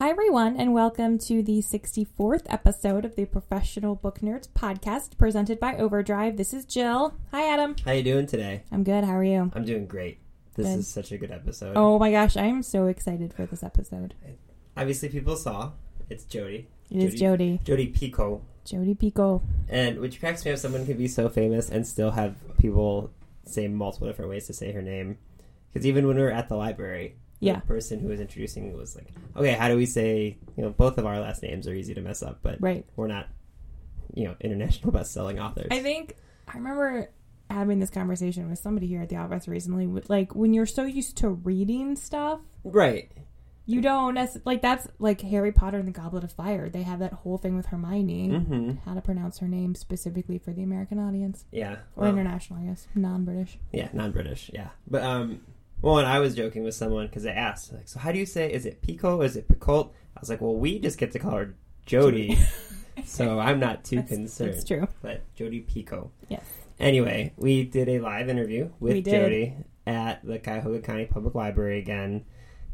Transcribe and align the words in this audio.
Hi, 0.00 0.10
everyone, 0.10 0.54
and 0.54 0.72
welcome 0.72 1.18
to 1.18 1.42
the 1.42 1.58
64th 1.58 2.46
episode 2.48 3.04
of 3.04 3.16
the 3.16 3.24
Professional 3.24 3.96
Book 3.96 4.20
Nerds 4.20 4.46
podcast 4.48 5.18
presented 5.18 5.58
by 5.58 5.76
Overdrive. 5.76 6.36
This 6.36 6.54
is 6.54 6.64
Jill. 6.64 7.14
Hi, 7.32 7.52
Adam. 7.52 7.74
How 7.84 7.90
you 7.90 8.04
doing 8.04 8.26
today? 8.26 8.62
I'm 8.70 8.84
good. 8.84 9.02
How 9.02 9.16
are 9.16 9.24
you? 9.24 9.50
I'm 9.52 9.64
doing 9.64 9.86
great. 9.86 10.20
This 10.54 10.68
Good. 10.68 10.78
is 10.78 10.86
such 10.86 11.10
a 11.10 11.18
good 11.18 11.32
episode. 11.32 11.72
Oh 11.74 11.98
my 11.98 12.12
gosh, 12.12 12.36
I 12.36 12.44
am 12.44 12.62
so 12.62 12.86
excited 12.86 13.34
for 13.34 13.44
this 13.44 13.64
episode. 13.64 14.14
Obviously, 14.76 15.08
people 15.08 15.34
saw 15.34 15.72
it's 16.08 16.22
Jodi. 16.22 16.68
It 16.92 17.02
is 17.02 17.14
Jodi. 17.16 17.58
Jodi 17.64 17.92
Picoult. 17.92 18.42
Jodi 18.64 18.94
Picoult. 18.94 19.42
And 19.68 19.98
which 19.98 20.20
cracks 20.20 20.44
me 20.44 20.52
up, 20.52 20.58
someone 20.58 20.86
can 20.86 20.96
be 20.96 21.08
so 21.08 21.28
famous 21.28 21.68
and 21.68 21.84
still 21.84 22.12
have 22.12 22.36
people 22.58 23.10
say 23.46 23.66
multiple 23.66 24.06
different 24.06 24.30
ways 24.30 24.46
to 24.46 24.52
say 24.52 24.70
her 24.70 24.80
name. 24.80 25.18
Because 25.72 25.84
even 25.84 26.06
when 26.06 26.14
we 26.14 26.22
were 26.22 26.30
at 26.30 26.48
the 26.48 26.54
library, 26.54 27.16
Yeah. 27.40 27.56
the 27.60 27.66
person 27.66 28.00
who 28.00 28.08
was 28.08 28.20
introducing 28.20 28.76
was 28.76 28.96
like, 28.96 29.08
"Okay, 29.36 29.52
how 29.52 29.68
do 29.68 29.76
we 29.76 29.86
say? 29.86 30.38
You 30.56 30.64
know, 30.64 30.70
both 30.70 30.98
of 30.98 31.06
our 31.06 31.20
last 31.20 31.42
names 31.42 31.68
are 31.68 31.74
easy 31.74 31.94
to 31.94 32.00
mess 32.00 32.22
up, 32.22 32.40
but 32.42 32.60
Right. 32.60 32.84
we're 32.96 33.06
not, 33.06 33.28
you 34.14 34.24
know, 34.24 34.34
international 34.40 34.90
best-selling 34.98 35.38
authors." 35.38 35.68
I 35.70 35.80
think 35.80 36.16
I 36.52 36.56
remember 36.56 37.10
having 37.50 37.78
this 37.78 37.90
conversation 37.90 38.48
with 38.50 38.58
somebody 38.58 38.86
here 38.86 39.00
at 39.02 39.08
the 39.08 39.16
office 39.16 39.48
recently. 39.48 39.86
Like, 40.08 40.34
when 40.34 40.52
you're 40.52 40.66
so 40.66 40.82
used 40.84 41.16
to 41.18 41.30
reading 41.30 41.96
stuff, 41.96 42.40
right. 42.64 43.10
you 43.66 43.80
don't 43.80 44.14
necessarily, 44.14 44.42
like, 44.56 44.62
that's 44.62 44.86
like 44.98 45.20
Harry 45.22 45.52
Potter 45.52 45.78
and 45.78 45.86
the 45.88 45.92
Goblet 45.92 46.24
of 46.24 46.32
Fire. 46.32 46.68
They 46.68 46.82
have 46.82 46.98
that 46.98 47.12
whole 47.12 47.38
thing 47.38 47.56
with 47.56 47.66
Hermione, 47.66 48.28
Mm-hmm. 48.30 48.70
how 48.84 48.94
to 48.94 49.00
pronounce 49.00 49.38
her 49.38 49.48
name 49.48 49.74
specifically 49.74 50.38
for 50.38 50.52
the 50.52 50.62
American 50.62 50.98
audience. 50.98 51.44
Yeah. 51.52 51.72
Or 51.96 52.02
Well, 52.02 52.10
international, 52.12 52.60
I 52.60 52.64
guess. 52.66 52.86
Non 52.94 53.24
British. 53.24 53.58
Yeah, 53.72 53.88
non-British. 53.92 54.50
Yeah, 54.52 54.68
but 54.86 55.02
um, 55.02 55.40
well, 55.82 55.98
and 55.98 56.06
I 56.06 56.18
was 56.18 56.34
joking 56.34 56.64
with 56.64 56.74
someone 56.74 57.06
because 57.06 57.22
they 57.22 57.30
asked, 57.30 57.72
like, 57.72 57.88
so 57.88 57.98
how 57.98 58.12
do 58.12 58.18
you 58.18 58.26
say? 58.26 58.52
Is 58.52 58.66
it 58.66 58.82
Pico? 58.82 59.20
Is 59.22 59.36
it 59.36 59.48
Picolt? 59.48 59.90
I 60.16 60.20
was 60.20 60.28
like, 60.28 60.40
well, 60.40 60.56
we 60.56 60.78
just 60.78 60.98
get 60.98 61.12
to 61.12 61.18
call 61.18 61.32
her 61.32 61.54
Jodi, 61.86 62.38
so 63.04 63.38
I'm 63.38 63.60
not 63.60 63.84
too 63.84 63.96
That's, 63.96 64.10
concerned. 64.10 64.54
that's 64.54 64.64
true. 64.64 64.88
But 65.02 65.22
Jodi 65.34 65.62
Picoult. 65.62 66.10
Yes. 66.28 66.44
Anyway, 66.80 67.32
we 67.36 67.64
did 67.64 67.88
a 67.88 67.98
live 68.00 68.28
interview 68.28 68.70
with 68.80 69.04
Jodi 69.04 69.54
at 69.86 70.24
the 70.24 70.38
Cuyahoga 70.38 70.80
County 70.80 71.06
Public 71.06 71.34
Library 71.34 71.78
again. 71.78 72.24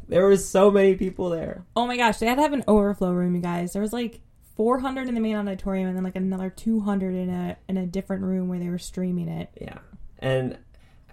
There 0.07 0.27
was 0.27 0.47
so 0.47 0.69
many 0.69 0.95
people 0.95 1.29
there. 1.29 1.65
Oh 1.75 1.87
my 1.87 1.97
gosh, 1.97 2.17
they 2.17 2.27
had 2.27 2.35
to 2.35 2.41
have 2.41 2.53
an 2.53 2.63
overflow 2.67 3.11
room, 3.11 3.35
you 3.35 3.41
guys. 3.41 3.73
There 3.73 3.81
was 3.81 3.93
like 3.93 4.21
400 4.55 5.07
in 5.07 5.15
the 5.15 5.21
main 5.21 5.35
auditorium 5.35 5.87
and 5.87 5.97
then 5.97 6.03
like 6.03 6.15
another 6.15 6.49
200 6.49 7.15
in 7.15 7.29
a 7.29 7.57
in 7.67 7.77
a 7.77 7.85
different 7.87 8.23
room 8.23 8.47
where 8.47 8.59
they 8.59 8.69
were 8.69 8.77
streaming 8.77 9.27
it. 9.27 9.49
Yeah, 9.59 9.79
and 10.19 10.57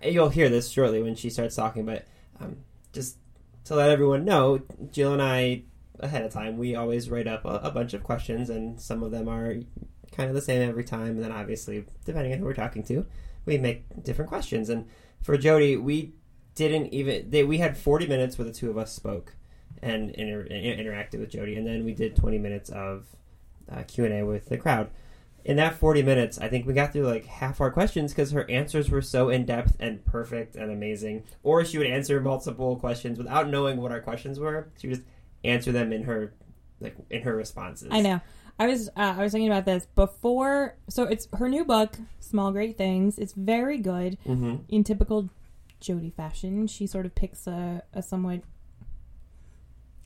you'll 0.05 0.29
hear 0.29 0.49
this 0.49 0.71
shortly 0.71 1.03
when 1.03 1.15
she 1.15 1.31
starts 1.31 1.57
talking. 1.57 1.85
But 1.85 2.07
um, 2.41 2.59
just 2.93 3.19
to 3.65 3.75
let 3.75 3.91
everyone 3.91 4.25
know, 4.25 4.63
Jill 4.91 5.13
and 5.13 5.23
I, 5.23 5.63
ahead 6.01 6.25
of 6.25 6.33
time, 6.33 6.59
we 6.59 6.75
always 6.75 7.11
write 7.11 7.27
up 7.27 7.45
a, 7.45 7.61
a 7.63 7.71
bunch 7.71 7.95
of 7.95 8.03
questions, 8.03 8.51
and 8.51 8.81
some 8.81 9.03
of 9.03 9.11
them 9.11 9.29
are 9.29 9.57
kind 10.13 10.29
of 10.29 10.35
the 10.35 10.43
same 10.43 10.69
every 10.69 10.85
time. 10.85 11.11
And 11.11 11.23
then 11.23 11.33
obviously, 11.33 11.85
depending 12.05 12.33
on 12.33 12.39
who 12.39 12.45
we're 12.45 12.55
talking 12.55 12.83
to, 12.85 13.07
we 13.45 13.59
make 13.59 14.03
different 14.03 14.29
questions. 14.29 14.69
And 14.69 14.89
for 15.23 15.37
Jodi, 15.37 15.77
we 15.77 16.15
didn't 16.55 16.93
even 16.93 17.31
they, 17.31 17.45
we 17.45 17.59
had 17.59 17.79
40 17.79 18.07
minutes 18.07 18.37
where 18.39 18.45
the 18.45 18.53
two 18.53 18.71
of 18.71 18.77
us 18.77 18.93
spoke 18.93 19.35
and 19.81 20.11
inter, 20.11 20.45
interacted 20.45 21.19
with 21.19 21.31
Jodi, 21.31 21.57
and 21.57 21.67
then 21.67 21.85
we 21.85 21.95
did 21.95 22.15
20 22.15 22.39
minutes 22.39 22.71
of 22.71 23.07
uh, 23.71 23.83
Q 23.85 24.05
and 24.05 24.15
A 24.15 24.27
with 24.27 24.49
the 24.49 24.59
crowd 24.59 24.91
in 25.45 25.57
that 25.57 25.75
40 25.75 26.03
minutes, 26.03 26.39
I 26.39 26.49
think 26.49 26.67
we 26.67 26.73
got 26.73 26.93
through 26.93 27.07
like 27.07 27.27
half 27.27 27.61
our 27.61 27.71
questions 27.71 28.13
because 28.13 28.31
her 28.31 28.49
answers 28.51 28.91
were 28.91 29.03
so 29.03 29.29
in 29.29 29.45
depth 29.45 29.77
and 29.81 30.05
perfect 30.05 30.57
and 30.57 30.71
amazing. 30.71 31.25
Or 31.43 31.65
she 31.65 31.79
would 31.79 31.87
answer 31.87 32.21
multiple 32.21 32.77
questions 32.77 33.19
without 33.19 33.49
knowing 33.49 33.81
what 33.81 33.93
our 33.93 34.01
questions 34.01 34.39
were. 34.39 34.69
She 34.79 34.89
would 34.89 34.97
just 34.97 35.09
answer 35.45 35.73
them 35.73 35.93
in 35.93 36.05
her 36.05 36.35
like 36.81 36.97
in 37.11 37.23
her 37.23 37.37
responses. 37.37 37.89
I 37.91 38.01
know. 38.01 38.21
I 38.59 38.67
was 38.67 38.89
uh, 38.91 39.15
I 39.19 39.23
was 39.23 39.33
thinking 39.33 39.51
about 39.51 39.65
this 39.65 39.87
before. 39.95 40.77
So 40.89 41.05
it's 41.05 41.27
her 41.35 41.49
new 41.49 41.65
book, 41.65 41.97
Small 42.21 42.53
Great 42.53 42.77
Things. 42.77 43.19
It's 43.19 43.33
very 43.33 43.79
good 43.79 44.19
hmm 44.25 44.57
in 44.69 44.85
typical 44.85 45.31
Jodi 45.81 46.11
fashion. 46.11 46.67
She 46.67 46.87
sort 46.87 47.07
of 47.07 47.15
picks 47.15 47.47
a, 47.47 47.83
a 47.93 48.03
somewhat 48.03 48.43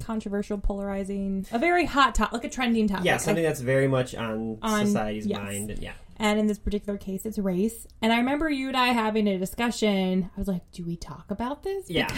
controversial, 0.00 0.58
polarizing, 0.58 1.46
a 1.52 1.58
very 1.58 1.84
hot 1.84 2.14
topic, 2.14 2.32
like 2.32 2.44
a 2.44 2.48
trending 2.48 2.88
topic. 2.88 3.04
Yeah, 3.04 3.16
something 3.16 3.42
that's 3.42 3.60
very 3.60 3.88
much 3.88 4.14
on, 4.14 4.58
On- 4.62 4.86
society's 4.86 5.26
yes. 5.26 5.38
mind. 5.38 5.78
Yeah, 5.80 5.92
And 6.18 6.38
in 6.38 6.46
this 6.46 6.58
particular 6.58 6.98
case, 6.98 7.26
it's 7.26 7.38
race. 7.38 7.86
And 8.02 8.12
I 8.12 8.18
remember 8.18 8.48
you 8.50 8.68
and 8.68 8.76
I 8.76 8.88
having 8.88 9.26
a 9.26 9.38
discussion. 9.38 10.30
I 10.36 10.38
was 10.38 10.48
like, 10.48 10.70
do 10.72 10.84
we 10.84 10.96
talk 10.96 11.30
about 11.30 11.62
this? 11.62 11.90
Yeah. 11.90 12.14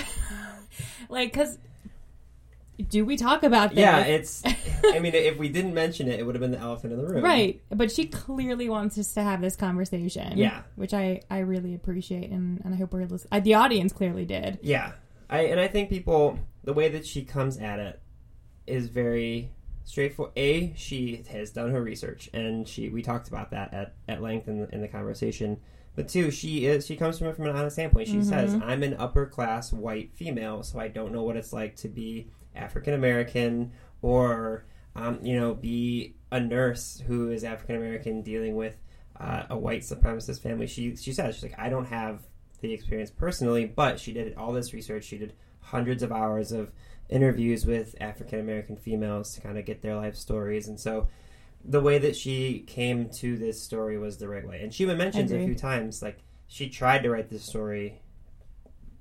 like, 1.08 1.32
because 1.32 1.58
do 2.88 3.04
we 3.04 3.16
talk 3.16 3.42
about 3.42 3.70
this? 3.70 3.80
yeah. 3.80 4.00
It's. 4.00 4.42
I 4.84 5.00
mean, 5.00 5.12
if 5.14 5.36
we 5.36 5.48
didn't 5.48 5.74
mention 5.74 6.08
it, 6.08 6.20
it 6.20 6.22
would 6.24 6.36
have 6.36 6.40
been 6.40 6.52
the 6.52 6.58
elephant 6.58 6.92
in 6.92 7.00
the 7.00 7.06
room. 7.06 7.24
Right. 7.24 7.60
But 7.70 7.90
she 7.90 8.06
clearly 8.06 8.68
wants 8.68 8.96
us 8.98 9.12
to 9.14 9.22
have 9.22 9.40
this 9.40 9.56
conversation. 9.56 10.38
Yeah. 10.38 10.62
Which 10.76 10.94
I, 10.94 11.22
I 11.28 11.38
really 11.40 11.74
appreciate. 11.74 12.30
And, 12.30 12.60
and 12.64 12.72
I 12.72 12.76
hope 12.76 12.92
we're 12.92 13.06
listening. 13.06 13.42
The 13.42 13.54
audience 13.54 13.92
clearly 13.92 14.24
did. 14.24 14.58
Yeah, 14.62 14.92
I 15.30 15.40
and 15.42 15.60
I 15.60 15.68
think 15.68 15.88
people 15.88 16.38
the 16.64 16.72
way 16.72 16.88
that 16.88 17.06
she 17.06 17.24
comes 17.24 17.58
at 17.58 17.78
it 17.78 18.00
is 18.66 18.88
very 18.88 19.50
straightforward. 19.84 20.32
A, 20.36 20.72
she 20.76 21.24
has 21.30 21.50
done 21.50 21.70
her 21.70 21.82
research, 21.82 22.28
and 22.32 22.68
she 22.68 22.88
we 22.88 23.02
talked 23.02 23.28
about 23.28 23.50
that 23.50 23.72
at, 23.72 23.94
at 24.06 24.22
length 24.22 24.48
in 24.48 24.60
the, 24.60 24.74
in 24.74 24.80
the 24.80 24.88
conversation. 24.88 25.58
But 25.96 26.08
two, 26.08 26.30
she 26.30 26.66
is 26.66 26.86
she 26.86 26.96
comes 26.96 27.18
from 27.18 27.28
it 27.28 27.36
from 27.36 27.46
an 27.46 27.56
honest 27.56 27.74
standpoint. 27.76 28.08
She 28.08 28.22
says, 28.22 28.54
"I'm 28.62 28.82
an 28.82 28.94
upper 28.94 29.26
class 29.26 29.72
white 29.72 30.12
female, 30.14 30.62
so 30.62 30.78
I 30.78 30.88
don't 30.88 31.12
know 31.12 31.22
what 31.22 31.36
it's 31.36 31.52
like 31.52 31.74
to 31.76 31.88
be 31.88 32.30
African 32.54 32.94
American 32.94 33.72
or 34.00 34.64
um, 34.94 35.18
you 35.22 35.34
know 35.34 35.54
be 35.54 36.14
a 36.30 36.38
nurse 36.38 37.02
who 37.06 37.30
is 37.30 37.42
African 37.42 37.74
American 37.76 38.22
dealing 38.22 38.54
with 38.54 38.76
uh, 39.18 39.44
a 39.50 39.58
white 39.58 39.80
supremacist 39.80 40.40
family." 40.40 40.68
She 40.68 40.94
she 40.94 41.12
says 41.12 41.34
she's 41.34 41.42
like, 41.42 41.58
"I 41.58 41.68
don't 41.68 41.86
have 41.86 42.22
the 42.60 42.72
experience 42.72 43.10
personally, 43.10 43.64
but 43.66 43.98
she 44.00 44.12
did 44.12 44.34
all 44.36 44.52
this 44.52 44.72
research. 44.72 45.04
She 45.04 45.18
did 45.18 45.32
hundreds 45.60 46.02
of 46.02 46.10
hours 46.12 46.52
of 46.52 46.72
interviews 47.08 47.64
with 47.66 47.94
African 48.00 48.40
American 48.40 48.76
females 48.76 49.34
to 49.34 49.40
kind 49.40 49.58
of 49.58 49.64
get 49.64 49.82
their 49.82 49.96
life 49.96 50.16
stories. 50.16 50.68
And 50.68 50.78
so 50.78 51.08
the 51.64 51.80
way 51.80 51.98
that 51.98 52.16
she 52.16 52.60
came 52.66 53.08
to 53.10 53.36
this 53.36 53.60
story 53.62 53.98
was 53.98 54.18
the 54.18 54.28
right 54.28 54.46
way. 54.46 54.60
And 54.62 54.72
she 54.72 54.82
even 54.84 54.98
mentions 54.98 55.30
a 55.32 55.44
few 55.44 55.54
times 55.54 56.02
like 56.02 56.18
she 56.46 56.68
tried 56.68 57.02
to 57.02 57.10
write 57.10 57.30
this 57.30 57.44
story 57.44 58.00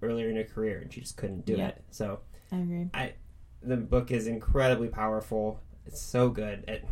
earlier 0.01 0.29
in 0.29 0.35
her 0.35 0.43
career 0.43 0.79
and 0.79 0.91
she 0.93 1.01
just 1.01 1.17
couldn't 1.17 1.45
do 1.45 1.53
Yeah. 1.55 1.69
it. 1.69 1.83
So 1.91 2.19
I 2.51 2.57
agree. 2.57 2.89
I, 2.93 3.13
the 3.61 3.77
book 3.77 4.11
is 4.11 4.27
incredibly 4.27 4.87
powerful. 4.89 5.59
It's 5.85 6.01
so 6.01 6.29
good. 6.29 6.63
It, 6.67 6.85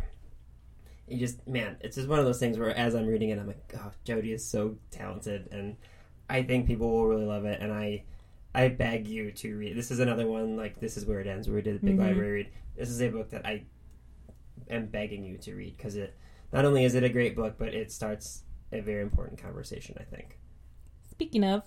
you 1.08 1.18
just 1.18 1.46
man, 1.46 1.76
it's 1.80 1.96
just 1.96 2.08
one 2.08 2.18
of 2.18 2.24
those 2.24 2.40
things 2.40 2.58
where 2.58 2.76
as 2.76 2.94
I'm 2.94 3.06
reading 3.06 3.30
it, 3.30 3.38
I'm 3.38 3.46
like, 3.46 3.72
oh, 3.78 3.92
Jodi 4.04 4.32
is 4.32 4.44
so 4.44 4.76
talented, 4.90 5.48
and 5.52 5.76
I 6.28 6.42
think 6.42 6.66
people 6.66 6.90
will 6.90 7.06
really 7.06 7.24
love 7.26 7.44
it. 7.44 7.60
And 7.60 7.72
I, 7.72 8.04
I 8.54 8.68
beg 8.68 9.06
you 9.06 9.30
to 9.32 9.56
read. 9.56 9.76
This 9.76 9.90
is 9.90 10.00
another 10.00 10.26
one 10.26 10.56
like 10.56 10.80
this 10.80 10.96
is 10.96 11.04
where 11.06 11.20
it 11.20 11.26
ends. 11.26 11.46
Where 11.48 11.56
we 11.56 11.62
did 11.62 11.76
the 11.80 11.86
big 11.86 11.96
Mhm. 11.96 12.00
library 12.06 12.30
read. 12.32 12.48
This 12.76 12.88
is 12.90 13.00
a 13.00 13.08
book 13.08 13.30
that 13.30 13.46
I 13.46 13.64
am 14.70 14.86
begging 14.86 15.24
you 15.24 15.38
to 15.38 15.54
read 15.54 15.76
because 15.76 15.96
it 15.96 16.14
not 16.52 16.64
only 16.64 16.84
is 16.84 16.94
it 16.94 17.04
a 17.04 17.08
great 17.08 17.36
book, 17.36 17.54
but 17.58 17.74
it 17.74 17.92
starts 17.92 18.42
a 18.72 18.80
very 18.80 19.02
important 19.02 19.40
conversation. 19.40 19.96
I 20.00 20.04
think. 20.04 20.38
Speaking 21.10 21.44
of 21.44 21.62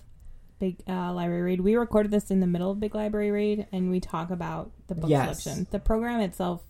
big 0.58 0.82
uh, 0.88 1.12
library 1.14 1.42
read, 1.42 1.60
we 1.62 1.74
recorded 1.76 2.10
this 2.12 2.30
in 2.30 2.40
the 2.40 2.46
middle 2.46 2.70
of 2.70 2.80
big 2.80 2.94
library 2.94 3.30
read, 3.30 3.66
and 3.72 3.90
we 3.90 3.98
talk 4.00 4.30
about 4.30 4.70
the 4.88 4.94
book 4.94 5.08
Yes. 5.10 5.42
selection. 5.42 5.66
The 5.70 5.78
program 5.78 6.20
itself 6.20 6.62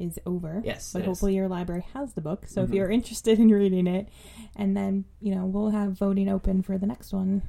is 0.00 0.18
over. 0.26 0.62
Yes, 0.64 0.92
but 0.92 1.00
it 1.00 1.02
is. 1.02 1.06
hopefully 1.08 1.34
your 1.34 1.48
library 1.48 1.84
has 1.94 2.14
the 2.14 2.20
book. 2.20 2.46
So 2.46 2.62
if 2.64 2.70
Mhm. 2.70 2.74
you're 2.74 2.90
interested 2.90 3.38
in 3.38 3.48
reading 3.52 3.86
it, 3.86 4.08
and 4.56 4.76
then 4.76 5.04
you 5.20 5.34
know 5.34 5.46
we'll 5.46 5.70
have 5.70 5.92
voting 5.92 6.28
open 6.28 6.62
for 6.62 6.78
the 6.78 6.86
next 6.86 7.12
one 7.12 7.42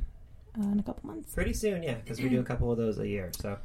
uh, 0.60 0.64
in 0.72 0.80
a 0.80 0.84
couple 0.84 1.08
months. 1.10 1.34
Pretty 1.34 1.54
soon, 1.54 1.82
yeah, 1.84 1.96
because 1.96 2.20
we 2.22 2.30
do 2.30 2.40
a 2.40 2.44
couple 2.44 2.72
of 2.72 2.78
those 2.78 3.00
a 3.00 3.08
year. 3.08 3.32
So, 3.40 3.58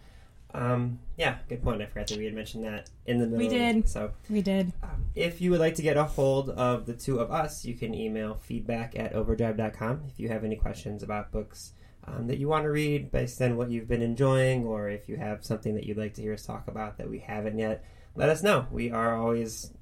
um, 0.54 1.00
yeah, 1.16 1.38
good 1.48 1.62
point. 1.62 1.82
I 1.82 1.86
forgot 1.86 2.06
that 2.06 2.18
we 2.18 2.24
had 2.24 2.34
mentioned 2.34 2.64
that 2.64 2.88
in 3.06 3.18
the 3.18 3.26
middle. 3.26 3.38
We 3.38 3.48
did. 3.48 3.88
So, 3.88 4.12
We 4.30 4.40
did. 4.40 4.72
um, 4.82 5.04
if 5.14 5.40
you 5.40 5.50
would 5.50 5.60
like 5.60 5.74
to 5.74 5.82
get 5.82 5.96
a 5.96 6.04
hold 6.04 6.50
of 6.50 6.86
the 6.86 6.94
two 6.94 7.18
of 7.18 7.30
us, 7.32 7.64
you 7.64 7.74
can 7.74 7.92
email 7.94 8.34
feedback 8.36 8.96
at 8.98 9.12
overdrive.com 9.14 10.02
if 10.08 10.20
you 10.20 10.28
have 10.28 10.44
any 10.44 10.56
questions 10.56 11.02
about 11.02 11.32
books 11.32 11.72
um, 12.04 12.28
that 12.28 12.38
you 12.38 12.46
want 12.48 12.62
to 12.62 12.70
read 12.70 13.10
based 13.10 13.42
on 13.42 13.56
what 13.56 13.68
you've 13.70 13.88
been 13.88 14.00
enjoying, 14.02 14.64
or 14.64 14.88
if 14.88 15.08
you 15.08 15.16
have 15.16 15.44
something 15.44 15.74
that 15.74 15.84
you'd 15.84 15.98
like 15.98 16.14
to 16.14 16.22
hear 16.22 16.34
us 16.34 16.46
talk 16.46 16.68
about 16.68 16.98
that 16.98 17.10
we 17.10 17.18
haven't 17.18 17.58
yet. 17.58 17.84
Let 18.16 18.28
us 18.28 18.42
know. 18.42 18.66
We 18.70 18.90
are 18.90 19.16
always 19.16 19.72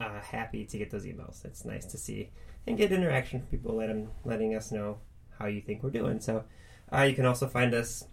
uh, 0.00 0.20
happy 0.20 0.64
to 0.64 0.78
get 0.78 0.90
those 0.90 1.04
emails. 1.04 1.44
It's 1.44 1.64
nice 1.64 1.84
to 1.86 1.98
see 1.98 2.30
and 2.66 2.76
get 2.76 2.92
interaction 2.92 3.40
from 3.40 3.48
people 3.48 3.76
letting 3.76 4.08
letting 4.24 4.54
us 4.54 4.72
know 4.72 4.98
how 5.38 5.46
you 5.46 5.60
think 5.60 5.82
we're 5.82 5.90
doing. 5.90 6.20
So 6.20 6.44
uh, 6.92 7.02
you 7.02 7.14
can 7.14 7.26
also 7.26 7.46
find 7.46 7.74
us. 7.74 8.04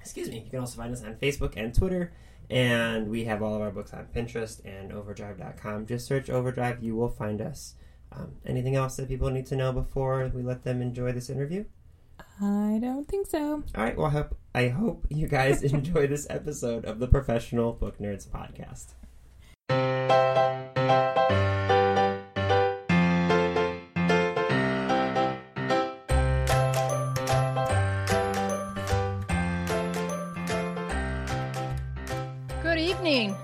Excuse 0.00 0.28
me. 0.28 0.40
You 0.44 0.50
can 0.50 0.60
also 0.60 0.78
find 0.78 0.92
us 0.92 1.04
on 1.04 1.14
Facebook 1.16 1.54
and 1.56 1.74
Twitter, 1.74 2.12
and 2.48 3.08
we 3.08 3.24
have 3.24 3.42
all 3.42 3.54
of 3.54 3.60
our 3.60 3.70
books 3.70 3.92
on 3.92 4.06
Pinterest 4.14 4.64
and 4.64 4.92
Overdrive.com. 4.92 5.86
Just 5.86 6.06
search 6.06 6.30
Overdrive. 6.30 6.82
You 6.82 6.96
will 6.96 7.10
find 7.10 7.40
us. 7.40 7.74
Um, 8.12 8.32
anything 8.44 8.74
else 8.74 8.96
that 8.96 9.08
people 9.08 9.30
need 9.30 9.46
to 9.46 9.56
know 9.56 9.72
before 9.72 10.30
we 10.34 10.42
let 10.42 10.64
them 10.64 10.82
enjoy 10.82 11.12
this 11.12 11.30
interview? 11.30 11.64
I 12.40 12.78
don't 12.80 13.06
think 13.06 13.28
so. 13.28 13.62
All 13.74 13.84
right. 13.84 13.96
Well, 13.96 14.06
I 14.06 14.10
hope, 14.10 14.36
I 14.52 14.66
hope 14.68 15.06
you 15.08 15.28
guys 15.28 15.62
enjoy 15.72 16.08
this 16.08 16.26
episode 16.28 16.84
of 16.84 16.98
the 16.98 17.06
Professional 17.06 17.72
Book 17.72 17.98
Nerds 17.98 18.26
podcast. 18.26 18.94
Good 32.60 32.78
evening. 32.78 33.36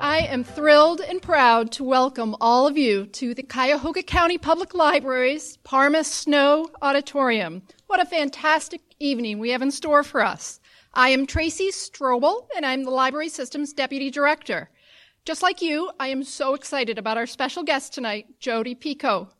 I 0.00 0.20
am 0.20 0.44
thrilled 0.44 1.02
and 1.02 1.20
proud 1.20 1.72
to 1.72 1.84
welcome 1.84 2.34
all 2.40 2.66
of 2.66 2.78
you 2.78 3.04
to 3.06 3.34
the 3.34 3.42
Cuyahoga 3.42 4.02
County 4.02 4.38
Public 4.38 4.72
Library's 4.72 5.58
Parma 5.58 6.04
Snow 6.04 6.70
Auditorium. 6.80 7.62
What 7.88 8.00
a 8.00 8.06
fantastic 8.06 8.87
evening 9.00 9.38
we 9.38 9.50
have 9.50 9.62
in 9.62 9.70
store 9.70 10.02
for 10.02 10.24
us. 10.24 10.60
I 10.92 11.10
am 11.10 11.26
Tracy 11.26 11.70
Strobel, 11.70 12.46
and 12.56 12.66
I'm 12.66 12.84
the 12.84 12.90
Library 12.90 13.28
Systems 13.28 13.72
Deputy 13.72 14.10
Director. 14.10 14.70
Just 15.24 15.42
like 15.42 15.62
you, 15.62 15.90
I 16.00 16.08
am 16.08 16.24
so 16.24 16.54
excited 16.54 16.98
about 16.98 17.16
our 17.16 17.26
special 17.26 17.62
guest 17.62 17.92
tonight, 17.92 18.26
Jodi 18.40 18.74
Picoult. 18.74 19.30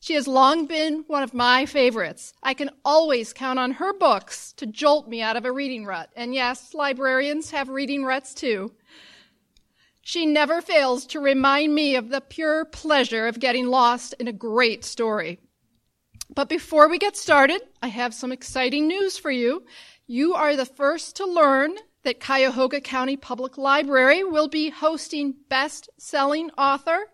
She 0.00 0.14
has 0.14 0.26
long 0.26 0.66
been 0.66 1.04
one 1.06 1.22
of 1.22 1.32
my 1.32 1.64
favorites. 1.64 2.32
I 2.42 2.54
can 2.54 2.70
always 2.84 3.32
count 3.32 3.58
on 3.58 3.72
her 3.72 3.92
books 3.92 4.52
to 4.54 4.66
jolt 4.66 5.08
me 5.08 5.22
out 5.22 5.36
of 5.36 5.44
a 5.44 5.52
reading 5.52 5.86
rut. 5.86 6.10
And 6.16 6.34
yes, 6.34 6.74
librarians 6.74 7.52
have 7.52 7.68
reading 7.68 8.04
ruts 8.04 8.34
too. 8.34 8.72
She 10.02 10.26
never 10.26 10.60
fails 10.60 11.06
to 11.06 11.20
remind 11.20 11.74
me 11.74 11.94
of 11.94 12.10
the 12.10 12.20
pure 12.20 12.66
pleasure 12.66 13.26
of 13.26 13.40
getting 13.40 13.68
lost 13.68 14.14
in 14.18 14.28
a 14.28 14.32
great 14.32 14.84
story. 14.84 15.40
But 16.34 16.48
before 16.48 16.88
we 16.88 16.98
get 16.98 17.16
started, 17.16 17.62
I 17.80 17.88
have 17.88 18.12
some 18.12 18.32
exciting 18.32 18.88
news 18.88 19.16
for 19.16 19.30
you. 19.30 19.64
You 20.06 20.34
are 20.34 20.56
the 20.56 20.66
first 20.66 21.14
to 21.16 21.26
learn 21.26 21.76
that 22.02 22.18
Cuyahoga 22.18 22.80
County 22.80 23.16
Public 23.16 23.56
Library 23.56 24.24
will 24.24 24.48
be 24.48 24.70
hosting 24.70 25.36
best 25.48 25.88
selling 25.96 26.50
author 26.58 27.06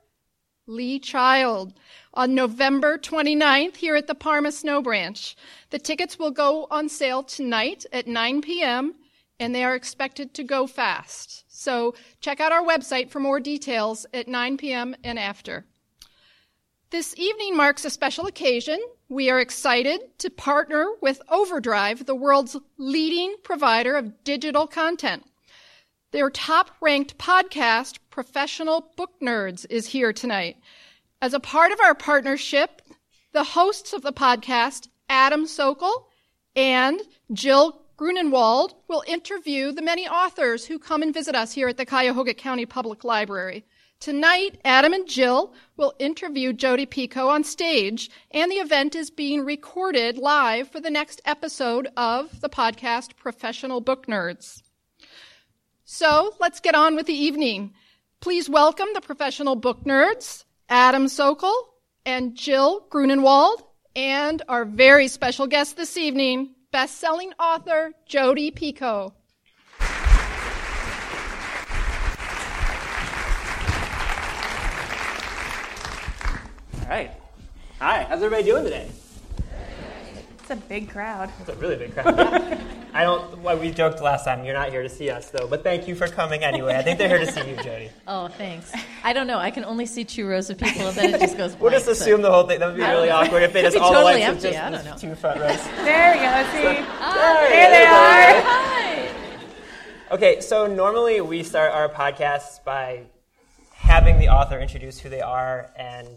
Lee 0.66 0.98
Child 0.98 1.74
on 2.14 2.34
November 2.34 2.96
29th 2.96 3.76
here 3.76 3.94
at 3.94 4.06
the 4.06 4.14
Parma 4.14 4.52
Snow 4.52 4.80
Branch. 4.80 5.36
The 5.68 5.78
tickets 5.78 6.18
will 6.18 6.30
go 6.30 6.66
on 6.70 6.88
sale 6.88 7.22
tonight 7.22 7.84
at 7.92 8.06
9 8.06 8.40
p.m. 8.40 8.94
and 9.38 9.54
they 9.54 9.64
are 9.64 9.74
expected 9.74 10.32
to 10.34 10.44
go 10.44 10.66
fast. 10.66 11.44
So 11.48 11.94
check 12.20 12.40
out 12.40 12.52
our 12.52 12.64
website 12.64 13.10
for 13.10 13.20
more 13.20 13.38
details 13.38 14.06
at 14.14 14.28
9 14.28 14.56
p.m. 14.56 14.96
and 15.04 15.18
after. 15.18 15.66
This 16.90 17.14
evening 17.16 17.56
marks 17.56 17.84
a 17.84 17.90
special 17.90 18.26
occasion. 18.26 18.80
We 19.08 19.30
are 19.30 19.38
excited 19.38 20.18
to 20.18 20.28
partner 20.28 20.88
with 21.00 21.22
Overdrive, 21.28 22.04
the 22.04 22.16
world's 22.16 22.56
leading 22.78 23.36
provider 23.44 23.94
of 23.94 24.24
digital 24.24 24.66
content. 24.66 25.24
Their 26.10 26.30
top 26.30 26.72
ranked 26.80 27.16
podcast, 27.16 28.00
Professional 28.10 28.90
Book 28.96 29.12
Nerds, 29.22 29.64
is 29.70 29.86
here 29.86 30.12
tonight. 30.12 30.56
As 31.22 31.32
a 31.32 31.38
part 31.38 31.70
of 31.70 31.78
our 31.78 31.94
partnership, 31.94 32.82
the 33.30 33.44
hosts 33.44 33.92
of 33.92 34.02
the 34.02 34.12
podcast, 34.12 34.88
Adam 35.08 35.44
Sockel 35.44 36.06
and 36.56 37.00
Jill 37.32 37.82
Grunenwald, 37.96 38.74
will 38.88 39.04
interview 39.06 39.70
the 39.70 39.80
many 39.80 40.08
authors 40.08 40.64
who 40.64 40.80
come 40.80 41.02
and 41.02 41.14
visit 41.14 41.36
us 41.36 41.52
here 41.52 41.68
at 41.68 41.76
the 41.76 41.86
Cuyahoga 41.86 42.34
County 42.34 42.66
Public 42.66 43.04
Library. 43.04 43.64
Tonight, 44.00 44.58
Adam 44.64 44.94
and 44.94 45.06
Jill 45.06 45.52
will 45.76 45.92
interview 45.98 46.54
Jodi 46.54 46.86
Picoult 46.86 47.28
on 47.28 47.44
stage, 47.44 48.08
and 48.30 48.50
the 48.50 48.54
event 48.56 48.94
is 48.94 49.10
being 49.10 49.44
recorded 49.44 50.16
live 50.16 50.70
for 50.70 50.80
the 50.80 50.88
next 50.88 51.20
episode 51.26 51.86
of 51.98 52.40
the 52.40 52.48
podcast 52.48 53.14
Professional 53.16 53.82
Book 53.82 54.06
Nerds. 54.06 54.62
So 55.84 56.32
let's 56.40 56.60
get 56.60 56.74
on 56.74 56.96
with 56.96 57.04
the 57.04 57.12
evening. 57.12 57.74
Please 58.20 58.48
welcome 58.48 58.88
the 58.94 59.02
professional 59.02 59.54
book 59.54 59.84
nerds, 59.84 60.44
Adam 60.70 61.04
Sockel 61.04 61.52
and 62.06 62.34
Jill 62.34 62.86
Grunenwald, 62.90 63.60
and 63.94 64.40
our 64.48 64.64
very 64.64 65.08
special 65.08 65.46
guest 65.46 65.76
this 65.76 65.98
evening, 65.98 66.54
best-selling 66.72 67.34
author 67.38 67.92
Jodi 68.06 68.50
Picoult. 68.50 69.12
Right. 76.90 77.10
Hi, 77.78 78.02
how's 78.04 78.22
everybody 78.22 78.42
doing 78.44 78.64
today? 78.64 78.90
It's 80.40 80.50
a 80.50 80.56
big 80.56 80.90
crowd. 80.90 81.30
It's 81.40 81.48
a 81.48 81.54
really 81.54 81.76
big 81.76 81.94
crowd. 81.94 82.16
Yeah. 82.16 82.60
I 82.92 83.04
don't. 83.04 83.38
Well, 83.38 83.56
we 83.56 83.70
joked 83.70 84.02
last 84.02 84.24
time. 84.24 84.44
You're 84.44 84.54
not 84.54 84.70
here 84.70 84.82
to 84.82 84.88
see 84.88 85.10
us, 85.10 85.30
though. 85.30 85.46
But 85.46 85.62
thank 85.62 85.86
you 85.86 85.94
for 85.94 86.08
coming 86.08 86.42
anyway. 86.42 86.74
I 86.74 86.82
think 86.82 86.98
they're 86.98 87.06
here 87.08 87.24
to 87.24 87.30
see 87.30 87.48
you, 87.50 87.54
Jodi. 87.56 87.88
Oh, 88.08 88.26
thanks. 88.26 88.72
I 89.04 89.12
don't 89.12 89.28
know. 89.28 89.38
I 89.38 89.52
can 89.52 89.64
only 89.64 89.86
see 89.86 90.02
two 90.04 90.26
rows 90.26 90.50
of 90.50 90.58
people, 90.58 90.88
and 90.88 90.96
then 90.96 91.14
it 91.14 91.20
just 91.20 91.36
goes. 91.36 91.54
We'll 91.60 91.70
just 91.70 91.84
blank, 91.84 91.96
so- 91.98 92.04
assume 92.04 92.22
the 92.22 92.32
whole 92.32 92.42
thing. 92.48 92.58
That 92.58 92.66
would 92.66 92.76
be 92.76 92.82
really 92.82 93.08
know. 93.08 93.14
awkward 93.16 93.44
if 93.44 93.52
they 93.52 93.62
just 93.62 93.76
all 93.76 93.92
totally 93.92 94.14
the 94.14 94.18
lights 94.18 94.44
empty. 94.44 94.48
was 94.48 94.54
just 94.56 94.64
I 94.64 94.70
don't 94.70 94.84
know. 94.84 94.96
two 94.98 95.14
front 95.14 95.40
rows. 95.40 95.64
There 95.84 96.12
we 96.14 96.18
go. 96.18 96.74
See? 96.74 96.84
Ah, 96.98 97.46
There 97.48 97.70
they 97.70 97.84
are. 97.84 98.42
Hi. 98.42 99.08
Okay, 100.10 100.40
so 100.40 100.66
normally 100.66 101.20
we 101.20 101.44
start 101.44 101.72
our 101.72 101.88
podcasts 101.88 102.62
by 102.64 103.04
having 103.72 104.18
the 104.18 104.28
author 104.30 104.58
introduce 104.58 104.98
who 104.98 105.08
they 105.08 105.20
are 105.20 105.70
and 105.76 106.08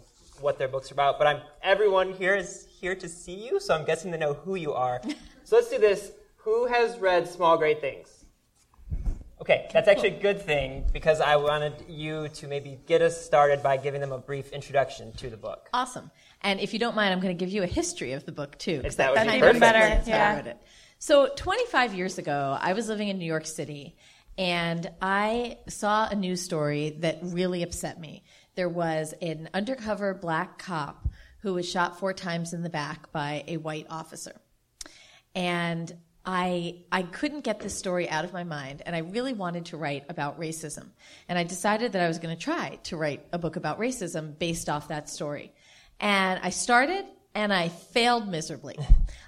what 0.44 0.58
their 0.58 0.68
books 0.68 0.90
are 0.92 0.94
about. 0.94 1.18
But 1.18 1.26
I'm 1.26 1.40
everyone 1.62 2.12
here 2.12 2.36
is 2.36 2.68
here 2.80 2.94
to 2.94 3.08
see 3.08 3.34
you, 3.34 3.58
so 3.58 3.74
I'm 3.74 3.84
guessing 3.84 4.12
they 4.12 4.18
know 4.18 4.34
who 4.34 4.54
you 4.54 4.72
are. 4.74 5.00
so 5.44 5.56
let's 5.56 5.70
do 5.70 5.78
this. 5.78 6.12
Who 6.36 6.66
has 6.66 6.98
read 6.98 7.26
Small 7.26 7.56
Great 7.56 7.80
Things? 7.80 8.20
Okay, 9.40 9.68
that's 9.72 9.88
actually 9.88 10.10
a 10.16 10.20
good 10.20 10.40
thing 10.40 10.84
because 10.92 11.20
I 11.20 11.36
wanted 11.36 11.84
you 11.88 12.28
to 12.28 12.46
maybe 12.46 12.78
get 12.86 13.02
us 13.02 13.20
started 13.20 13.62
by 13.62 13.76
giving 13.76 14.00
them 14.00 14.12
a 14.12 14.18
brief 14.18 14.50
introduction 14.52 15.12
to 15.14 15.28
the 15.28 15.36
book. 15.36 15.68
Awesome. 15.74 16.10
And 16.42 16.60
if 16.60 16.72
you 16.72 16.78
don't 16.78 16.94
mind, 16.94 17.12
I'm 17.12 17.20
going 17.20 17.36
to 17.36 17.44
give 17.44 17.52
you 17.52 17.62
a 17.62 17.66
history 17.66 18.12
of 18.12 18.24
the 18.24 18.32
book 18.32 18.56
too. 18.58 18.76
'cause 18.82 18.92
If 18.92 18.96
that 18.98 19.10
would 19.10 19.18
that's 19.18 19.32
be 19.32 19.40
kind 19.40 19.60
Better, 19.60 19.78
explains 19.78 20.08
I 20.08 20.10
yeah. 20.10 20.38
it. 20.38 20.58
So 20.98 21.28
25 21.36 21.94
years 21.94 22.18
ago, 22.18 22.56
I 22.60 22.74
was 22.74 22.88
living 22.88 23.08
in 23.08 23.18
New 23.18 23.26
York 23.26 23.46
City, 23.46 23.96
and 24.38 24.90
I 25.02 25.58
saw 25.68 26.06
a 26.08 26.14
news 26.14 26.40
story 26.42 26.96
that 27.00 27.18
really 27.22 27.62
upset 27.62 27.98
me. 28.00 28.22
There 28.54 28.68
was 28.68 29.14
an 29.20 29.48
undercover 29.54 30.14
black 30.14 30.58
cop 30.58 31.08
who 31.40 31.54
was 31.54 31.68
shot 31.68 31.98
four 31.98 32.12
times 32.12 32.52
in 32.52 32.62
the 32.62 32.70
back 32.70 33.12
by 33.12 33.44
a 33.46 33.56
white 33.58 33.86
officer. 33.90 34.40
and 35.34 35.92
I 36.26 36.84
I 36.90 37.02
couldn't 37.02 37.44
get 37.44 37.60
this 37.60 37.76
story 37.76 38.08
out 38.08 38.24
of 38.24 38.32
my 38.32 38.44
mind, 38.44 38.82
and 38.86 38.96
I 38.96 39.00
really 39.00 39.34
wanted 39.34 39.66
to 39.66 39.76
write 39.76 40.04
about 40.08 40.40
racism, 40.40 40.86
and 41.28 41.38
I 41.38 41.44
decided 41.44 41.92
that 41.92 42.02
I 42.02 42.08
was 42.08 42.18
going 42.18 42.34
to 42.34 42.42
try 42.42 42.78
to 42.84 42.96
write 42.96 43.26
a 43.32 43.38
book 43.38 43.56
about 43.56 43.78
racism 43.78 44.38
based 44.38 44.68
off 44.70 44.88
that 44.88 45.10
story, 45.10 45.52
and 46.00 46.40
I 46.42 46.50
started. 46.50 47.04
And 47.36 47.52
I 47.52 47.68
failed 47.68 48.28
miserably. 48.28 48.78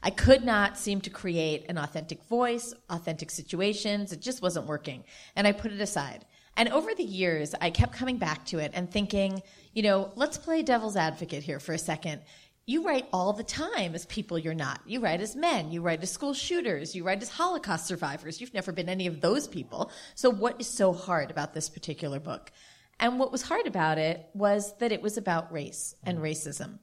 I 0.00 0.11
could 0.11 0.45
not 0.45 0.78
seem 0.78 1.00
to 1.00 1.11
create 1.11 1.66
an 1.68 1.76
authentic 1.76 2.23
voice, 2.28 2.73
authentic 2.88 3.33
situations. 3.33 4.12
It 4.12 4.21
just 4.21 4.40
wasn't 4.40 4.66
working. 4.66 5.02
And 5.35 5.45
I 5.45 5.50
put 5.50 5.73
it 5.73 5.80
aside. 5.80 6.25
And 6.57 6.69
over 6.71 6.95
the 6.95 7.05
years, 7.05 7.55
I 7.61 7.71
kept 7.71 7.93
coming 7.93 8.17
back 8.17 8.47
to 8.47 8.59
it 8.59 8.73
and 8.75 8.91
thinking, 8.91 9.43
you 9.75 9.83
know, 9.83 10.11
let's 10.17 10.39
play 10.39 10.63
devil's 10.63 10.97
advocate 10.97 11.43
here 11.43 11.61
for 11.61 11.73
a 11.73 11.79
second 11.79 12.23
you 12.67 12.85
write 12.85 13.07
all 13.13 13.33
the 13.33 13.45
time 13.45 13.95
as 13.95 14.07
people 14.07 14.39
you're 14.39 14.53
not. 14.53 14.81
You 14.85 14.99
write 14.99 15.21
as 15.21 15.37
men, 15.37 15.71
you 15.71 15.83
write 15.83 16.03
as 16.03 16.11
school 16.11 16.35
shooters, 16.35 16.97
you 16.97 17.05
write 17.05 17.23
as 17.23 17.31
Holocaust 17.31 17.87
survivors. 17.87 18.41
You've 18.41 18.55
never 18.55 18.73
been 18.73 18.89
any 18.89 19.07
of 19.07 19.21
those 19.21 19.47
people. 19.47 19.93
So, 20.17 20.31
what 20.31 20.61
is 20.61 20.67
so 20.67 20.93
hard 20.93 21.31
about 21.31 21.55
this 21.55 21.69
particular 21.69 22.19
book? 22.19 22.51
And 22.99 23.21
what 23.21 23.31
was 23.31 23.43
hard 23.43 23.67
about 23.67 23.99
it 23.99 24.27
was 24.35 24.77
that 24.79 24.91
it 24.91 25.01
was 25.01 25.17
about 25.17 25.53
race 25.53 25.95
and 26.03 26.19
racism. 26.19 26.81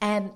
And 0.00 0.30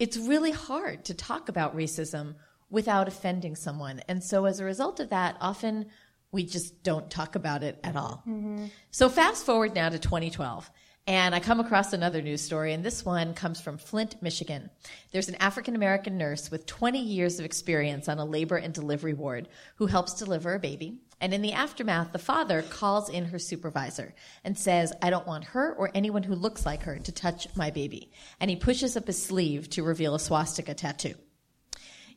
it's 0.00 0.16
really 0.16 0.52
hard 0.52 1.04
to 1.04 1.14
talk 1.14 1.48
about 1.48 1.76
racism 1.76 2.34
without 2.70 3.06
offending 3.06 3.54
someone. 3.54 4.00
And 4.08 4.24
so, 4.24 4.46
as 4.46 4.58
a 4.58 4.64
result 4.64 4.98
of 4.98 5.10
that, 5.10 5.36
often 5.40 5.86
we 6.32 6.44
just 6.44 6.82
don't 6.82 7.10
talk 7.10 7.34
about 7.34 7.62
it 7.62 7.78
at 7.82 7.96
all. 7.96 8.22
Mm-hmm. 8.26 8.66
So, 8.90 9.08
fast 9.08 9.44
forward 9.44 9.74
now 9.74 9.88
to 9.88 9.98
2012. 9.98 10.70
And 11.06 11.34
I 11.34 11.40
come 11.40 11.60
across 11.60 11.92
another 11.92 12.22
news 12.22 12.42
story, 12.42 12.72
and 12.72 12.84
this 12.84 13.04
one 13.04 13.34
comes 13.34 13.60
from 13.60 13.78
Flint, 13.78 14.22
Michigan. 14.22 14.70
There's 15.10 15.28
an 15.28 15.34
African 15.36 15.74
American 15.74 16.18
nurse 16.18 16.50
with 16.50 16.66
20 16.66 17.00
years 17.00 17.38
of 17.38 17.44
experience 17.44 18.08
on 18.08 18.18
a 18.18 18.24
labor 18.24 18.56
and 18.56 18.72
delivery 18.72 19.14
ward 19.14 19.48
who 19.76 19.86
helps 19.86 20.14
deliver 20.14 20.54
a 20.54 20.60
baby. 20.60 21.00
And 21.20 21.34
in 21.34 21.42
the 21.42 21.52
aftermath, 21.52 22.12
the 22.12 22.18
father 22.18 22.62
calls 22.62 23.08
in 23.08 23.24
her 23.26 23.38
supervisor 23.38 24.14
and 24.44 24.56
says, 24.56 24.92
I 25.02 25.10
don't 25.10 25.26
want 25.26 25.44
her 25.44 25.74
or 25.74 25.90
anyone 25.94 26.22
who 26.22 26.34
looks 26.34 26.64
like 26.64 26.84
her 26.84 26.98
to 26.98 27.12
touch 27.12 27.48
my 27.56 27.70
baby. 27.70 28.12
And 28.38 28.48
he 28.48 28.56
pushes 28.56 28.96
up 28.96 29.06
his 29.06 29.22
sleeve 29.22 29.68
to 29.70 29.82
reveal 29.82 30.14
a 30.14 30.20
swastika 30.20 30.74
tattoo. 30.74 31.14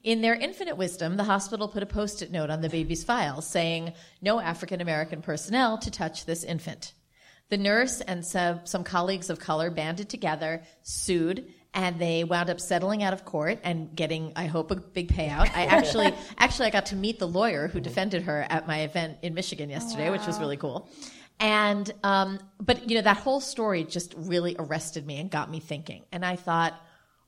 In 0.03 0.19
their 0.21 0.35
infinite 0.35 0.75
wisdom, 0.75 1.15
the 1.15 1.23
hospital 1.23 1.69
put 1.69 1.81
a 1.81 1.85
post 1.85 2.21
it 2.21 2.29
note 2.29 2.49
on 2.49 2.59
the 2.59 2.69
baby's 2.69 3.05
file 3.05 3.41
saying, 3.41 3.93
No 4.21 4.39
African 4.39 4.81
American 4.81 5.21
personnel 5.21 5.77
to 5.77 5.89
touch 5.89 6.25
this 6.25 6.43
infant. 6.43 6.93
The 7.49 7.57
nurse 7.57 8.01
and 8.01 8.25
some, 8.25 8.61
some 8.65 8.83
colleagues 8.83 9.29
of 9.29 9.39
color 9.39 9.71
banded 9.71 10.09
together, 10.09 10.63
sued, 10.81 11.47
and 11.73 11.99
they 11.99 12.25
wound 12.25 12.49
up 12.49 12.59
settling 12.59 13.01
out 13.01 13.13
of 13.13 13.23
court 13.23 13.59
and 13.63 13.95
getting, 13.95 14.33
I 14.35 14.47
hope, 14.47 14.71
a 14.71 14.75
big 14.75 15.09
payout. 15.09 15.49
I 15.55 15.65
actually, 15.65 16.13
actually, 16.37 16.67
I 16.67 16.71
got 16.71 16.87
to 16.87 16.97
meet 16.97 17.19
the 17.19 17.27
lawyer 17.27 17.69
who 17.69 17.79
defended 17.79 18.23
her 18.23 18.45
at 18.49 18.67
my 18.67 18.81
event 18.81 19.19
in 19.21 19.33
Michigan 19.33 19.69
yesterday, 19.69 20.07
wow. 20.07 20.17
which 20.17 20.27
was 20.27 20.37
really 20.37 20.57
cool. 20.57 20.89
And, 21.39 21.89
um, 22.03 22.39
but 22.59 22.89
you 22.89 22.97
know, 22.97 23.03
that 23.03 23.17
whole 23.17 23.39
story 23.39 23.85
just 23.85 24.13
really 24.17 24.55
arrested 24.59 25.07
me 25.07 25.19
and 25.19 25.31
got 25.31 25.49
me 25.49 25.59
thinking. 25.59 26.03
And 26.11 26.25
I 26.25 26.35
thought, 26.35 26.73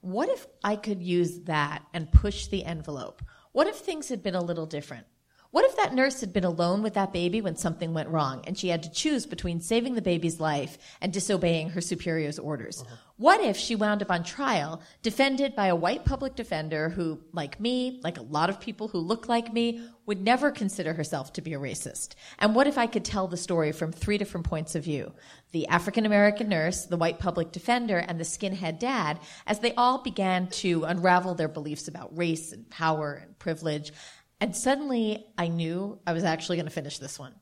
what 0.05 0.29
if 0.29 0.45
I 0.63 0.75
could 0.75 1.01
use 1.01 1.39
that 1.41 1.83
and 1.91 2.11
push 2.11 2.45
the 2.45 2.63
envelope? 2.63 3.23
What 3.53 3.65
if 3.65 3.77
things 3.77 4.09
had 4.09 4.21
been 4.21 4.35
a 4.35 4.41
little 4.41 4.67
different? 4.67 5.07
What 5.55 5.63
if 5.63 5.77
that 5.77 5.93
nurse 5.93 6.19
had 6.19 6.33
been 6.33 6.43
alone 6.43 6.83
with 6.83 6.95
that 6.95 7.13
baby 7.13 7.39
when 7.39 7.55
something 7.55 7.93
went 7.93 8.09
wrong 8.09 8.43
and 8.45 8.57
she 8.57 8.67
had 8.67 8.83
to 8.83 8.91
choose 8.91 9.25
between 9.25 9.61
saving 9.61 9.95
the 9.95 10.01
baby's 10.01 10.41
life 10.41 10.77
and 10.99 11.13
disobeying 11.13 11.69
her 11.69 11.79
superior's 11.79 12.37
orders? 12.37 12.81
Uh-huh. 12.81 12.95
What 13.15 13.39
if 13.39 13.55
she 13.55 13.73
wound 13.73 14.01
up 14.01 14.11
on 14.11 14.25
trial, 14.25 14.81
defended 15.01 15.55
by 15.55 15.67
a 15.67 15.75
white 15.77 16.03
public 16.03 16.35
defender 16.35 16.89
who, 16.89 17.21
like 17.31 17.57
me, 17.57 18.01
like 18.03 18.17
a 18.17 18.23
lot 18.23 18.49
of 18.49 18.59
people 18.59 18.89
who 18.89 18.97
look 18.97 19.29
like 19.29 19.53
me, 19.53 19.79
would 20.05 20.21
never 20.21 20.51
consider 20.51 20.91
herself 20.93 21.31
to 21.31 21.41
be 21.41 21.53
a 21.53 21.57
racist? 21.57 22.15
And 22.37 22.53
what 22.53 22.67
if 22.67 22.77
I 22.77 22.87
could 22.87 23.05
tell 23.05 23.29
the 23.29 23.37
story 23.37 23.71
from 23.71 23.93
three 23.93 24.17
different 24.17 24.45
points 24.45 24.75
of 24.75 24.83
view? 24.83 25.13
The 25.53 25.69
African 25.69 26.05
American 26.05 26.49
nurse, 26.49 26.85
the 26.85 26.97
white 26.97 27.19
public 27.19 27.53
defender, 27.53 27.99
and 27.99 28.19
the 28.19 28.25
skinhead 28.25 28.77
dad, 28.77 29.21
as 29.47 29.59
they 29.59 29.73
all 29.75 29.99
began 29.99 30.47
to 30.47 30.83
unravel 30.83 31.33
their 31.33 31.47
beliefs 31.47 31.87
about 31.87 32.17
race 32.17 32.51
and 32.51 32.69
power 32.69 33.21
and 33.23 33.39
privilege 33.39 33.93
and 34.41 34.55
suddenly 34.55 35.25
I 35.37 35.47
knew 35.47 35.99
I 36.05 36.13
was 36.13 36.23
actually 36.23 36.57
going 36.57 36.67
to 36.67 36.71
finish 36.71 36.99
this 36.99 37.17
one. 37.17 37.33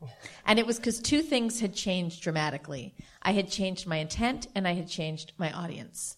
And 0.45 0.59
it 0.59 0.67
was 0.67 0.77
because 0.77 0.99
two 0.99 1.21
things 1.21 1.59
had 1.59 1.73
changed 1.73 2.21
dramatically. 2.21 2.95
I 3.21 3.31
had 3.31 3.49
changed 3.49 3.87
my 3.87 3.97
intent 3.97 4.47
and 4.53 4.67
I 4.67 4.73
had 4.73 4.87
changed 4.87 5.33
my 5.37 5.51
audience. 5.51 6.17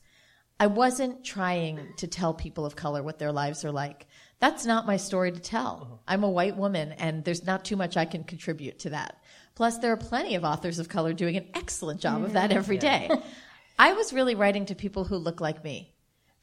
I 0.59 0.67
wasn't 0.67 1.23
trying 1.23 1.79
to 1.97 2.07
tell 2.07 2.33
people 2.33 2.65
of 2.65 2.75
color 2.75 3.03
what 3.03 3.19
their 3.19 3.31
lives 3.31 3.63
are 3.65 3.71
like. 3.71 4.07
That's 4.39 4.65
not 4.65 4.85
my 4.85 4.97
story 4.97 5.31
to 5.31 5.39
tell. 5.39 5.81
Uh-huh. 5.83 5.97
I'm 6.07 6.23
a 6.23 6.29
white 6.29 6.57
woman 6.57 6.91
and 6.93 7.23
there's 7.23 7.45
not 7.45 7.65
too 7.65 7.75
much 7.75 7.97
I 7.97 8.05
can 8.05 8.23
contribute 8.23 8.79
to 8.79 8.89
that. 8.91 9.21
Plus, 9.55 9.77
there 9.77 9.93
are 9.93 9.97
plenty 9.97 10.35
of 10.35 10.43
authors 10.43 10.79
of 10.79 10.89
color 10.89 11.13
doing 11.13 11.37
an 11.37 11.47
excellent 11.53 12.01
job 12.01 12.23
of 12.23 12.33
that 12.33 12.51
every 12.51 12.77
day. 12.77 13.09
I 13.79 13.93
was 13.93 14.13
really 14.13 14.35
writing 14.35 14.65
to 14.67 14.75
people 14.75 15.05
who 15.05 15.17
look 15.17 15.39
like 15.39 15.63
me 15.63 15.95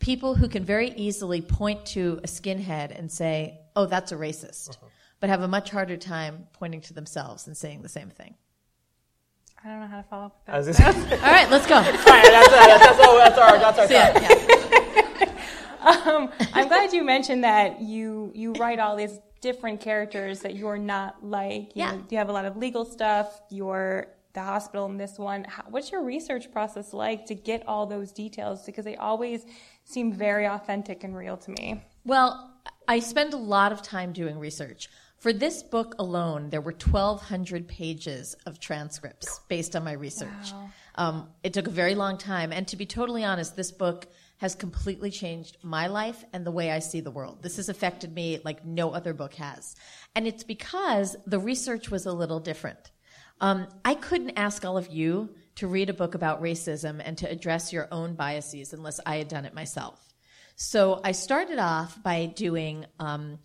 people 0.02 0.34
who 0.34 0.48
can 0.48 0.64
very 0.64 0.90
easily 0.90 1.40
point 1.40 1.86
to 1.86 2.18
a 2.24 2.26
skinhead 2.26 2.98
and 2.98 3.10
say, 3.10 3.60
oh, 3.76 3.86
that's 3.86 4.12
a 4.12 4.16
racist, 4.16 4.70
uh-huh. 4.70 4.86
but 5.20 5.30
have 5.30 5.42
a 5.42 5.48
much 5.48 5.70
harder 5.70 5.96
time 5.96 6.46
pointing 6.52 6.80
to 6.82 6.94
themselves 6.94 7.46
and 7.46 7.56
saying 7.56 7.82
the 7.82 7.88
same 7.88 8.10
thing. 8.10 8.34
I 9.64 9.68
don't 9.68 9.80
know 9.80 9.86
how 9.86 9.96
to 9.98 10.02
follow 10.02 10.24
up 10.24 10.42
with 10.46 10.76
that. 10.76 11.12
All 11.22 11.32
right, 11.32 11.50
let's 11.50 11.66
go. 11.66 11.76
All 11.76 11.82
right, 11.82 11.94
that's, 11.96 12.50
that's, 12.50 12.98
that's, 12.98 13.38
our, 13.38 13.58
that's 13.58 13.78
our 13.78 13.92
yeah. 13.92 15.28
um, 16.06 16.30
I'm 16.52 16.66
glad 16.66 16.92
you 16.92 17.04
mentioned 17.04 17.44
that 17.44 17.80
you 17.80 18.32
you 18.34 18.52
write 18.54 18.80
all 18.80 18.96
these 18.96 19.20
different 19.40 19.80
characters 19.80 20.40
that 20.40 20.56
you're 20.56 20.78
not 20.78 21.24
like. 21.24 21.76
You 21.76 21.82
yeah. 21.82 21.92
Know, 21.92 22.04
you 22.10 22.18
have 22.18 22.28
a 22.28 22.32
lot 22.32 22.44
of 22.44 22.56
legal 22.56 22.84
stuff. 22.84 23.40
You're 23.50 24.08
the 24.32 24.42
hospital 24.42 24.86
in 24.86 24.96
this 24.96 25.18
one. 25.18 25.44
How, 25.44 25.64
what's 25.68 25.92
your 25.92 26.02
research 26.02 26.50
process 26.50 26.92
like 26.92 27.26
to 27.26 27.34
get 27.34 27.66
all 27.68 27.86
those 27.86 28.12
details? 28.12 28.64
Because 28.64 28.84
they 28.84 28.96
always 28.96 29.44
seem 29.84 30.12
very 30.12 30.46
authentic 30.46 31.04
and 31.04 31.16
real 31.16 31.36
to 31.36 31.50
me. 31.50 31.84
Well, 32.04 32.51
I 32.88 33.00
spend 33.00 33.32
a 33.32 33.38
lot 33.38 33.72
of 33.72 33.82
time 33.82 34.12
doing 34.12 34.38
research. 34.38 34.88
For 35.18 35.32
this 35.32 35.62
book 35.62 35.94
alone, 36.00 36.50
there 36.50 36.60
were 36.60 36.72
1,200 36.72 37.68
pages 37.68 38.34
of 38.44 38.58
transcripts 38.58 39.40
based 39.48 39.76
on 39.76 39.84
my 39.84 39.92
research. 39.92 40.52
Wow. 40.52 40.70
Um, 40.96 41.28
it 41.44 41.52
took 41.52 41.68
a 41.68 41.70
very 41.70 41.94
long 41.94 42.18
time. 42.18 42.52
And 42.52 42.66
to 42.68 42.76
be 42.76 42.86
totally 42.86 43.24
honest, 43.24 43.54
this 43.54 43.70
book 43.70 44.08
has 44.38 44.56
completely 44.56 45.12
changed 45.12 45.58
my 45.62 45.86
life 45.86 46.24
and 46.32 46.44
the 46.44 46.50
way 46.50 46.72
I 46.72 46.80
see 46.80 47.00
the 47.00 47.12
world. 47.12 47.40
This 47.40 47.56
has 47.56 47.68
affected 47.68 48.12
me 48.12 48.40
like 48.44 48.66
no 48.66 48.90
other 48.90 49.14
book 49.14 49.34
has. 49.34 49.76
And 50.16 50.26
it's 50.26 50.42
because 50.42 51.16
the 51.24 51.38
research 51.38 51.88
was 51.88 52.06
a 52.06 52.12
little 52.12 52.40
different. 52.40 52.90
Um, 53.40 53.68
I 53.84 53.94
couldn't 53.94 54.36
ask 54.36 54.64
all 54.64 54.76
of 54.76 54.88
you 54.88 55.30
to 55.54 55.68
read 55.68 55.88
a 55.88 55.94
book 55.94 56.16
about 56.16 56.42
racism 56.42 57.00
and 57.04 57.16
to 57.18 57.30
address 57.30 57.72
your 57.72 57.86
own 57.92 58.14
biases 58.14 58.72
unless 58.72 58.98
I 59.06 59.16
had 59.16 59.28
done 59.28 59.44
it 59.44 59.54
myself. 59.54 60.11
So 60.62 61.00
I 61.02 61.10
started 61.10 61.58
off 61.58 62.00
by 62.04 62.26
doing 62.26 62.86
um, 63.00 63.40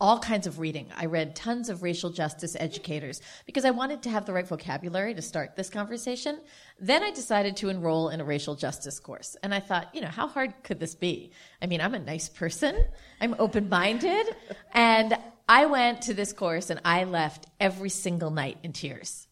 all 0.00 0.18
kinds 0.18 0.46
of 0.46 0.58
reading. 0.58 0.90
I 0.96 1.04
read 1.04 1.36
tons 1.36 1.68
of 1.68 1.82
racial 1.82 2.08
justice 2.08 2.56
educators 2.58 3.20
because 3.44 3.66
I 3.66 3.70
wanted 3.70 4.04
to 4.04 4.10
have 4.10 4.24
the 4.24 4.32
right 4.32 4.46
vocabulary 4.46 5.12
to 5.12 5.20
start 5.20 5.56
this 5.56 5.68
conversation. 5.68 6.40
Then 6.80 7.02
I 7.02 7.10
decided 7.10 7.58
to 7.58 7.68
enroll 7.68 8.08
in 8.08 8.22
a 8.22 8.24
racial 8.24 8.54
justice 8.54 8.98
course. 8.98 9.36
And 9.42 9.54
I 9.54 9.60
thought, 9.60 9.94
you 9.94 10.00
know, 10.00 10.08
how 10.08 10.26
hard 10.26 10.54
could 10.62 10.80
this 10.80 10.94
be? 10.94 11.32
I 11.60 11.66
mean, 11.66 11.82
I'm 11.82 11.92
a 11.92 11.98
nice 11.98 12.30
person, 12.30 12.82
I'm 13.20 13.36
open 13.38 13.68
minded. 13.68 14.34
and 14.72 15.18
I 15.46 15.66
went 15.66 16.00
to 16.02 16.14
this 16.14 16.32
course 16.32 16.70
and 16.70 16.80
I 16.82 17.04
left 17.04 17.46
every 17.60 17.90
single 17.90 18.30
night 18.30 18.56
in 18.62 18.72
tears. 18.72 19.28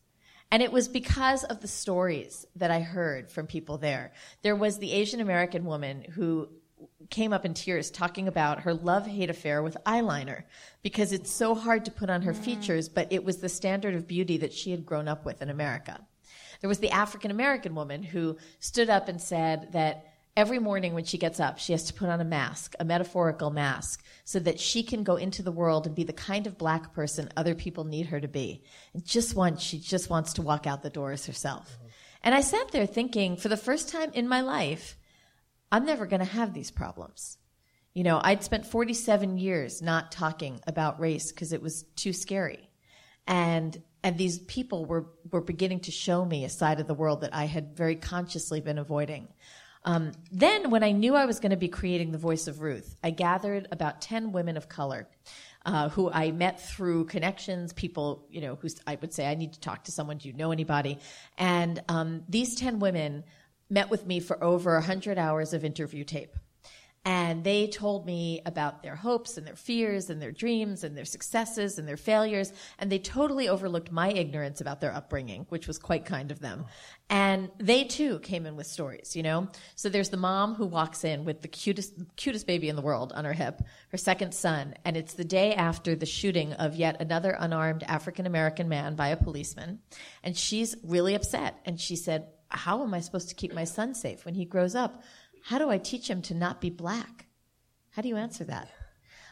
And 0.51 0.63
it 0.63 0.71
was 0.71 0.87
because 0.87 1.45
of 1.45 1.61
the 1.61 1.67
stories 1.67 2.47
that 2.57 2.71
I 2.71 2.81
heard 2.81 3.31
from 3.31 3.47
people 3.47 3.79
there. 3.79 4.13
There 4.43 4.55
was 4.55 4.77
the 4.77 4.93
Asian 4.93 5.21
American 5.21 5.65
woman 5.65 6.05
who 6.11 6.51
came 7.11 7.33
up 7.33 7.45
in 7.45 7.55
tears 7.55 7.91
talking 7.91 8.29
about 8.29 8.61
her 8.61 8.75
love 8.75 9.07
hate 9.07 9.31
affair 9.31 9.63
with 9.63 9.77
eyeliner 9.87 10.45
because 10.83 11.13
it's 11.13 11.31
so 11.31 11.55
hard 11.55 11.85
to 11.85 11.91
put 11.91 12.11
on 12.11 12.23
her 12.23 12.33
mm. 12.33 12.45
features, 12.45 12.89
but 12.89 13.13
it 13.13 13.25
was 13.25 13.39
the 13.39 13.49
standard 13.49 13.95
of 13.95 14.07
beauty 14.07 14.39
that 14.39 14.53
she 14.53 14.71
had 14.71 14.87
grown 14.87 15.09
up 15.09 15.25
with 15.25 15.43
in 15.43 15.51
America. 15.51 16.01
There 16.61 16.69
was 16.69 16.79
the 16.79 16.91
African 16.91 17.31
American 17.31 17.75
woman 17.75 18.03
who 18.03 18.37
stood 18.61 18.89
up 18.89 19.09
and 19.09 19.21
said 19.21 19.73
that 19.73 20.07
every 20.37 20.59
morning 20.59 20.95
when 20.95 21.05
she 21.05 21.19
gets 21.19 21.41
up, 21.41 21.59
she 21.59 21.73
has 21.73 21.85
to 21.85 21.95
put 21.95 22.09
on 22.09 22.21
a 22.21 22.25
mask, 22.25 22.75
a 22.81 22.85
metaphorical 22.85 23.51
mask, 23.51 24.03
so 24.25 24.39
that 24.39 24.61
she 24.61 24.83
can 24.83 25.03
go 25.03 25.17
into 25.17 25.43
the 25.43 25.53
world 25.53 25.87
and 25.87 25.95
be 25.95 26.05
the 26.05 26.13
kind 26.13 26.47
of 26.47 26.57
black 26.57 26.95
person 26.95 27.29
other 27.37 27.55
people 27.55 27.85
need 27.85 28.07
her 28.07 28.21
to 28.21 28.29
be. 28.29 28.63
And 28.95 29.05
just 29.05 29.35
once, 29.35 29.61
she 29.63 29.79
just 29.79 30.09
wants 30.09 30.35
to 30.35 30.43
walk 30.43 30.67
out 30.67 30.83
the 30.83 30.91
doors 30.91 31.27
herself. 31.27 31.71
Mm-hmm. 31.71 31.89
And 32.25 32.35
I 32.35 32.41
sat 32.41 32.71
there 32.71 32.87
thinking, 32.87 33.37
for 33.37 33.49
the 33.49 33.57
first 33.57 33.89
time 33.89 34.11
in 34.15 34.29
my 34.29 34.41
life, 34.41 34.97
I'm 35.73 35.87
never 35.87 36.05
going 36.05 36.21
to 36.21 36.27
have 36.27 36.53
these 36.53 36.71
problems. 36.71 37.39
You 37.95 38.05
know, 38.05 38.21
I'd 38.23 38.45
spent 38.45 38.67
47 38.67 39.39
years 39.39 39.81
not 39.81 40.13
talking 40.13 40.61
about 40.67 41.01
race 41.01 41.33
because 41.33 41.53
it 41.53 41.63
was 41.63 41.83
too 41.97 42.13
scary. 42.13 42.69
And 43.27 43.83
and 44.05 44.19
these 44.19 44.39
people 44.41 44.85
were 44.85 45.07
were 45.31 45.41
beginning 45.41 45.81
to 45.81 45.91
show 45.91 46.25
me 46.25 46.45
a 46.45 46.49
side 46.49 46.81
of 46.81 46.87
the 46.87 46.95
world 46.95 47.23
that 47.23 47.35
I 47.35 47.45
had 47.45 47.77
very 47.77 47.97
consciously 47.97 48.61
been 48.61 48.79
avoiding. 48.79 49.29
Um, 49.85 50.13
then, 50.31 50.71
when 50.71 50.85
I 50.85 50.93
knew 50.93 51.15
I 51.15 51.27
was 51.27 51.41
going 51.41 51.51
to 51.51 51.57
be 51.57 51.69
creating 51.69 52.13
The 52.13 52.19
Voice 52.19 52.47
of 52.47 52.61
Ruth, 52.61 52.95
I 53.03 53.11
gathered 53.11 53.67
about 53.73 54.01
10 54.01 54.33
women 54.33 54.57
of 54.57 54.69
color. 54.69 55.09
Uh, 55.65 55.89
who 55.91 56.11
I 56.11 56.33
met 56.33 56.61
through 56.61 57.05
connections, 57.05 57.73
people, 57.73 58.27
you 58.29 58.41
know, 58.41 58.57
who 58.57 58.69
I 58.85 58.99
would 59.01 59.15
say, 59.15 59.29
I 59.31 59.37
need 59.37 59.53
to 59.53 59.61
talk 59.61 59.85
to 59.85 59.93
someone. 59.93 60.19
Do 60.19 60.27
you 60.27 60.35
know 60.35 60.51
anybody? 60.51 60.99
And 61.39 61.81
um, 61.89 62.25
these 62.29 62.57
10 62.57 62.81
women 62.81 63.23
met 63.73 63.91
with 63.91 64.07
me 64.07 64.21
for 64.21 64.43
over 64.45 64.75
100 64.75 65.19
hours 65.19 65.53
of 65.53 65.65
interview 65.65 66.05
tape. 66.05 66.37
And 67.05 67.43
they 67.43 67.67
told 67.67 68.07
me 68.07 68.43
about 68.47 68.85
their 68.85 68.95
hopes 68.95 69.37
and 69.37 69.45
their 69.45 69.57
fears 69.57 70.09
and 70.09 70.23
their 70.23 70.31
dreams 70.31 70.85
and 70.85 70.97
their 70.97 71.05
successes 71.05 71.77
and 71.77 71.89
their 71.89 71.97
failures. 71.97 72.53
And 72.79 72.93
they 72.93 73.01
totally 73.01 73.49
overlooked 73.49 73.91
my 73.91 74.11
ignorance 74.11 74.61
about 74.61 74.81
their 74.81 74.95
upbringing, 74.95 75.47
which 75.49 75.67
was 75.67 75.79
quite 75.79 76.05
kind 76.05 76.31
of 76.31 76.39
them. 76.39 76.65
And 77.11 77.51
they 77.59 77.83
too 77.83 78.21
came 78.21 78.47
in 78.47 78.55
with 78.55 78.69
stories, 78.69 79.17
you 79.17 79.25
know? 79.25 79.49
So 79.75 79.89
there's 79.89 80.11
the 80.11 80.17
mom 80.17 80.55
who 80.55 80.65
walks 80.65 81.03
in 81.03 81.25
with 81.25 81.43
the 81.43 81.49
cutest, 81.49 81.93
cutest 82.15 82.47
baby 82.47 82.69
in 82.69 82.77
the 82.77 82.83
world 82.83 83.13
on 83.13 83.25
her 83.25 83.33
hip, 83.33 83.63
her 83.89 83.99
second 83.99 84.33
son. 84.33 84.75
And 84.85 84.97
it's 84.97 85.15
the 85.15 85.25
day 85.25 85.55
after 85.55 85.97
the 85.97 86.07
shooting 86.07 86.53
of 86.53 86.77
yet 86.77 87.01
another 87.01 87.37
unarmed 87.37 87.83
African 87.83 88.27
American 88.27 88.69
man 88.69 88.95
by 88.95 89.09
a 89.09 89.17
policeman. 89.17 89.81
And 90.23 90.37
she's 90.37 90.77
really 90.85 91.17
upset. 91.17 91.59
And 91.65 91.81
she 91.81 91.97
said, 91.97 92.29
how 92.53 92.83
am 92.83 92.95
I 92.95 93.01
supposed 93.01 93.29
to 93.29 93.35
keep 93.35 93.53
my 93.53 93.65
son 93.65 93.95
safe 93.95 94.25
when 94.25 94.35
he 94.35 94.45
grows 94.45 94.75
up? 94.75 95.03
How 95.45 95.59
do 95.59 95.71
I 95.71 95.79
teach 95.79 96.09
him 96.09 96.23
to 96.23 96.35
not 96.35 96.61
be 96.61 96.71
black? 96.71 97.27
How 97.91 98.03
do 98.03 98.09
you 98.09 98.17
answer 98.17 98.45
that? 98.45 98.69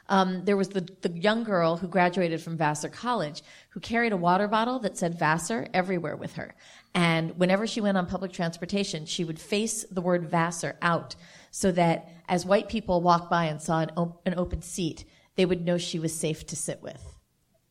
Um, 0.09 0.45
there 0.45 0.57
was 0.57 0.71
the, 0.71 0.87
the 1.03 1.12
young 1.12 1.45
girl 1.45 1.77
who 1.77 1.87
graduated 1.87 2.43
from 2.43 2.57
Vassar 2.57 2.89
College 2.89 3.43
who 3.71 3.81
carried 3.81 4.12
a 4.12 4.17
water 4.17 4.49
bottle 4.49 4.81
that 4.81 4.99
said 4.99 5.19
Vassar 5.19 5.69
everywhere 5.73 6.17
with 6.17 6.33
her. 6.33 6.55
And 6.95 7.39
whenever 7.39 7.67
she 7.67 7.81
went 7.81 7.97
on 7.97 8.07
public 8.07 8.33
transportation, 8.33 9.07
she 9.07 9.25
would 9.25 9.39
face 9.39 9.85
the 9.85 10.00
word 10.00 10.29
Vassar 10.29 10.77
out 10.83 11.15
so 11.53 11.71
that 11.73 12.09
as 12.29 12.45
white 12.45 12.69
people 12.69 13.00
walked 13.00 13.31
by 13.31 13.45
and 13.45 13.62
saw 13.62 13.81
an, 13.81 13.91
op- 13.97 14.27
an 14.27 14.35
open 14.37 14.62
seat, 14.62 15.05
they 15.37 15.47
would 15.47 15.65
know 15.65 15.79
she 15.79 16.00
was 16.00 16.19
safe 16.19 16.45
to 16.47 16.57
sit 16.57 16.83
with. 16.83 17.15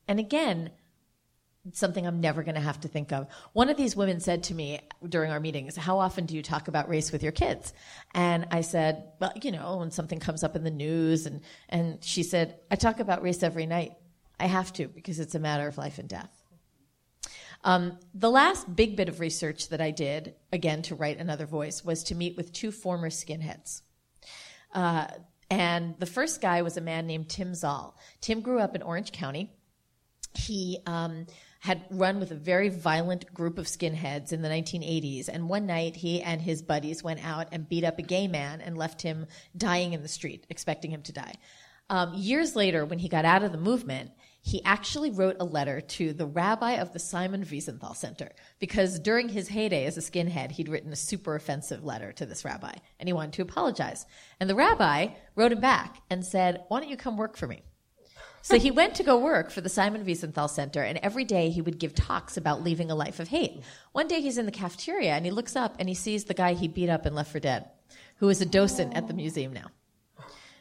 And 0.07 0.17
again, 0.17 0.71
something 1.73 2.05
I'm 2.05 2.21
never 2.21 2.43
going 2.43 2.55
to 2.55 2.61
have 2.61 2.79
to 2.81 2.87
think 2.87 3.11
of. 3.11 3.27
One 3.53 3.69
of 3.69 3.77
these 3.77 3.95
women 3.95 4.19
said 4.19 4.43
to 4.43 4.53
me 4.53 4.79
during 5.07 5.31
our 5.31 5.39
meetings, 5.39 5.75
How 5.75 5.99
often 5.99 6.25
do 6.25 6.35
you 6.35 6.41
talk 6.41 6.67
about 6.67 6.89
race 6.89 7.11
with 7.11 7.23
your 7.23 7.31
kids? 7.31 7.73
And 8.13 8.47
I 8.51 8.61
said, 8.61 9.03
Well, 9.19 9.33
you 9.41 9.51
know, 9.51 9.77
when 9.77 9.91
something 9.91 10.19
comes 10.19 10.43
up 10.43 10.55
in 10.55 10.63
the 10.63 10.71
news. 10.71 11.25
And, 11.25 11.41
and 11.69 12.03
she 12.03 12.23
said, 12.23 12.59
I 12.71 12.75
talk 12.75 12.99
about 12.99 13.21
race 13.21 13.43
every 13.43 13.65
night. 13.65 13.93
I 14.39 14.47
have 14.47 14.71
to 14.73 14.87
because 14.87 15.19
it's 15.19 15.35
a 15.35 15.39
matter 15.39 15.67
of 15.67 15.77
life 15.77 15.99
and 15.99 16.07
death. 16.07 16.31
Um, 17.63 17.99
the 18.13 18.31
last 18.31 18.73
big 18.73 18.95
bit 18.95 19.09
of 19.09 19.19
research 19.19 19.69
that 19.69 19.81
I 19.81 19.91
did, 19.91 20.35
again 20.53 20.81
to 20.83 20.95
write 20.95 21.17
another 21.17 21.45
voice, 21.45 21.83
was 21.83 22.03
to 22.05 22.15
meet 22.15 22.37
with 22.37 22.53
two 22.53 22.71
former 22.71 23.09
skinheads. 23.09 23.81
Uh, 24.73 25.07
and 25.49 25.95
the 25.99 26.05
first 26.05 26.41
guy 26.41 26.61
was 26.61 26.77
a 26.77 26.81
man 26.81 27.07
named 27.07 27.27
Tim 27.27 27.51
Zaal. 27.51 27.93
Tim 28.21 28.41
grew 28.41 28.59
up 28.59 28.75
in 28.75 28.81
Orange 28.81 29.11
County. 29.11 29.51
He 30.35 30.79
um, 30.85 31.25
had 31.59 31.83
run 31.91 32.19
with 32.19 32.31
a 32.31 32.35
very 32.35 32.69
violent 32.69 33.33
group 33.33 33.57
of 33.57 33.65
skinheads 33.65 34.31
in 34.31 34.41
the 34.41 34.49
1980s. 34.49 35.27
And 35.27 35.49
one 35.49 35.65
night, 35.65 35.97
he 35.97 36.21
and 36.21 36.41
his 36.41 36.61
buddies 36.61 37.03
went 37.03 37.25
out 37.25 37.49
and 37.51 37.67
beat 37.67 37.83
up 37.83 37.99
a 37.99 38.01
gay 38.01 38.27
man 38.27 38.61
and 38.61 38.77
left 38.77 39.01
him 39.01 39.27
dying 39.55 39.93
in 39.93 40.01
the 40.01 40.07
street, 40.07 40.45
expecting 40.49 40.91
him 40.91 41.01
to 41.03 41.11
die. 41.11 41.33
Um, 41.89 42.13
years 42.13 42.55
later, 42.55 42.85
when 42.85 42.99
he 42.99 43.09
got 43.09 43.25
out 43.25 43.43
of 43.43 43.51
the 43.51 43.57
movement, 43.57 44.11
he 44.41 44.63
actually 44.63 45.11
wrote 45.11 45.37
a 45.39 45.45
letter 45.45 45.81
to 45.81 46.13
the 46.13 46.25
rabbi 46.25 46.73
of 46.73 46.93
the 46.93 46.99
Simon 46.99 47.43
Wiesenthal 47.43 47.95
Center 47.95 48.31
because 48.59 48.99
during 48.99 49.27
his 49.27 49.49
heyday 49.49 49.85
as 49.85 49.97
a 49.97 50.01
skinhead, 50.01 50.51
he'd 50.51 50.69
written 50.69 50.93
a 50.93 50.95
super 50.95 51.35
offensive 51.35 51.83
letter 51.83 52.13
to 52.13 52.25
this 52.25 52.45
rabbi 52.45 52.73
and 52.99 53.09
he 53.09 53.13
wanted 53.13 53.33
to 53.33 53.41
apologize. 53.41 54.05
And 54.39 54.49
the 54.49 54.55
rabbi 54.55 55.09
wrote 55.35 55.51
him 55.51 55.59
back 55.59 56.01
and 56.09 56.25
said, 56.25 56.63
Why 56.69 56.79
don't 56.79 56.89
you 56.89 56.95
come 56.95 57.17
work 57.17 57.35
for 57.35 57.47
me? 57.47 57.63
So 58.41 58.57
he 58.57 58.71
went 58.71 58.95
to 58.95 59.03
go 59.03 59.17
work 59.17 59.51
for 59.51 59.61
the 59.61 59.69
Simon 59.69 60.05
Wiesenthal 60.05 60.49
Center, 60.49 60.81
and 60.81 60.97
every 60.99 61.25
day 61.25 61.49
he 61.49 61.61
would 61.61 61.77
give 61.77 61.93
talks 61.93 62.37
about 62.37 62.63
leaving 62.63 62.89
a 62.89 62.95
life 62.95 63.19
of 63.19 63.27
hate. 63.27 63.61
One 63.91 64.07
day 64.07 64.21
he's 64.21 64.37
in 64.37 64.45
the 64.45 64.51
cafeteria 64.51 65.11
and 65.11 65.25
he 65.25 65.31
looks 65.31 65.55
up 65.55 65.75
and 65.79 65.89
he 65.89 65.95
sees 65.95 66.23
the 66.23 66.33
guy 66.33 66.53
he 66.53 66.67
beat 66.67 66.89
up 66.89 67.05
and 67.05 67.15
left 67.15 67.31
for 67.31 67.39
dead, 67.39 67.69
who 68.17 68.29
is 68.29 68.41
a 68.41 68.45
docent 68.45 68.95
at 68.95 69.07
the 69.07 69.13
museum 69.13 69.53
now. 69.53 69.67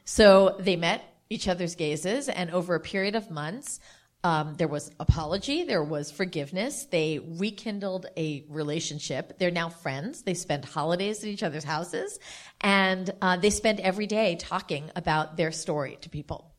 So 0.05 0.57
they 0.59 0.77
met 0.77 1.03
each 1.31 1.49
other's 1.49 1.75
gazes, 1.75 2.29
and 2.29 2.51
over 2.51 2.75
a 2.75 2.81
period 2.81 3.15
of 3.15 3.31
months, 3.31 3.81
um, 4.25 4.55
there 4.55 4.67
was 4.67 4.91
apology, 4.99 5.65
there 5.65 5.85
was 5.85 6.11
forgiveness. 6.11 6.87
They 6.87 7.21
rekindled 7.21 8.07
a 8.17 8.45
relationship. 8.49 9.39
They're 9.39 9.51
now 9.51 9.69
friends. 9.69 10.23
They 10.23 10.35
spend 10.35 10.65
holidays 10.65 11.23
at 11.23 11.29
each 11.29 11.43
other's 11.43 11.65
houses, 11.65 12.19
and 12.61 13.09
uh, 13.23 13.37
they 13.37 13.51
spend 13.51 13.81
every 13.81 14.07
day 14.07 14.37
talking 14.37 14.91
about 14.97 15.37
their 15.37 15.53
story 15.53 15.99
to 16.01 16.09
people. 16.09 16.53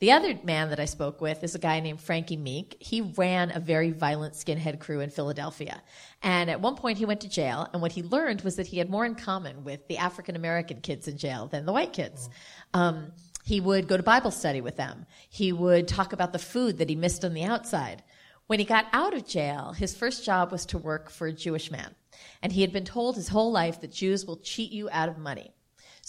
The 0.00 0.12
other 0.12 0.38
man 0.42 0.70
that 0.70 0.80
I 0.80 0.86
spoke 0.86 1.20
with 1.20 1.44
is 1.44 1.54
a 1.54 1.58
guy 1.58 1.78
named 1.80 2.00
Frankie 2.00 2.38
Meeink. 2.38 2.74
He 2.80 3.02
ran 3.02 3.54
a 3.54 3.60
very 3.60 3.90
violent 3.90 4.32
skinhead 4.32 4.80
crew 4.80 5.00
in 5.00 5.10
Philadelphia. 5.10 5.82
And 6.22 6.48
at 6.48 6.62
one 6.62 6.74
point 6.74 6.96
he 6.96 7.04
went 7.04 7.20
to 7.20 7.28
jail, 7.28 7.68
and 7.74 7.82
what 7.82 7.92
he 7.92 8.02
learned 8.02 8.40
was 8.40 8.56
that 8.56 8.66
he 8.66 8.78
had 8.78 8.88
more 8.88 9.04
in 9.04 9.14
common 9.14 9.62
with 9.62 9.86
the 9.88 9.98
African 9.98 10.36
American 10.36 10.80
kids 10.80 11.06
in 11.06 11.18
jail 11.18 11.48
than 11.48 11.66
the 11.66 11.72
white 11.72 11.92
kids. 11.92 12.30
Um, 12.72 13.12
he 13.44 13.60
would 13.60 13.88
go 13.88 13.98
to 13.98 14.02
Bible 14.02 14.30
study 14.30 14.62
with 14.62 14.76
them. 14.78 15.04
He 15.28 15.52
would 15.52 15.86
talk 15.86 16.14
about 16.14 16.32
the 16.32 16.38
food 16.38 16.78
that 16.78 16.88
he 16.88 16.96
missed 16.96 17.22
on 17.22 17.34
the 17.34 17.44
outside. 17.44 18.02
When 18.46 18.58
he 18.58 18.64
got 18.64 18.86
out 18.94 19.12
of 19.12 19.26
jail, 19.26 19.74
his 19.74 19.94
first 19.94 20.24
job 20.24 20.50
was 20.50 20.64
to 20.66 20.78
work 20.78 21.10
for 21.10 21.26
a 21.26 21.32
Jewish 21.32 21.70
man. 21.70 21.94
And 22.42 22.52
he 22.52 22.62
had 22.62 22.72
been 22.72 22.86
told 22.86 23.16
his 23.16 23.28
whole 23.28 23.52
life 23.52 23.82
that 23.82 23.92
Jews 23.92 24.24
will 24.24 24.38
cheat 24.38 24.72
you 24.72 24.88
out 24.90 25.10
of 25.10 25.18
money. 25.18 25.52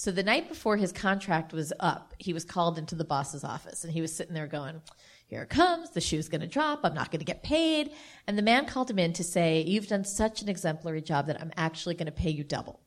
So 0.01 0.09
the 0.09 0.23
night 0.23 0.49
before 0.49 0.77
his 0.77 0.91
contract 0.91 1.53
was 1.53 1.71
up, 1.79 2.15
he 2.17 2.33
was 2.33 2.43
called 2.43 2.79
into 2.79 2.95
the 2.95 3.03
boss's 3.03 3.43
office 3.43 3.83
and 3.83 3.93
he 3.93 4.01
was 4.01 4.11
sitting 4.11 4.33
there 4.33 4.47
going, 4.47 4.81
here 5.27 5.43
it 5.43 5.49
comes. 5.49 5.91
The 5.91 6.01
shoe's 6.01 6.27
going 6.27 6.41
to 6.41 6.47
drop. 6.47 6.79
I'm 6.81 6.95
not 6.95 7.11
going 7.11 7.19
to 7.19 7.25
get 7.25 7.43
paid. 7.43 7.91
And 8.25 8.35
the 8.35 8.41
man 8.41 8.65
called 8.65 8.89
him 8.89 8.97
in 8.97 9.13
to 9.13 9.23
say, 9.23 9.61
you've 9.61 9.85
done 9.85 10.03
such 10.03 10.41
an 10.41 10.49
exemplary 10.49 11.03
job 11.03 11.27
that 11.27 11.39
I'm 11.39 11.51
actually 11.55 11.93
going 11.93 12.07
to 12.07 12.11
pay 12.11 12.31
you 12.31 12.43
double. 12.43 12.79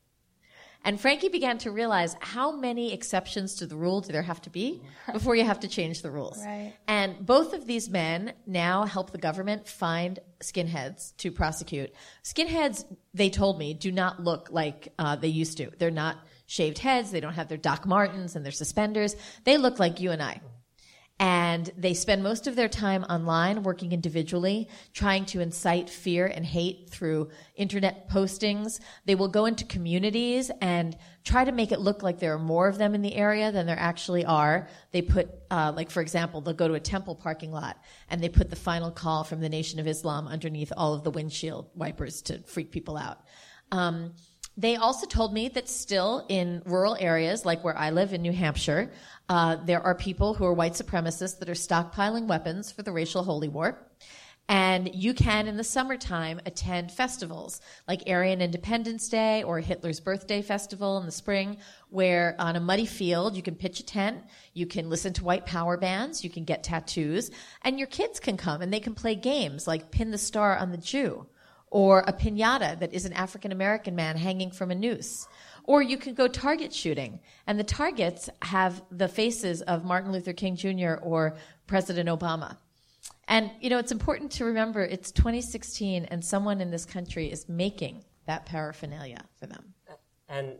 And 0.83 0.99
Frankie 0.99 1.29
began 1.29 1.57
to 1.59 1.71
realize 1.71 2.17
how 2.19 2.51
many 2.51 2.91
exceptions 2.91 3.55
to 3.55 3.65
the 3.65 3.77
rule 3.77 4.01
do 4.01 4.11
there 4.11 4.21
have 4.21 4.41
to 4.41 4.49
be 4.49 4.81
before 5.13 5.37
you 5.37 5.45
have 5.45 5.61
to 5.61 5.69
change 5.69 6.01
the 6.01 6.11
rules. 6.11 6.37
Right. 6.45 6.73
And 6.85 7.25
both 7.25 7.53
of 7.53 7.65
these 7.65 7.89
men 7.89 8.33
now 8.45 8.83
help 8.83 9.11
the 9.11 9.17
government 9.19 9.69
find 9.69 10.19
skinheads 10.41 11.15
to 11.19 11.31
prosecute. 11.31 11.93
Skinheads, 12.25 12.83
they 13.13 13.29
told 13.29 13.57
me, 13.57 13.73
do 13.73 13.93
not 13.93 14.21
look 14.21 14.49
like 14.51 14.89
uh, 14.99 15.15
they 15.15 15.29
used 15.29 15.55
to. 15.59 15.71
They're 15.79 15.91
not 15.91 16.17
shaved 16.45 16.79
heads. 16.79 17.11
They 17.11 17.19
don't 17.19 17.33
have 17.33 17.47
their 17.47 17.57
Doc 17.57 17.85
Martens 17.85 18.35
and 18.35 18.45
their 18.45 18.51
suspenders. 18.51 19.15
They 19.43 19.57
look 19.57 19.79
like 19.79 19.99
you 19.99 20.11
and 20.11 20.21
I 20.21 20.41
and 21.17 21.71
they 21.77 21.93
spend 21.93 22.21
most 22.23 22.45
of 22.45 22.57
their 22.57 22.67
time 22.67 23.03
online 23.05 23.63
working 23.63 23.93
individually 23.93 24.67
trying 24.93 25.23
to 25.23 25.39
incite 25.39 25.89
fear 25.89 26.25
and 26.25 26.45
hate 26.45 26.89
through 26.89 27.29
internet 27.55 28.09
postings 28.09 28.81
they 29.05 29.15
will 29.15 29.29
go 29.29 29.45
into 29.45 29.63
communities 29.65 30.51
and 30.59 30.97
try 31.23 31.45
to 31.45 31.53
make 31.53 31.71
it 31.71 31.79
look 31.79 32.03
like 32.03 32.19
there 32.19 32.33
are 32.33 32.39
more 32.39 32.67
of 32.67 32.77
them 32.77 32.93
in 32.93 33.01
the 33.01 33.15
area 33.15 33.49
than 33.51 33.65
there 33.65 33.79
actually 33.79 34.25
are 34.25 34.67
they 34.91 35.01
put 35.01 35.29
uh, 35.51 35.71
like 35.73 35.89
for 35.89 36.01
example 36.01 36.41
they'll 36.41 36.53
go 36.53 36.67
to 36.67 36.73
a 36.73 36.79
temple 36.81 37.15
parking 37.15 37.51
lot 37.51 37.77
and 38.09 38.21
they 38.21 38.29
put 38.29 38.49
the 38.49 38.55
final 38.55 38.91
call 38.91 39.23
from 39.23 39.39
the 39.39 39.49
nation 39.49 39.79
of 39.79 39.87
islam 39.87 40.27
underneath 40.27 40.73
all 40.75 40.93
of 40.93 41.05
the 41.05 41.11
windshield 41.11 41.69
wipers 41.75 42.21
to 42.23 42.39
freak 42.39 42.71
people 42.71 42.97
out 42.97 43.19
um, 43.71 44.13
they 44.57 44.77
also 44.77 45.05
told 45.05 45.33
me 45.33 45.49
that 45.49 45.67
still 45.67 46.25
in 46.29 46.61
rural 46.65 46.95
areas 46.99 47.45
like 47.45 47.63
where 47.63 47.77
I 47.77 47.89
live 47.89 48.13
in 48.13 48.21
New 48.21 48.31
Hampshire, 48.31 48.91
uh, 49.27 49.57
there 49.57 49.81
are 49.81 49.95
people 49.95 50.33
who 50.33 50.45
are 50.45 50.53
white 50.53 50.73
supremacists 50.73 51.39
that 51.39 51.49
are 51.49 51.53
stockpiling 51.53 52.27
weapons 52.27 52.71
for 52.71 52.81
the 52.81 52.91
racial 52.91 53.23
holy 53.23 53.49
war. 53.49 53.85
And 54.47 54.93
you 54.93 55.15
can, 55.15 55.47
in 55.47 55.57
the 55.57 55.63
summertime, 55.63 56.39
attend 56.45 56.91
festivals 56.91 57.61
like 57.87 58.03
Aryan 58.07 58.41
Independence 58.43 59.09
Day 59.09 59.41
or 59.41 59.59
Hitler's 59.59 59.99
Birthday 59.99 60.43
Festival 60.43 60.99
in 60.99 61.07
the 61.07 61.11
spring, 61.11 61.57
where 61.89 62.35
on 62.37 62.55
a 62.55 62.59
muddy 62.59 62.85
field, 62.85 63.35
you 63.35 63.41
can 63.41 63.55
pitch 63.55 63.79
a 63.79 63.85
tent, 63.85 64.19
you 64.53 64.67
can 64.67 64.87
listen 64.87 65.13
to 65.13 65.23
white 65.23 65.47
power 65.47 65.77
bands, 65.77 66.23
you 66.23 66.29
can 66.29 66.43
get 66.43 66.63
tattoos, 66.63 67.31
and 67.63 67.79
your 67.79 67.87
kids 67.87 68.19
can 68.19 68.37
come 68.37 68.61
and 68.61 68.71
they 68.71 68.79
can 68.79 68.93
play 68.93 69.15
games 69.15 69.65
like 69.65 69.89
Pin 69.89 70.11
the 70.11 70.17
Star 70.17 70.55
on 70.55 70.71
the 70.71 70.77
Jew 70.77 71.25
or 71.75 72.05
a 72.07 72.13
pinata 72.13 72.79
that 72.79 72.93
is 72.93 73.03
an 73.03 73.11
African 73.11 73.51
American 73.51 73.97
man 73.97 74.15
hanging 74.15 74.49
from 74.49 74.71
a 74.71 74.75
noose. 74.75 75.27
Or 75.65 75.81
you 75.81 75.97
could 75.97 76.15
go 76.15 76.29
target 76.29 76.71
shooting, 76.71 77.19
and 77.47 77.59
the 77.59 77.65
targets 77.65 78.29
have 78.43 78.81
the 78.91 79.09
faces 79.09 79.61
of 79.61 79.83
Martin 79.83 80.13
Luther 80.13 80.31
King 80.31 80.55
Jr. 80.55 80.93
or 81.01 81.35
President 81.67 82.07
Obama. 82.07 82.55
And, 83.27 83.51
you 83.59 83.69
know, 83.69 83.77
it's 83.77 83.91
important 83.91 84.31
to 84.33 84.45
remember 84.45 84.85
it's 84.85 85.11
2016 85.11 86.05
and 86.05 86.23
someone 86.23 86.61
in 86.61 86.71
this 86.71 86.85
country 86.85 87.29
is 87.29 87.49
making 87.49 88.05
that 88.25 88.45
paraphernalia 88.45 89.25
for 89.37 89.47
them. 89.47 89.73
And 90.29 90.53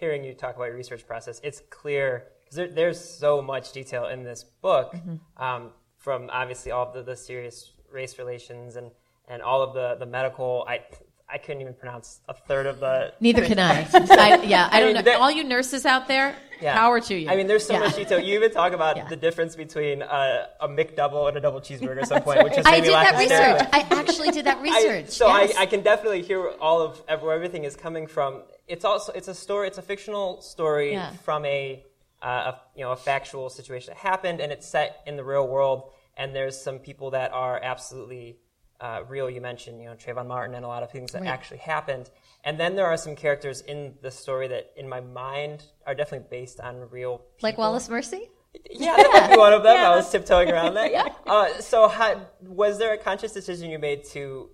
hearing 0.00 0.24
you 0.24 0.34
talk 0.34 0.56
about 0.56 0.64
your 0.64 0.76
research 0.76 1.06
process, 1.06 1.40
it's 1.44 1.62
clear 1.70 2.24
because 2.40 2.56
there, 2.56 2.68
there's 2.68 2.98
so 2.98 3.42
much 3.42 3.70
detail 3.70 4.06
in 4.06 4.24
this 4.24 4.42
book 4.42 4.92
mm-hmm. 4.92 5.40
um, 5.40 5.70
from 5.98 6.28
obviously 6.32 6.72
all 6.72 6.90
the, 6.92 7.04
the 7.04 7.14
serious 7.14 7.70
race 7.92 8.18
relations 8.18 8.74
and, 8.74 8.90
and 9.32 9.42
all 9.42 9.62
of 9.62 9.72
the, 9.72 9.96
the 9.98 10.06
medical. 10.06 10.64
I, 10.68 10.80
I 11.28 11.38
couldn't 11.38 11.62
even 11.62 11.72
pronounce 11.72 12.20
a 12.28 12.34
third 12.34 12.66
of 12.66 12.80
the. 12.80 13.14
Neither 13.18 13.46
can 13.46 13.58
I. 13.58 13.88
I 13.94 14.42
yeah, 14.42 14.68
I, 14.70 14.78
I 14.78 14.80
don't 14.92 15.04
know. 15.04 15.18
All 15.18 15.30
you 15.30 15.42
nurses 15.42 15.86
out 15.86 16.06
there, 16.06 16.36
yeah. 16.60 16.74
power 16.74 17.00
to 17.00 17.14
you. 17.14 17.30
I 17.30 17.36
mean, 17.36 17.46
there's 17.46 17.66
so 17.66 17.72
yeah. 17.72 17.80
much 17.80 17.96
detail. 17.96 18.20
You 18.20 18.34
even 18.34 18.50
talk 18.50 18.74
about 18.74 18.98
yeah. 18.98 19.08
the 19.08 19.16
difference 19.16 19.56
between 19.56 20.02
uh, 20.02 20.48
a 20.60 20.68
McDouble 20.68 21.28
and 21.28 21.38
a 21.38 21.40
double 21.40 21.62
cheeseburger 21.62 22.02
at 22.02 22.08
some 22.08 22.20
point, 22.22 22.44
which 22.44 22.58
is 22.58 22.66
I 22.66 22.80
did 22.80 22.92
that 22.92 23.18
research. 23.18 23.68
I 23.72 23.86
actually 23.98 24.30
did 24.30 24.44
that 24.44 24.60
research. 24.62 25.06
I, 25.06 25.08
so 25.08 25.28
yes. 25.28 25.56
I, 25.56 25.62
I, 25.62 25.66
can 25.66 25.80
definitely 25.80 26.22
hear 26.22 26.48
all 26.60 26.82
of 26.82 27.22
where 27.22 27.34
everything 27.34 27.64
is 27.64 27.74
coming 27.74 28.06
from. 28.06 28.42
It's 28.68 28.84
also 28.84 29.12
it's 29.12 29.28
a 29.28 29.34
story. 29.34 29.68
It's 29.68 29.78
a 29.78 29.82
fictional 29.82 30.42
story 30.42 31.00
from 31.24 31.46
a, 31.46 31.82
uh, 32.20 32.52
a 32.52 32.60
you 32.76 32.84
know 32.84 32.92
a 32.92 32.96
factual 32.96 33.48
situation 33.48 33.94
that 33.94 34.00
happened, 34.00 34.40
and 34.40 34.52
it's 34.52 34.68
set 34.68 35.00
in 35.06 35.16
the 35.16 35.24
real 35.24 35.48
world. 35.48 35.90
And 36.14 36.36
there's 36.36 36.60
some 36.60 36.78
people 36.78 37.12
that 37.12 37.32
are 37.32 37.58
absolutely 37.62 38.36
uh, 38.82 39.04
real, 39.08 39.30
you 39.30 39.40
mentioned, 39.40 39.80
you 39.80 39.86
know, 39.86 39.94
Trayvon 39.94 40.26
Martin 40.26 40.56
and 40.56 40.64
a 40.64 40.68
lot 40.68 40.82
of 40.82 40.90
things 40.90 41.12
that 41.12 41.22
right. 41.22 41.30
actually 41.30 41.58
happened. 41.58 42.10
And 42.42 42.58
then 42.58 42.74
there 42.74 42.86
are 42.86 42.96
some 42.96 43.14
characters 43.14 43.60
in 43.60 43.94
the 44.02 44.10
story 44.10 44.48
that, 44.48 44.72
in 44.76 44.88
my 44.88 45.00
mind, 45.00 45.64
are 45.86 45.94
definitely 45.94 46.26
based 46.28 46.58
on 46.58 46.90
real 46.90 47.18
people. 47.18 47.28
Like 47.42 47.58
Wallace 47.58 47.88
Mercy? 47.88 48.28
Yeah, 48.70 48.96
that 48.96 49.10
might 49.12 49.30
be 49.30 49.38
one 49.38 49.52
of 49.52 49.62
them. 49.62 49.76
yeah. 49.80 49.90
I 49.90 49.96
was 49.96 50.10
tiptoeing 50.10 50.50
around 50.50 50.74
that. 50.74 50.90
yeah. 50.92 51.06
Uh, 51.24 51.60
so, 51.60 51.86
how, 51.86 52.26
was 52.40 52.78
there 52.78 52.92
a 52.92 52.98
conscious 52.98 53.32
decision 53.32 53.70
you 53.70 53.78
made 53.78 54.04
to 54.06 54.50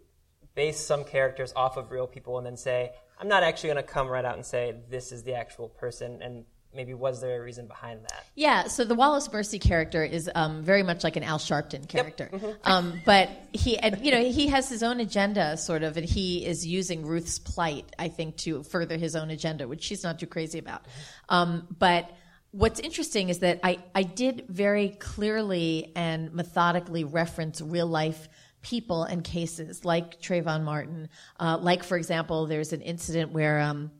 base 0.55 0.79
some 0.79 1.05
characters 1.05 1.53
off 1.57 1.79
of 1.79 1.91
real 1.91 2.07
people 2.07 2.37
and 2.37 2.47
then 2.47 2.57
say, 2.57 2.93
I'm 3.19 3.29
not 3.29 3.43
actually 3.43 3.71
going 3.71 3.83
to 3.85 3.91
come 3.91 4.09
right 4.09 4.25
out 4.25 4.35
and 4.35 4.45
say 4.45 4.75
this 4.91 5.11
is 5.11 5.23
the 5.23 5.35
actual 5.35 5.69
person 5.69 6.21
and 6.21 6.45
maybe 6.79 6.95
was 6.95 7.21
there 7.21 7.43
a 7.43 7.45
reason 7.45 7.67
behind 7.67 8.05
that? 8.05 8.25
Yeah, 8.37 8.69
so 8.69 8.85
the 8.85 8.95
Wallace 8.95 9.31
Mercy 9.31 9.59
character 9.59 10.05
is 10.05 10.31
um, 10.35 10.63
very 10.63 10.85
much 10.85 11.03
like 11.03 11.17
an 11.17 11.25
Al 11.25 11.39
Sharpton 11.39 11.89
character, 11.89 12.31
yep. 12.33 12.41
mm-hmm. 12.41 12.71
um, 12.71 13.01
but 13.05 13.29
he, 13.53 13.77
and, 13.77 13.99
you 14.03 14.13
know, 14.13 14.23
he 14.23 14.47
has 14.47 14.69
his 14.69 14.85
own 14.85 15.01
agenda, 15.01 15.57
sort 15.57 15.83
of, 15.83 15.97
and 15.97 16.09
he 16.09 16.47
is 16.47 16.65
using 16.65 17.05
Ruth's 17.05 17.41
plight, 17.41 17.85
I 17.99 18.09
think, 18.09 18.37
to 18.39 18.63
further 18.63 18.97
his 18.97 19.17
own 19.17 19.31
agenda, 19.31 19.67
which 19.67 19.83
she's 19.83 20.05
not 20.05 20.21
too 20.21 20.29
crazy 20.29 20.61
about. 20.61 20.87
Um, 21.29 21.67
but 21.79 22.09
what's 22.53 22.79
interesting 22.81 23.29
is 23.29 23.41
that 23.41 23.59
I, 23.65 23.79
I 23.95 24.05
did 24.05 24.47
very 24.49 24.91
clearly 24.91 25.93
and 25.97 26.33
methodically 26.33 27.03
reference 27.03 27.61
real 27.61 27.89
life 27.89 28.29
people 28.63 29.03
and 29.03 29.25
cases 29.25 29.85
like 29.85 30.21
Trayvon 30.21 30.63
Martin. 30.63 31.09
Uh, 31.41 31.59
like, 31.61 31.83
for 31.83 31.97
example, 31.97 32.47
there's 32.47 32.73
an 32.73 32.83
incident 32.83 33.33
where 33.33 33.61
um, 33.61 33.91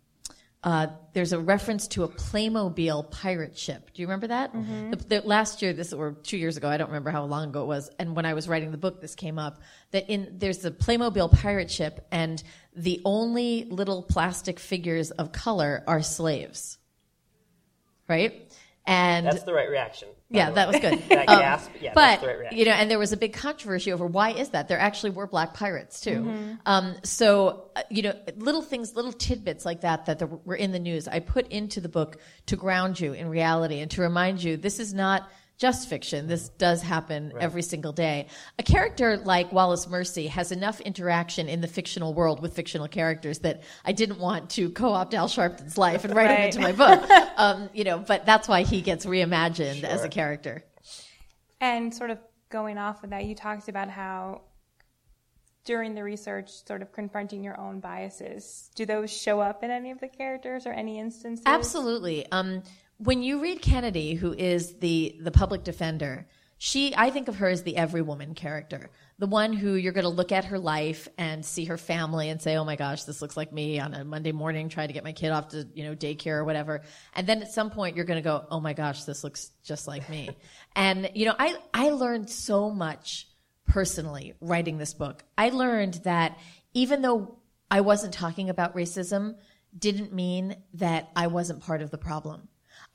uh, 0.65 0.89
there's 1.13 1.33
a 1.33 1.39
reference 1.39 1.87
to 1.89 2.03
a 2.03 2.09
Playmobil 2.09 3.11
pirate 3.11 3.57
ship. 3.57 3.91
Do 3.95 4.03
you 4.03 4.09
remember 4.09 4.27
that? 4.27 4.53
The, 4.91 4.97
the, 4.97 5.21
last 5.21 5.63
year, 5.63 5.73
this 5.73 5.93
or 5.93 6.13
two 6.23 6.37
years 6.37 6.57
ago, 6.57 6.69
I 6.69 6.77
don't 6.77 6.89
remember 6.89 7.11
how 7.11 7.25
long 7.25 7.51
ago 7.51 7.63
it 7.63 7.67
was. 7.67 7.91
And 7.99 8.17
when 8.17 8.27
I 8.27 8.35
was 8.35 8.49
writing 8.49 8.73
the 8.73 8.79
book, 8.79 9.01
this 9.01 9.15
came 9.15 9.39
up 9.39 9.61
that 9.93 10.11
in 10.11 10.35
there's 10.39 10.59
the 10.59 10.73
Playmobil 10.73 11.33
pirate 11.41 11.71
ship, 11.71 12.07
and 12.11 12.43
the 12.75 13.01
only 13.05 13.67
little 13.67 14.03
plastic 14.03 14.59
figures 14.59 15.13
of 15.13 15.31
color 15.31 15.85
are 15.87 16.03
slaves. 16.03 16.79
Right? 18.09 18.53
And 18.85 19.27
That's 19.27 19.45
the 19.45 19.55
right 19.55 19.69
reaction. 19.69 20.09
Yeah, 20.31 20.51
that 20.51 20.69
was 20.69 20.79
good. 20.79 21.03
that 21.09 21.29
Um, 21.29 21.39
gasp. 21.39 21.71
Yeah, 21.81 21.93
but 21.95 22.23
right 22.23 22.53
you 22.53 22.65
know, 22.65 22.73
and 22.73 22.91
there 22.91 22.99
was 22.99 23.13
a 23.13 23.17
big 23.17 23.33
controversy 23.33 23.93
over 23.93 24.07
why 24.07 24.31
is 24.31 24.51
that? 24.51 24.69
There 24.69 24.79
actually 24.79 25.11
were 25.11 25.27
black 25.27 25.55
pirates 25.55 26.01
too. 26.01 26.21
Mm-hmm. 26.21 26.55
Um, 26.67 26.97
so 27.03 27.71
uh, 27.77 27.83
you 27.91 28.03
know, 28.03 28.15
little 28.37 28.63
things, 28.63 28.95
little 28.95 29.13
tidbits 29.13 29.65
like 29.65 29.83
that 29.83 30.07
that 30.07 30.47
were 30.47 30.57
in 30.57 30.73
the 30.73 30.79
news, 30.79 31.09
I 31.09 31.21
put 31.21 31.49
into 31.49 31.81
the 31.81 31.89
book 31.89 32.19
to 32.47 32.57
ground 32.57 33.01
you 33.01 33.13
in 33.13 33.29
reality 33.29 33.81
and 33.81 33.91
to 33.93 34.03
remind 34.03 34.43
you 34.43 34.57
this 34.57 34.79
is 34.79 34.93
not 34.93 35.29
just 35.59 35.89
fiction. 35.89 36.29
This 36.29 36.49
does 36.51 36.83
happen 36.83 37.33
every 37.41 37.63
single 37.63 37.93
day. 37.93 38.29
A 38.61 38.63
character 38.63 39.17
like 39.17 39.53
Wallace 39.53 39.89
Mercy 39.89 40.29
has 40.29 40.53
enough 40.53 40.81
interaction 40.81 41.49
in 41.49 41.61
the 41.61 41.67
fictional 41.67 42.15
world 42.15 42.41
with 42.41 42.55
fictional 42.55 42.87
characters 42.87 43.41
that 43.41 43.63
I 43.85 43.91
didn't 43.91 44.21
want 44.21 44.51
to 44.51 44.71
co-opt 44.71 45.15
Al 45.15 45.27
Sharpton's 45.27 45.77
life 45.77 46.05
and 46.05 46.15
write 46.15 46.31
him 46.31 46.45
into 46.45 46.61
my 46.61 46.73
book. 46.73 47.11
um, 47.37 47.69
you 47.75 47.83
know, 47.83 47.99
but 47.99 48.25
that's 48.25 48.47
why 48.47 48.63
he 48.63 48.81
gets 48.81 49.05
reimagined 49.05 49.83
as 49.83 50.05
a 50.05 50.09
character. 50.09 50.65
And 51.61 51.93
sort 51.93 52.11
of 52.11 52.19
going 52.51 52.79
off 52.79 53.03
of 53.03 53.11
that, 53.11 53.25
you 53.25 53.35
talked 53.35 53.69
about 53.69 53.91
how 53.91 54.43
during 55.65 55.95
the 55.95 56.03
research, 56.03 56.51
sort 56.67 56.81
of 56.81 56.93
confronting 56.93 57.45
your 57.45 57.61
own 57.61 57.79
biases. 57.79 58.71
Do 58.75 58.87
those 58.87 59.11
show 59.11 59.41
up 59.41 59.63
in 59.63 59.71
any 59.71 59.91
of 59.91 60.01
the 60.01 60.09
characters 60.09 60.67
or 60.67 60.73
any 60.73 60.99
instances? 60.99 61.43
Absolutely. 61.45 62.31
Um, 62.33 62.63
when 62.99 63.23
you 63.23 63.41
read 63.41 63.63
Kennedy, 63.63 64.15
who 64.15 64.33
is 64.33 64.75
the 64.79 65.17
the 65.21 65.31
public 65.31 65.65
defender, 65.65 66.27
she 66.59 66.93
I 66.97 67.11
think 67.11 67.29
of 67.29 67.37
her 67.37 67.49
as 67.49 67.63
the 67.63 67.77
every 67.77 68.03
woman 68.03 68.35
character, 68.35 68.91
the 69.19 69.29
one 69.29 69.53
who 69.53 69.75
you're 69.75 69.93
going 69.93 70.05
to 70.05 70.11
look 70.11 70.33
at 70.33 70.47
her 70.47 70.59
life 70.59 71.07
and 71.17 71.45
see 71.45 71.67
her 71.67 71.79
family 71.79 72.29
and 72.29 72.43
say, 72.43 72.57
"Oh 72.57 72.65
my 72.65 72.75
gosh, 72.75 73.05
this 73.05 73.23
looks 73.23 73.37
like 73.37 73.53
me 73.53 73.79
on 73.79 73.95
a 73.95 74.05
Monday 74.05 74.33
morning 74.33 74.69
trying 74.69 74.89
to 74.89 74.95
get 74.95 75.05
my 75.05 75.13
kid 75.13 75.31
off 75.31 75.49
to 75.49 75.69
you 75.75 75.85
know 75.85 75.95
daycare 75.95 76.39
or 76.39 76.45
whatever," 76.45 76.83
and 77.15 77.27
then 77.27 77.41
at 77.43 77.53
some 77.53 77.71
point 77.71 77.95
you're 77.95 78.05
going 78.05 78.23
to 78.23 78.29
go, 78.29 78.45
"Oh 78.51 78.61
my 78.61 78.73
gosh, 78.73 79.05
this 79.05 79.23
looks 79.23 79.51
just 79.63 79.87
like 79.87 80.09
me," 80.11 80.31
and 80.77 81.11
you 81.15 81.27
know 81.27 81.35
I 81.39 81.57
I 81.73 81.91
learned 81.91 82.29
so 82.29 82.71
much 82.71 83.29
personally 83.69 84.35
writing 84.41 84.79
this 84.79 84.95
book. 84.95 85.23
I 85.37 85.51
learned 85.51 86.01
that 86.05 86.37
even 86.75 87.03
though 87.03 87.39
I 87.71 87.83
wasn't 87.83 88.15
talking 88.15 88.51
about 88.51 88.75
racism, 88.75 89.37
didn't 89.79 90.13
mean 90.13 90.57
that 90.75 91.11
I 91.15 91.29
wasn't 91.29 91.61
part 91.61 91.83
of 91.83 91.93
the 91.93 91.99
problem. 91.99 92.49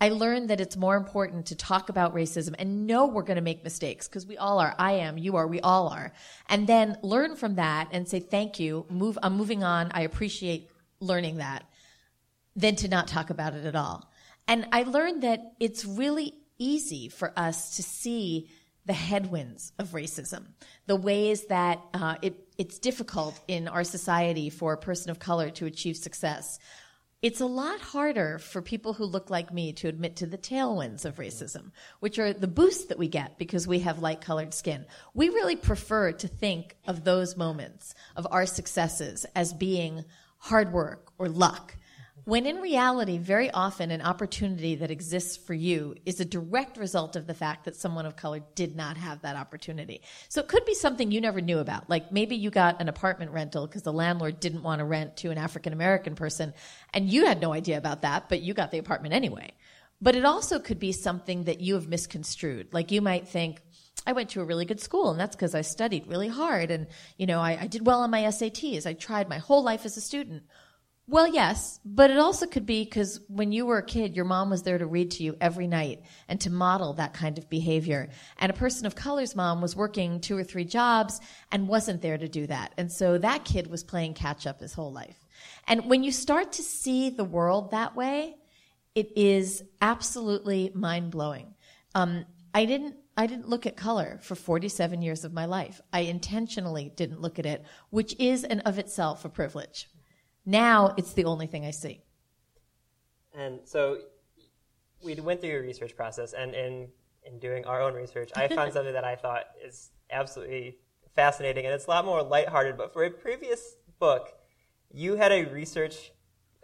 I 0.04 0.10
learned 0.10 0.50
that 0.50 0.60
it's 0.60 0.76
more 0.76 0.98
important 0.98 1.46
to 1.46 1.56
talk 1.56 1.88
about 1.88 2.14
racism 2.14 2.56
and 2.60 2.86
know 2.86 3.06
we're 3.06 3.24
going 3.24 3.38
to 3.38 3.42
make 3.42 3.64
mistakes 3.64 4.06
because 4.06 4.28
we 4.28 4.36
all 4.36 4.60
are. 4.60 4.76
I 4.78 4.96
am, 4.96 5.18
you 5.18 5.38
are, 5.38 5.48
we 5.48 5.62
all 5.62 5.88
are. 5.88 6.12
And 6.50 6.68
then 6.68 6.98
learn 7.02 7.38
from 7.38 7.56
that 7.56 7.88
and 7.94 8.06
say, 8.06 8.20
thank 8.20 8.60
you, 8.60 8.86
move, 8.90 9.18
I'm 9.24 9.38
moving 9.38 9.64
on. 9.64 9.92
I 9.94 10.02
appreciate 10.02 10.70
learning 11.00 11.38
that 11.38 11.64
than 12.54 12.76
to 12.76 12.90
not 12.90 13.08
talk 13.08 13.30
about 13.30 13.54
it 13.54 13.66
at 13.66 13.78
all. 13.78 14.12
And 14.46 14.68
I 14.74 14.84
learned 14.84 15.24
that 15.24 15.54
it's 15.62 15.86
really 15.86 16.34
easy 16.58 17.08
for 17.08 17.32
us 17.38 17.78
to 17.78 17.82
see 17.82 18.50
the 18.86 18.92
headwinds 18.92 19.72
of 19.80 19.92
racism, 19.92 20.48
the 20.86 20.98
ways 20.98 21.46
that 21.46 21.80
uh, 21.94 22.16
it, 22.22 22.36
it's 22.58 22.78
difficult 22.78 23.40
in 23.48 23.70
our 23.70 23.86
society 23.86 24.50
for 24.50 24.74
a 24.74 24.78
person 24.78 25.12
of 25.12 25.20
color 25.20 25.50
to 25.52 25.66
achieve 25.66 25.96
success. 25.96 26.60
It's 27.24 27.40
a 27.40 27.46
lot 27.46 27.80
harder 27.80 28.38
for 28.38 28.62
people 28.62 28.92
who 28.92 29.06
look 29.06 29.30
like 29.30 29.54
me 29.54 29.72
to 29.74 29.88
admit 29.88 30.18
to 30.18 30.26
the 30.26 30.38
tailwinds 30.38 31.06
of 31.06 31.16
racism, 31.16 31.72
which 32.02 32.20
are 32.20 32.34
the 32.34 32.50
boosts 32.50 32.88
that 32.88 33.00
we 33.00 33.08
get 33.08 33.38
because 33.38 33.66
we 33.66 33.80
have 33.80 34.00
light 34.00 34.20
colored 34.20 34.54
skin. 34.54 34.86
We 35.14 35.30
really 35.30 35.56
prefer 35.56 36.12
to 36.12 36.28
think 36.28 36.76
of 36.86 37.06
those 37.06 37.38
moments 37.38 37.96
of 38.18 38.28
our 38.30 38.46
successes 38.46 39.26
as 39.38 39.54
being 39.54 40.04
hard 40.38 40.74
work 40.74 41.14
or 41.18 41.30
luck. 41.30 41.78
When 42.26 42.46
in 42.46 42.62
reality, 42.62 43.18
very 43.18 43.52
often 43.52 43.92
an 43.92 44.02
opportunity 44.02 44.76
that 44.76 44.90
exists 44.90 45.36
for 45.36 45.54
you 45.54 45.96
is 46.06 46.22
a 46.22 46.26
direct 46.26 46.78
result 46.78 47.18
of 47.18 47.28
the 47.28 47.34
fact 47.34 47.66
that 47.66 47.76
someone 47.76 48.06
of 48.06 48.16
color 48.16 48.40
did 48.56 48.78
not 48.78 48.96
have 48.96 49.22
that 49.24 49.36
opportunity. 49.36 50.02
So 50.30 50.40
it 50.40 50.48
could 50.48 50.64
be 50.64 50.74
something 50.74 51.12
you 51.12 51.20
never 51.20 51.42
knew 51.42 51.60
about. 51.60 51.90
Like 51.90 52.14
maybe 52.14 52.38
you 52.38 52.50
got 52.50 52.80
an 52.80 52.88
apartment 52.88 53.32
rental 53.32 53.68
because 53.68 53.82
the 53.82 53.92
landlord 53.92 54.40
didn't 54.40 54.64
want 54.64 54.80
to 54.80 54.86
rent 54.86 55.18
to 55.18 55.32
an 55.32 55.38
African 55.38 55.74
American 55.74 56.16
person 56.16 56.54
and 56.94 57.10
you 57.10 57.26
had 57.26 57.42
no 57.42 57.52
idea 57.52 57.78
about 57.78 58.04
that, 58.04 58.30
but 58.30 58.42
you 58.42 58.54
got 58.54 58.72
the 58.72 58.78
apartment 58.78 59.14
anyway. 59.14 59.52
But 60.02 60.16
it 60.16 60.24
also 60.24 60.60
could 60.60 60.80
be 60.80 60.94
something 60.94 61.44
that 61.44 61.60
you 61.60 61.74
have 61.74 61.90
misconstrued. 61.90 62.74
Like 62.74 62.92
you 62.92 63.02
might 63.02 63.28
think, 63.28 63.62
I 64.08 64.14
went 64.14 64.30
to 64.32 64.42
a 64.42 64.46
really 64.46 64.66
good 64.66 64.80
school 64.80 65.12
and 65.12 65.20
that's 65.20 65.36
because 65.36 65.56
I 65.56 65.62
studied 65.62 66.08
really 66.08 66.30
hard 66.30 66.72
and, 66.72 66.88
you 67.18 67.26
know, 67.26 67.42
I, 67.42 67.58
I 67.62 67.68
did 67.68 67.86
well 67.86 68.02
on 68.02 68.12
my 68.12 68.22
SATs. 68.24 68.86
I 68.86 68.94
tried 68.94 69.28
my 69.28 69.40
whole 69.40 69.64
life 69.64 69.86
as 69.86 69.98
a 69.98 70.02
student. 70.02 70.44
Well, 71.06 71.28
yes, 71.28 71.82
but 71.84 72.12
it 72.12 72.18
also 72.18 72.46
could 72.46 72.66
be 72.66 72.86
because 72.86 73.20
when 73.28 73.52
you 73.52 73.66
were 73.66 73.78
a 73.78 73.86
kid, 73.86 74.16
your 74.16 74.24
mom 74.24 74.50
was 74.50 74.64
there 74.64 74.78
to 74.78 74.86
read 74.86 75.12
to 75.12 75.24
you 75.24 75.36
every 75.42 75.68
night 75.68 76.02
and 76.30 76.40
to 76.42 76.50
model 76.50 76.94
that 76.94 77.14
kind 77.14 77.38
of 77.38 77.50
behavior. 77.50 78.08
And 78.38 78.50
a 78.50 78.56
person 78.56 78.86
of 78.86 78.96
color's 78.96 79.36
mom 79.36 79.62
was 79.62 79.76
working 79.76 80.22
two 80.22 80.38
or 80.38 80.46
three 80.46 80.64
jobs 80.64 81.20
and 81.52 81.68
wasn't 81.68 82.02
there 82.02 82.18
to 82.18 82.30
do 82.30 82.48
that. 82.48 82.74
And 82.78 82.90
so 82.90 83.18
that 83.18 83.44
kid 83.44 83.68
was 83.68 83.84
playing 83.84 84.14
catch 84.14 84.48
up 84.48 84.62
his 84.62 84.74
whole 84.74 84.94
life. 84.94 85.20
And 85.68 85.90
when 85.90 86.04
you 86.06 86.12
start 86.12 86.54
to 86.54 86.64
see 86.64 87.10
the 87.10 87.26
world 87.26 87.72
that 87.72 87.98
way, 87.98 88.38
it 88.96 89.12
is 89.18 89.62
absolutely 89.82 90.72
mind 90.74 91.12
blowing. 91.12 91.54
Um, 91.96 92.26
I 92.54 92.64
didn't. 92.64 92.96
I 93.16 93.28
didn't 93.28 93.48
look 93.48 93.68
at 93.68 93.78
color 93.78 94.20
for 94.24 94.34
47 94.34 95.04
years 95.04 95.24
of 95.24 95.34
my 95.34 95.46
life. 95.46 95.80
I 95.92 96.00
intentionally 96.00 96.92
didn't 96.96 97.22
look 97.22 97.38
at 97.38 97.46
it, 97.46 97.64
which 97.92 98.16
is 98.18 98.44
and 98.44 98.62
of 98.66 98.80
itself 98.80 99.24
a 99.24 99.30
privilege. 99.30 99.88
Now 100.46 100.94
it's 100.98 101.14
the 101.14 101.26
only 101.26 101.48
thing 101.48 101.66
I 101.66 101.72
see. 101.72 102.02
And 103.36 103.60
so 103.66 104.00
we 105.04 105.16
went 105.16 105.42
through 105.42 105.50
your 105.50 105.62
research 105.62 105.96
process, 105.96 106.34
and 106.34 106.54
in, 106.54 106.88
in 107.26 107.40
doing 107.40 107.66
our 107.66 107.82
own 107.82 107.94
research, 107.94 108.32
I 108.36 108.48
found 108.48 108.74
something 108.74 108.94
that 108.94 109.04
I 109.04 109.16
thought 109.16 109.46
is 109.64 109.92
absolutely 110.12 110.78
fascinating, 111.16 111.66
and 111.66 111.74
it's 111.74 111.86
a 111.86 111.90
lot 111.90 112.06
more 112.06 112.24
lighthearted. 112.24 112.78
But 112.78 112.94
for 112.94 113.04
a 113.04 113.12
previous 113.12 113.76
book, 114.00 114.30
you 114.92 115.16
had 115.16 115.32
a 115.32 115.44
research 115.46 116.12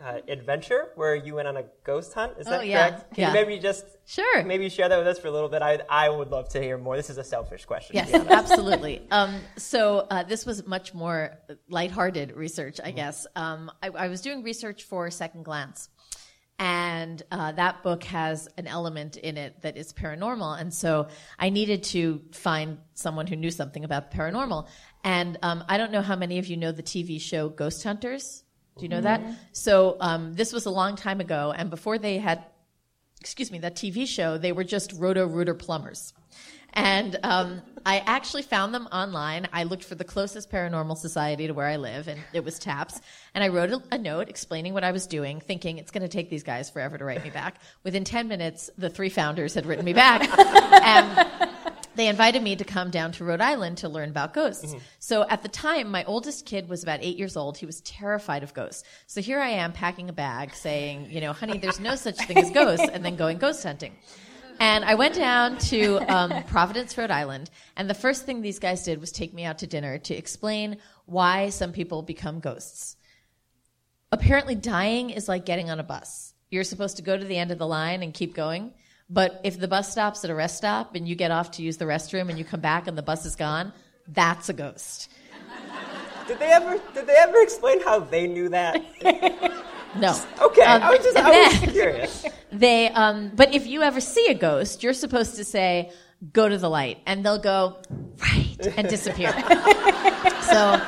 uh, 0.01 0.19
adventure 0.27 0.89
where 0.95 1.15
you 1.15 1.35
went 1.35 1.47
on 1.47 1.57
a 1.57 1.63
ghost 1.83 2.13
hunt. 2.13 2.33
Is 2.39 2.45
that 2.47 2.59
Oh, 2.61 2.63
yeah. 2.63 2.89
correct? 2.89 3.13
Can 3.15 3.21
Yeah. 3.21 3.27
you 3.27 3.33
maybe 3.33 3.59
just 3.59 3.85
Sure. 4.05 4.43
maybe 4.43 4.69
share 4.69 4.87
that 4.89 4.97
with 4.97 5.07
us 5.07 5.19
for 5.19 5.27
a 5.27 5.31
little 5.31 5.49
bit? 5.49 5.61
I 5.61 5.79
I 5.89 6.09
would 6.09 6.29
love 6.29 6.49
to 6.49 6.61
hear 6.61 6.77
more. 6.77 6.95
This 6.95 7.09
is 7.09 7.17
a 7.17 7.23
selfish 7.23 7.65
question. 7.65 7.95
Yes, 7.97 8.13
absolutely. 8.13 9.05
Um, 9.11 9.35
so 9.57 10.07
uh, 10.09 10.23
this 10.23 10.45
was 10.45 10.65
much 10.65 10.93
more 10.93 11.37
lighthearted 11.67 12.35
research, 12.35 12.79
I 12.83 12.91
guess. 12.91 13.27
Um, 13.35 13.71
I, 13.83 13.87
I 13.89 14.07
was 14.07 14.21
doing 14.21 14.43
research 14.43 14.83
for 14.83 15.09
Second 15.11 15.43
Glance, 15.45 15.89
and 16.57 17.21
uh, 17.31 17.51
that 17.53 17.83
book 17.83 18.03
has 18.05 18.47
an 18.57 18.67
element 18.67 19.17
in 19.17 19.37
it 19.37 19.61
that 19.61 19.77
is 19.77 19.93
paranormal, 19.93 20.59
and 20.59 20.73
so 20.73 21.07
I 21.37 21.49
needed 21.49 21.83
to 21.95 22.21
find 22.33 22.77
someone 22.93 23.27
who 23.27 23.35
knew 23.35 23.51
something 23.51 23.83
about 23.83 24.11
the 24.11 24.17
paranormal. 24.17 24.67
And 25.03 25.37
um, 25.41 25.63
I 25.69 25.77
don't 25.77 25.91
know 25.91 26.01
how 26.01 26.15
many 26.17 26.37
of 26.39 26.47
you 26.47 26.57
know 26.57 26.71
the 26.73 26.83
TV 26.83 27.19
show 27.21 27.49
Ghost 27.49 27.83
Hunters. 27.83 28.43
Do 28.79 28.85
you 28.85 28.89
know 28.89 29.01
that? 29.01 29.21
So 29.51 29.97
um, 29.99 30.33
this 30.33 30.53
was 30.53 30.65
a 30.65 30.69
long 30.71 30.95
time 30.95 31.19
ago, 31.19 31.53
and 31.55 31.69
before 31.69 31.97
they 31.97 32.17
had 32.17 32.43
excuse 33.21 33.51
me, 33.51 33.59
that 33.59 33.75
TV 33.75 34.07
show, 34.07 34.37
they 34.37 34.51
were 34.51 34.63
just 34.63 34.93
roto 34.93 35.25
rooter 35.25 35.53
plumbers. 35.53 36.13
And 36.73 37.17
um, 37.23 37.61
I 37.85 37.99
actually 38.05 38.43
found 38.43 38.73
them 38.73 38.87
online. 38.91 39.47
I 39.51 39.63
looked 39.63 39.83
for 39.83 39.95
the 39.95 40.03
closest 40.03 40.51
paranormal 40.51 40.97
society 40.97 41.47
to 41.47 41.53
where 41.53 41.65
I 41.65 41.77
live, 41.77 42.07
and 42.07 42.19
it 42.31 42.45
was 42.45 42.59
TAPS. 42.59 43.01
And 43.33 43.43
I 43.43 43.47
wrote 43.47 43.71
a, 43.71 43.81
a 43.91 43.97
note 43.97 44.29
explaining 44.29 44.73
what 44.73 44.83
I 44.83 44.91
was 44.91 45.07
doing, 45.07 45.39
thinking 45.39 45.79
it's 45.79 45.89
going 45.89 46.03
to 46.03 46.07
take 46.07 46.29
these 46.29 46.43
guys 46.43 46.69
forever 46.69 46.97
to 46.97 47.03
write 47.03 47.23
me 47.23 47.31
back. 47.31 47.55
Within 47.83 48.03
10 48.03 48.27
minutes, 48.27 48.69
the 48.77 48.89
three 48.89 49.09
founders 49.09 49.55
had 49.55 49.65
written 49.65 49.83
me 49.83 49.93
back. 49.93 50.21
and 50.83 51.49
they 51.99 52.07
invited 52.07 52.41
me 52.41 52.55
to 52.55 52.63
come 52.63 52.91
down 52.91 53.11
to 53.13 53.25
Rhode 53.25 53.41
Island 53.41 53.79
to 53.79 53.89
learn 53.89 54.09
about 54.09 54.33
ghosts. 54.33 54.73
So 54.99 55.27
at 55.27 55.43
the 55.43 55.49
time, 55.49 55.91
my 55.91 56.05
oldest 56.05 56.45
kid 56.45 56.69
was 56.69 56.81
about 56.81 56.99
eight 57.01 57.17
years 57.17 57.35
old. 57.35 57.57
He 57.57 57.65
was 57.65 57.81
terrified 57.81 58.41
of 58.41 58.53
ghosts. 58.53 58.83
So 59.07 59.21
here 59.21 59.39
I 59.39 59.49
am 59.49 59.73
packing 59.73 60.07
a 60.07 60.13
bag 60.13 60.55
saying, 60.55 61.07
you 61.11 61.19
know, 61.19 61.33
honey, 61.33 61.57
there's 61.57 61.79
no 61.79 61.95
such 61.95 62.17
thing 62.17 62.37
as 62.37 62.51
ghosts, 62.51 62.87
and 62.87 63.03
then 63.03 63.17
going 63.17 63.37
ghost 63.37 63.63
hunting. 63.63 63.95
And 64.61 64.83
I 64.83 64.95
went 64.95 65.15
down 65.15 65.57
to 65.57 65.99
um, 66.13 66.43
Providence, 66.43 66.97
Rhode 66.97 67.11
Island, 67.11 67.49
and 67.75 67.89
the 67.89 67.93
first 67.93 68.25
thing 68.25 68.41
these 68.41 68.59
guys 68.59 68.83
did 68.83 68.99
was 68.99 69.11
take 69.11 69.33
me 69.33 69.43
out 69.45 69.59
to 69.59 69.67
dinner 69.67 69.97
to 69.99 70.15
explain 70.15 70.77
why 71.05 71.49
some 71.49 71.71
people 71.71 72.01
become 72.01 72.39
ghosts. 72.39 72.95
Apparently, 74.11 74.55
dying 74.55 75.09
is 75.11 75.27
like 75.27 75.45
getting 75.45 75.69
on 75.69 75.79
a 75.79 75.83
bus. 75.83 76.33
You're 76.49 76.63
supposed 76.63 76.97
to 76.97 77.03
go 77.03 77.17
to 77.17 77.23
the 77.25 77.37
end 77.37 77.51
of 77.51 77.57
the 77.57 77.67
line 77.67 78.03
and 78.03 78.13
keep 78.13 78.33
going. 78.33 78.73
But 79.09 79.41
if 79.43 79.59
the 79.59 79.67
bus 79.67 79.91
stops 79.91 80.23
at 80.23 80.29
a 80.29 80.35
rest 80.35 80.57
stop 80.57 80.95
and 80.95 81.07
you 81.07 81.15
get 81.15 81.31
off 81.31 81.51
to 81.51 81.63
use 81.63 81.77
the 81.77 81.85
restroom 81.85 82.29
and 82.29 82.37
you 82.37 82.45
come 82.45 82.59
back 82.61 82.87
and 82.87 82.97
the 82.97 83.01
bus 83.01 83.25
is 83.25 83.35
gone, 83.35 83.73
That's 84.07 84.49
a 84.49 84.53
ghost. 84.53 85.09
Did 86.27 86.37
they 86.39 86.51
ever? 86.51 86.79
Did 86.93 87.07
they 87.07 87.15
ever 87.15 87.41
explain 87.41 87.81
how 87.81 87.99
they 87.99 88.27
knew 88.27 88.49
that? 88.49 88.83
No. 89.95 90.15
Okay, 90.39 90.61
Um, 90.61 90.83
I 90.83 90.91
was 90.91 90.99
just 90.99 91.17
I 91.17 91.31
then- 91.31 91.61
was 91.61 91.71
curious. 91.71 92.25
They, 92.51 92.89
um, 92.89 93.31
but 93.35 93.55
if 93.55 93.65
you 93.65 93.81
ever 93.81 93.99
see 93.99 94.27
a 94.27 94.35
ghost, 94.35 94.83
you're 94.83 94.93
supposed 94.93 95.35
to 95.37 95.43
say, 95.43 95.91
"Go 96.31 96.47
to 96.47 96.59
the 96.59 96.69
light," 96.69 96.99
and 97.07 97.25
they'll 97.25 97.39
go 97.39 97.77
right 98.21 98.67
and 98.77 98.87
disappear. 98.87 99.31
so, 100.43 100.79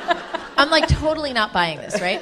I'm 0.56 0.70
like 0.70 0.86
totally 0.86 1.32
not 1.32 1.52
buying 1.52 1.78
this, 1.78 2.00
right? 2.00 2.20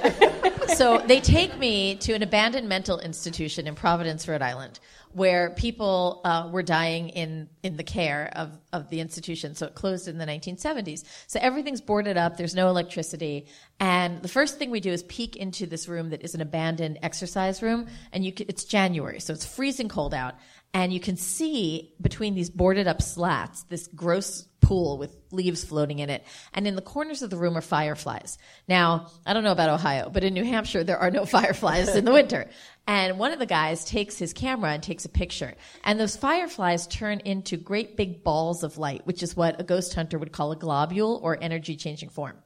So 0.74 0.98
they 0.98 1.20
take 1.20 1.58
me 1.58 1.96
to 1.96 2.12
an 2.12 2.22
abandoned 2.22 2.68
mental 2.68 2.98
institution 2.98 3.66
in 3.66 3.74
Providence, 3.74 4.26
Rhode 4.28 4.42
Island, 4.42 4.78
where 5.12 5.50
people 5.50 6.20
uh, 6.24 6.48
were 6.52 6.62
dying 6.62 7.08
in 7.10 7.48
in 7.62 7.76
the 7.76 7.82
care 7.82 8.30
of 8.34 8.56
of 8.72 8.88
the 8.88 9.00
institution. 9.00 9.54
So 9.54 9.66
it 9.66 9.74
closed 9.74 10.08
in 10.08 10.18
the 10.18 10.26
1970s. 10.26 11.04
So 11.26 11.40
everything's 11.42 11.80
boarded 11.80 12.16
up. 12.16 12.36
There's 12.36 12.54
no 12.54 12.68
electricity, 12.68 13.46
and 13.78 14.22
the 14.22 14.28
first 14.28 14.58
thing 14.58 14.70
we 14.70 14.80
do 14.80 14.90
is 14.90 15.02
peek 15.04 15.36
into 15.36 15.66
this 15.66 15.88
room 15.88 16.10
that 16.10 16.22
is 16.22 16.34
an 16.34 16.40
abandoned 16.40 16.98
exercise 17.02 17.62
room, 17.62 17.86
and 18.12 18.24
you 18.24 18.32
it's 18.36 18.64
January, 18.64 19.20
so 19.20 19.32
it's 19.32 19.46
freezing 19.46 19.88
cold 19.88 20.14
out, 20.14 20.36
and 20.72 20.92
you 20.92 21.00
can 21.00 21.16
see 21.16 21.94
between 22.00 22.34
these 22.34 22.50
boarded 22.50 22.86
up 22.86 23.02
slats 23.02 23.64
this 23.64 23.88
gross 23.88 24.46
pool 24.70 24.98
with 24.98 25.16
leaves 25.32 25.64
floating 25.64 25.98
in 25.98 26.10
it. 26.10 26.24
And 26.54 26.64
in 26.64 26.76
the 26.76 26.80
corners 26.80 27.22
of 27.22 27.30
the 27.30 27.36
room 27.36 27.56
are 27.56 27.60
fireflies. 27.60 28.38
Now, 28.68 29.10
I 29.26 29.32
don't 29.32 29.42
know 29.42 29.50
about 29.50 29.68
Ohio, 29.68 30.10
but 30.10 30.22
in 30.22 30.32
New 30.32 30.44
Hampshire, 30.44 30.84
there 30.84 30.98
are 30.98 31.10
no 31.10 31.24
fireflies 31.36 31.96
in 31.96 32.04
the 32.04 32.12
winter. 32.12 32.48
And 32.86 33.18
one 33.18 33.32
of 33.32 33.40
the 33.40 33.46
guys 33.46 33.84
takes 33.84 34.16
his 34.16 34.32
camera 34.32 34.70
and 34.70 34.80
takes 34.80 35.04
a 35.04 35.08
picture. 35.08 35.54
And 35.82 35.98
those 35.98 36.16
fireflies 36.16 36.86
turn 36.86 37.18
into 37.24 37.56
great 37.56 37.96
big 37.96 38.22
balls 38.22 38.62
of 38.62 38.78
light, 38.78 39.04
which 39.08 39.24
is 39.24 39.36
what 39.36 39.60
a 39.60 39.64
ghost 39.64 39.92
hunter 39.94 40.20
would 40.20 40.30
call 40.30 40.52
a 40.52 40.56
globule 40.56 41.18
or 41.20 41.36
energy 41.40 41.74
changing 41.74 42.10
form. 42.10 42.36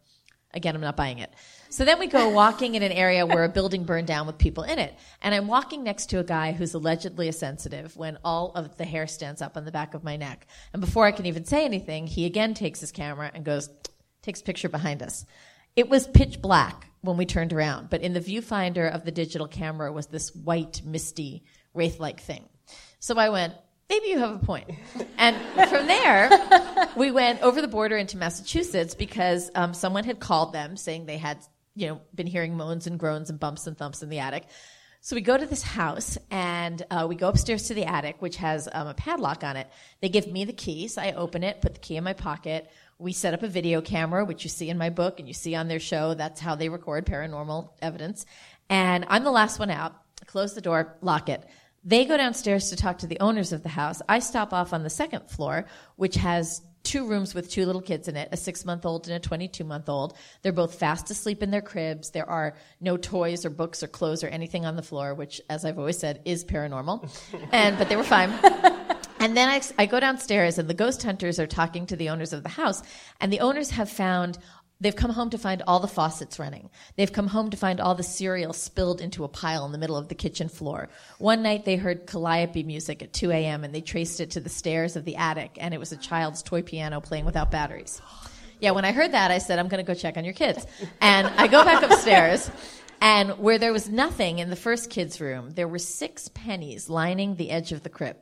Again, 0.54 0.74
I'm 0.74 0.80
not 0.80 0.96
buying 0.96 1.18
it. 1.18 1.30
So 1.74 1.84
then 1.84 1.98
we 1.98 2.06
go 2.06 2.28
walking 2.28 2.76
in 2.76 2.84
an 2.84 2.92
area 2.92 3.26
where 3.26 3.42
a 3.42 3.48
building 3.48 3.82
burned 3.82 4.06
down 4.06 4.28
with 4.28 4.38
people 4.38 4.62
in 4.62 4.78
it. 4.78 4.94
And 5.20 5.34
I'm 5.34 5.48
walking 5.48 5.82
next 5.82 6.06
to 6.10 6.20
a 6.20 6.22
guy 6.22 6.52
who's 6.52 6.72
allegedly 6.72 7.26
a 7.26 7.32
sensitive 7.32 7.96
when 7.96 8.16
all 8.24 8.52
of 8.52 8.76
the 8.76 8.84
hair 8.84 9.08
stands 9.08 9.42
up 9.42 9.56
on 9.56 9.64
the 9.64 9.72
back 9.72 9.94
of 9.94 10.04
my 10.04 10.16
neck. 10.16 10.46
And 10.72 10.80
before 10.80 11.04
I 11.04 11.10
can 11.10 11.26
even 11.26 11.44
say 11.44 11.64
anything, 11.64 12.06
he 12.06 12.26
again 12.26 12.54
takes 12.54 12.78
his 12.78 12.92
camera 12.92 13.28
and 13.34 13.44
goes, 13.44 13.68
takes 14.22 14.40
a 14.40 14.44
picture 14.44 14.68
behind 14.68 15.02
us. 15.02 15.26
It 15.74 15.88
was 15.88 16.06
pitch 16.06 16.40
black 16.40 16.90
when 17.00 17.16
we 17.16 17.26
turned 17.26 17.52
around, 17.52 17.90
but 17.90 18.02
in 18.02 18.12
the 18.12 18.20
viewfinder 18.20 18.88
of 18.88 19.04
the 19.04 19.10
digital 19.10 19.48
camera 19.48 19.90
was 19.90 20.06
this 20.06 20.32
white, 20.32 20.80
misty, 20.84 21.42
wraith 21.74 21.98
like 21.98 22.20
thing. 22.20 22.48
So 23.00 23.16
I 23.16 23.30
went, 23.30 23.52
maybe 23.90 24.10
you 24.10 24.20
have 24.20 24.36
a 24.36 24.46
point. 24.46 24.70
And 25.18 25.36
from 25.68 25.88
there, 25.88 26.30
we 26.96 27.10
went 27.10 27.42
over 27.42 27.60
the 27.60 27.66
border 27.66 27.96
into 27.96 28.16
Massachusetts 28.16 28.94
because 28.94 29.50
um, 29.56 29.74
someone 29.74 30.04
had 30.04 30.20
called 30.20 30.52
them 30.52 30.76
saying 30.76 31.06
they 31.06 31.18
had, 31.18 31.38
you 31.74 31.88
know, 31.88 32.00
been 32.14 32.26
hearing 32.26 32.56
moans 32.56 32.86
and 32.86 32.98
groans 32.98 33.30
and 33.30 33.38
bumps 33.40 33.66
and 33.66 33.76
thumps 33.76 34.02
in 34.02 34.08
the 34.08 34.18
attic. 34.20 34.44
So 35.00 35.14
we 35.16 35.20
go 35.20 35.36
to 35.36 35.44
this 35.44 35.62
house 35.62 36.16
and 36.30 36.82
uh, 36.90 37.04
we 37.06 37.14
go 37.14 37.28
upstairs 37.28 37.68
to 37.68 37.74
the 37.74 37.84
attic, 37.84 38.22
which 38.22 38.36
has 38.36 38.68
um, 38.72 38.86
a 38.86 38.94
padlock 38.94 39.44
on 39.44 39.58
it. 39.58 39.68
They 40.00 40.08
give 40.08 40.26
me 40.26 40.46
the 40.46 40.54
key, 40.54 40.88
so 40.88 41.02
I 41.02 41.12
open 41.12 41.44
it, 41.44 41.60
put 41.60 41.74
the 41.74 41.80
key 41.80 41.96
in 41.96 42.04
my 42.04 42.14
pocket. 42.14 42.70
We 42.98 43.12
set 43.12 43.34
up 43.34 43.42
a 43.42 43.48
video 43.48 43.82
camera, 43.82 44.24
which 44.24 44.44
you 44.44 44.48
see 44.48 44.70
in 44.70 44.78
my 44.78 44.88
book 44.88 45.18
and 45.18 45.28
you 45.28 45.34
see 45.34 45.54
on 45.56 45.68
their 45.68 45.78
show. 45.78 46.14
That's 46.14 46.40
how 46.40 46.54
they 46.54 46.70
record 46.70 47.04
paranormal 47.04 47.68
evidence. 47.82 48.24
And 48.70 49.04
I'm 49.08 49.24
the 49.24 49.30
last 49.30 49.58
one 49.58 49.70
out. 49.70 49.94
Close 50.24 50.54
the 50.54 50.62
door, 50.62 50.96
lock 51.02 51.28
it. 51.28 51.44
They 51.84 52.06
go 52.06 52.16
downstairs 52.16 52.70
to 52.70 52.76
talk 52.76 52.98
to 52.98 53.06
the 53.06 53.20
owners 53.20 53.52
of 53.52 53.62
the 53.62 53.68
house. 53.68 54.00
I 54.08 54.20
stop 54.20 54.54
off 54.54 54.72
on 54.72 54.84
the 54.84 54.90
second 54.90 55.28
floor, 55.28 55.66
which 55.96 56.14
has 56.14 56.62
two 56.84 57.06
rooms 57.06 57.34
with 57.34 57.50
two 57.50 57.66
little 57.66 57.80
kids 57.80 58.06
in 58.06 58.16
it, 58.16 58.28
a 58.30 58.36
six 58.36 58.64
month 58.64 58.86
old 58.86 59.08
and 59.08 59.16
a 59.16 59.18
22 59.18 59.64
month 59.64 59.88
old. 59.88 60.16
They're 60.42 60.52
both 60.52 60.76
fast 60.76 61.10
asleep 61.10 61.42
in 61.42 61.50
their 61.50 61.62
cribs. 61.62 62.10
There 62.10 62.28
are 62.28 62.54
no 62.80 62.96
toys 62.96 63.44
or 63.44 63.50
books 63.50 63.82
or 63.82 63.88
clothes 63.88 64.22
or 64.22 64.28
anything 64.28 64.64
on 64.64 64.76
the 64.76 64.82
floor, 64.82 65.14
which, 65.14 65.40
as 65.50 65.64
I've 65.64 65.78
always 65.78 65.98
said, 65.98 66.20
is 66.24 66.44
paranormal. 66.44 67.10
and, 67.52 67.76
but 67.78 67.88
they 67.88 67.96
were 67.96 68.04
fine. 68.04 68.30
And 69.24 69.34
then 69.34 69.48
I, 69.48 69.62
I 69.78 69.86
go 69.86 70.00
downstairs 70.00 70.58
and 70.58 70.68
the 70.68 70.74
ghost 70.74 71.02
hunters 71.02 71.40
are 71.40 71.46
talking 71.46 71.86
to 71.86 71.96
the 71.96 72.10
owners 72.10 72.34
of 72.34 72.42
the 72.42 72.50
house 72.50 72.82
and 73.22 73.32
the 73.32 73.40
owners 73.40 73.70
have 73.70 73.88
found 73.88 74.36
They've 74.80 74.94
come 74.94 75.12
home 75.12 75.30
to 75.30 75.38
find 75.38 75.62
all 75.66 75.80
the 75.80 75.88
faucets 75.88 76.38
running. 76.38 76.68
They've 76.96 77.12
come 77.12 77.28
home 77.28 77.50
to 77.50 77.56
find 77.56 77.80
all 77.80 77.94
the 77.94 78.02
cereal 78.02 78.52
spilled 78.52 79.00
into 79.00 79.24
a 79.24 79.28
pile 79.28 79.64
in 79.64 79.72
the 79.72 79.78
middle 79.78 79.96
of 79.96 80.08
the 80.08 80.14
kitchen 80.14 80.48
floor. 80.48 80.88
One 81.18 81.42
night 81.42 81.64
they 81.64 81.76
heard 81.76 82.06
calliope 82.06 82.62
music 82.64 83.02
at 83.02 83.12
2 83.12 83.30
a.m. 83.30 83.64
and 83.64 83.74
they 83.74 83.80
traced 83.80 84.20
it 84.20 84.32
to 84.32 84.40
the 84.40 84.48
stairs 84.48 84.96
of 84.96 85.04
the 85.04 85.16
attic 85.16 85.56
and 85.60 85.72
it 85.72 85.78
was 85.78 85.92
a 85.92 85.96
child's 85.96 86.42
toy 86.42 86.62
piano 86.62 87.00
playing 87.00 87.24
without 87.24 87.50
batteries. 87.50 88.02
Yeah, 88.60 88.72
when 88.72 88.84
I 88.84 88.92
heard 88.92 89.12
that, 89.12 89.30
I 89.30 89.38
said, 89.38 89.58
I'm 89.58 89.68
going 89.68 89.84
to 89.84 89.86
go 89.86 89.98
check 89.98 90.16
on 90.16 90.24
your 90.24 90.34
kids. 90.34 90.66
And 91.00 91.26
I 91.28 91.46
go 91.46 91.64
back 91.64 91.82
upstairs 91.82 92.50
and 93.00 93.38
where 93.38 93.58
there 93.58 93.72
was 93.72 93.88
nothing 93.88 94.38
in 94.38 94.50
the 94.50 94.56
first 94.56 94.90
kid's 94.90 95.20
room, 95.20 95.50
there 95.50 95.68
were 95.68 95.78
six 95.78 96.28
pennies 96.28 96.88
lining 96.88 97.36
the 97.36 97.50
edge 97.50 97.70
of 97.72 97.82
the 97.82 97.90
crib 97.90 98.16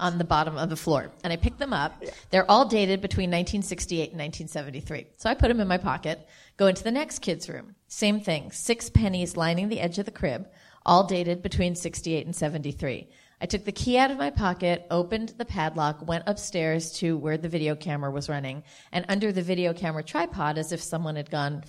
on 0.00 0.18
the 0.18 0.24
bottom 0.24 0.56
of 0.56 0.70
the 0.70 0.76
floor. 0.76 1.10
And 1.22 1.32
I 1.32 1.36
picked 1.36 1.58
them 1.58 1.72
up. 1.72 2.02
They're 2.30 2.50
all 2.50 2.66
dated 2.66 3.00
between 3.00 3.30
1968 3.30 4.10
and 4.10 4.20
1973. 4.20 5.06
So 5.16 5.28
I 5.28 5.34
put 5.34 5.48
them 5.48 5.60
in 5.60 5.68
my 5.68 5.78
pocket, 5.78 6.26
go 6.56 6.66
into 6.66 6.84
the 6.84 6.90
next 6.90 7.20
kid's 7.20 7.48
room. 7.48 7.74
Same 7.88 8.20
thing. 8.20 8.50
Six 8.50 8.90
pennies 8.90 9.36
lining 9.36 9.68
the 9.68 9.80
edge 9.80 9.98
of 9.98 10.06
the 10.06 10.10
crib, 10.10 10.48
all 10.84 11.04
dated 11.04 11.42
between 11.42 11.74
68 11.74 12.26
and 12.26 12.34
73. 12.34 13.08
I 13.40 13.46
took 13.46 13.64
the 13.64 13.72
key 13.72 13.98
out 13.98 14.10
of 14.10 14.18
my 14.18 14.30
pocket, 14.30 14.86
opened 14.90 15.34
the 15.36 15.44
padlock, 15.44 16.06
went 16.06 16.24
upstairs 16.26 16.92
to 16.98 17.16
where 17.16 17.36
the 17.36 17.48
video 17.48 17.74
camera 17.74 18.10
was 18.10 18.28
running, 18.28 18.62
and 18.92 19.04
under 19.08 19.32
the 19.32 19.42
video 19.42 19.74
camera 19.74 20.02
tripod, 20.02 20.56
as 20.56 20.72
if 20.72 20.80
someone 20.80 21.16
had 21.16 21.30
gone, 21.30 21.64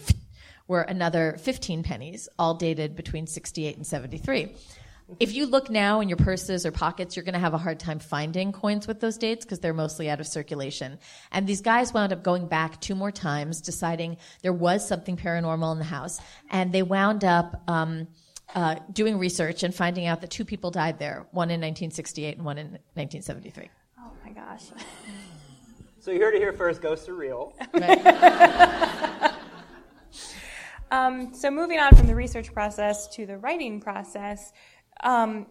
were 0.67 0.81
another 0.81 1.37
15 1.39 1.83
pennies, 1.83 2.29
all 2.39 2.53
dated 2.55 2.95
between 2.95 3.27
68 3.27 3.75
and 3.75 3.85
73. 3.85 4.55
If 5.19 5.35
you 5.35 5.45
look 5.45 5.69
now 5.69 5.99
in 5.99 6.09
your 6.09 6.17
purses 6.17 6.65
or 6.65 6.71
pockets, 6.71 7.15
you're 7.15 7.25
going 7.25 7.33
to 7.33 7.39
have 7.39 7.53
a 7.53 7.59
hard 7.59 7.79
time 7.79 7.99
finding 7.99 8.51
coins 8.51 8.87
with 8.87 8.99
those 8.99 9.17
dates 9.17 9.45
because 9.45 9.59
they're 9.59 9.73
mostly 9.73 10.09
out 10.09 10.19
of 10.19 10.25
circulation. 10.25 10.97
And 11.31 11.45
these 11.45 11.61
guys 11.61 11.93
wound 11.93 12.11
up 12.11 12.23
going 12.23 12.47
back 12.47 12.81
two 12.81 12.95
more 12.95 13.11
times, 13.11 13.61
deciding 13.61 14.17
there 14.41 14.53
was 14.53 14.87
something 14.87 15.15
paranormal 15.15 15.71
in 15.73 15.77
the 15.77 15.85
house, 15.85 16.19
and 16.49 16.71
they 16.71 16.81
wound 16.81 17.23
up 17.23 17.61
um, 17.67 18.07
uh, 18.55 18.77
doing 18.91 19.19
research 19.19 19.61
and 19.61 19.75
finding 19.75 20.07
out 20.07 20.21
that 20.21 20.31
two 20.31 20.43
people 20.43 20.71
died 20.71 20.97
there, 20.97 21.27
one 21.31 21.49
in 21.49 21.61
1968 21.61 22.37
and 22.37 22.45
one 22.45 22.57
in 22.57 22.67
1973. 22.95 23.69
Oh 23.99 24.11
my 24.25 24.31
gosh. 24.31 24.63
So 25.99 26.11
you 26.11 26.19
heard 26.19 26.33
it 26.33 26.39
here 26.39 26.53
first. 26.53 26.81
Ghosts 26.81 27.07
are 27.09 27.15
real. 27.15 27.55
Um, 30.91 31.33
so 31.33 31.49
moving 31.49 31.79
on 31.79 31.95
from 31.95 32.07
the 32.07 32.15
research 32.15 32.53
process 32.53 33.07
to 33.15 33.25
the 33.25 33.37
writing 33.37 33.81
process, 33.81 34.53
um, 35.03 35.47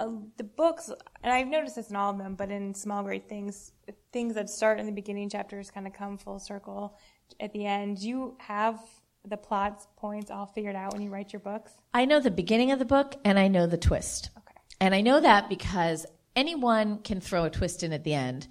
uh, 0.00 0.08
the 0.36 0.44
books, 0.44 0.90
and 1.22 1.32
I've 1.32 1.46
noticed 1.46 1.76
this 1.76 1.90
in 1.90 1.96
all 1.96 2.10
of 2.10 2.18
them, 2.18 2.34
but 2.34 2.50
in 2.50 2.74
Small 2.74 3.02
Great 3.02 3.28
Things, 3.28 3.72
things 4.12 4.34
that 4.34 4.50
start 4.50 4.80
in 4.80 4.86
the 4.86 4.92
beginning 4.92 5.28
chapters 5.28 5.70
kind 5.70 5.86
of 5.86 5.92
come 5.92 6.18
full 6.18 6.38
circle 6.38 6.98
at 7.40 7.52
the 7.52 7.66
end. 7.66 7.98
You 7.98 8.36
have 8.38 8.80
the 9.28 9.36
plot 9.36 9.86
points 9.96 10.30
all 10.30 10.46
figured 10.46 10.76
out 10.76 10.92
when 10.92 11.02
you 11.02 11.10
write 11.10 11.32
your 11.32 11.40
books? 11.40 11.72
I 11.94 12.04
know 12.04 12.20
the 12.20 12.30
beginning 12.30 12.72
of 12.72 12.78
the 12.78 12.84
book 12.84 13.14
and 13.24 13.38
I 13.38 13.48
know 13.48 13.66
the 13.66 13.76
twist. 13.76 14.30
Okay. 14.36 14.58
And 14.80 14.94
I 14.94 15.00
know 15.00 15.20
that 15.20 15.48
because 15.48 16.06
anyone 16.34 16.98
can 16.98 17.20
throw 17.20 17.44
a 17.44 17.50
twist 17.50 17.82
in 17.82 17.92
at 17.92 18.04
the 18.04 18.14
end, 18.14 18.48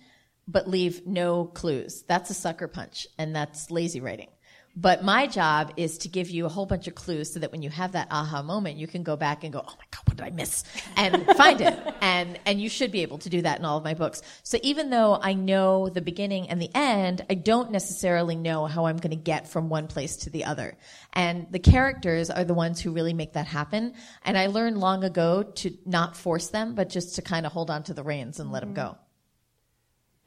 but 0.47 0.69
leave 0.69 1.05
no 1.05 1.45
clues. 1.45 2.03
That's 2.07 2.29
a 2.29 2.34
sucker 2.34 2.67
punch, 2.67 3.07
and 3.17 3.36
that's 3.36 3.71
lazy 3.71 3.99
writing. 3.99 4.29
But 4.75 5.03
my 5.03 5.27
job 5.27 5.73
is 5.75 5.97
to 5.99 6.07
give 6.07 6.29
you 6.29 6.45
a 6.45 6.49
whole 6.49 6.65
bunch 6.65 6.88
of 6.88 6.95
clues 6.95 7.34
so 7.34 7.39
that 7.39 7.51
when 7.51 7.62
you 7.62 7.69
have 7.69 7.91
that 7.91 8.07
aha 8.10 8.41
moment, 8.41 8.77
you 8.77 8.88
can 8.88 9.03
go 9.03 9.15
back 9.15 9.43
and 9.43 9.51
go, 9.51 9.60
"Oh 9.60 9.75
my 9.77 9.86
god, 9.91 10.01
what 10.05 10.17
did 10.17 10.25
I 10.25 10.29
miss?" 10.29 10.63
and 10.95 11.25
find 11.38 11.60
it. 11.62 11.77
And 12.01 12.39
and 12.45 12.62
you 12.62 12.69
should 12.69 12.91
be 12.91 13.01
able 13.01 13.17
to 13.19 13.29
do 13.29 13.41
that 13.41 13.60
in 13.60 13.65
all 13.65 13.77
of 13.77 13.84
my 13.84 13.93
books. 13.93 14.21
So 14.43 14.57
even 14.63 14.89
though 14.89 15.19
I 15.21 15.34
know 15.34 15.89
the 15.89 16.01
beginning 16.01 16.49
and 16.49 16.62
the 16.62 16.69
end, 16.73 17.25
I 17.29 17.34
don't 17.34 17.71
necessarily 17.71 18.36
know 18.36 18.65
how 18.65 18.86
I'm 18.86 18.97
going 18.97 19.12
to 19.12 19.15
get 19.15 19.47
from 19.47 19.69
one 19.69 19.88
place 19.88 20.15
to 20.17 20.29
the 20.29 20.45
other. 20.45 20.77
And 21.13 21.47
the 21.51 21.60
characters 21.60 22.29
are 22.29 22.43
the 22.43 22.53
ones 22.53 22.79
who 22.79 22.91
really 22.91 23.13
make 23.13 23.34
that 23.34 23.47
happen. 23.47 23.93
And 24.23 24.38
I 24.38 24.47
learned 24.47 24.77
long 24.77 25.03
ago 25.03 25.43
to 25.43 25.77
not 25.86 26.15
force 26.15 26.47
them, 26.47 26.75
but 26.75 26.89
just 26.89 27.15
to 27.15 27.21
kind 27.21 27.45
of 27.45 27.51
hold 27.51 27.69
on 27.69 27.84
to 27.84 27.93
the 27.93 28.03
reins 28.03 28.39
and 28.39 28.51
let 28.51 28.62
them 28.62 28.69
mm-hmm. 28.69 28.88
go. 28.88 28.97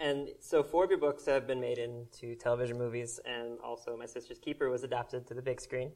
And 0.05 0.29
so 0.39 0.63
four 0.63 0.85
of 0.85 0.91
your 0.91 0.99
books 0.99 1.25
have 1.25 1.47
been 1.47 1.63
made 1.63 1.79
into 1.79 2.35
television 2.35 2.77
movies, 2.77 3.21
and 3.25 3.59
also 3.65 3.97
My 3.97 4.05
Sister's 4.05 4.39
Keeper 4.39 4.69
was 4.69 4.85
adapted 4.85 5.27
to 5.29 5.35
the 5.35 5.41
big 5.41 5.63
screen. 5.63 5.93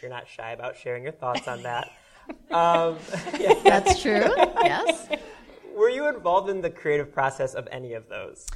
You're 0.00 0.10
not 0.10 0.26
shy 0.26 0.52
about 0.52 0.78
sharing 0.78 1.02
your 1.02 1.12
thoughts 1.12 1.46
on 1.46 1.62
that. 1.64 1.90
um, 2.50 2.96
yeah. 3.38 3.52
That's 3.62 4.00
true. 4.00 4.32
yes. 4.62 5.08
Were 5.76 5.90
you 5.90 6.08
involved 6.08 6.48
in 6.48 6.62
the 6.62 6.70
creative 6.70 7.12
process 7.12 7.52
of 7.52 7.68
any 7.70 7.92
of 7.92 8.08
those? 8.08 8.46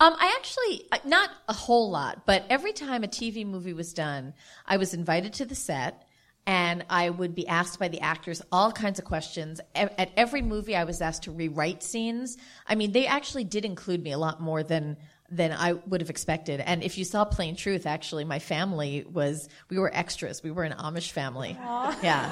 Um, 0.00 0.16
I 0.18 0.34
actually, 0.34 0.88
uh, 0.92 0.98
not 1.04 1.28
a 1.46 1.52
whole 1.52 1.90
lot, 1.90 2.24
but 2.24 2.46
every 2.48 2.72
time 2.72 3.04
a 3.04 3.08
TV 3.08 3.46
movie 3.46 3.74
was 3.74 3.92
done, 3.92 4.32
I 4.66 4.78
was 4.78 4.94
invited 4.94 5.34
to 5.34 5.44
the 5.44 5.54
set 5.54 6.03
and 6.46 6.84
I 6.90 7.10
would 7.10 7.34
be 7.34 7.48
asked 7.48 7.78
by 7.78 7.88
the 7.88 8.00
actors 8.00 8.42
all 8.52 8.70
kinds 8.70 8.98
of 8.98 9.04
questions. 9.04 9.60
At 9.74 10.10
every 10.16 10.42
movie, 10.42 10.76
I 10.76 10.84
was 10.84 11.00
asked 11.00 11.22
to 11.24 11.30
rewrite 11.30 11.82
scenes. 11.82 12.36
I 12.66 12.74
mean, 12.74 12.92
they 12.92 13.06
actually 13.06 13.44
did 13.44 13.64
include 13.64 14.02
me 14.02 14.12
a 14.12 14.18
lot 14.18 14.40
more 14.40 14.62
than 14.62 14.96
than 15.30 15.52
I 15.52 15.72
would 15.72 16.00
have 16.00 16.10
expected. 16.10 16.60
And 16.60 16.82
if 16.82 16.98
you 16.98 17.04
saw 17.04 17.24
Plain 17.24 17.56
Truth, 17.56 17.86
actually, 17.86 18.24
my 18.24 18.38
family 18.38 19.04
was, 19.10 19.48
we 19.68 19.78
were 19.78 19.90
extras. 19.92 20.42
We 20.42 20.50
were 20.50 20.64
an 20.64 20.72
Amish 20.72 21.10
family. 21.10 21.56
Yeah. 22.02 22.30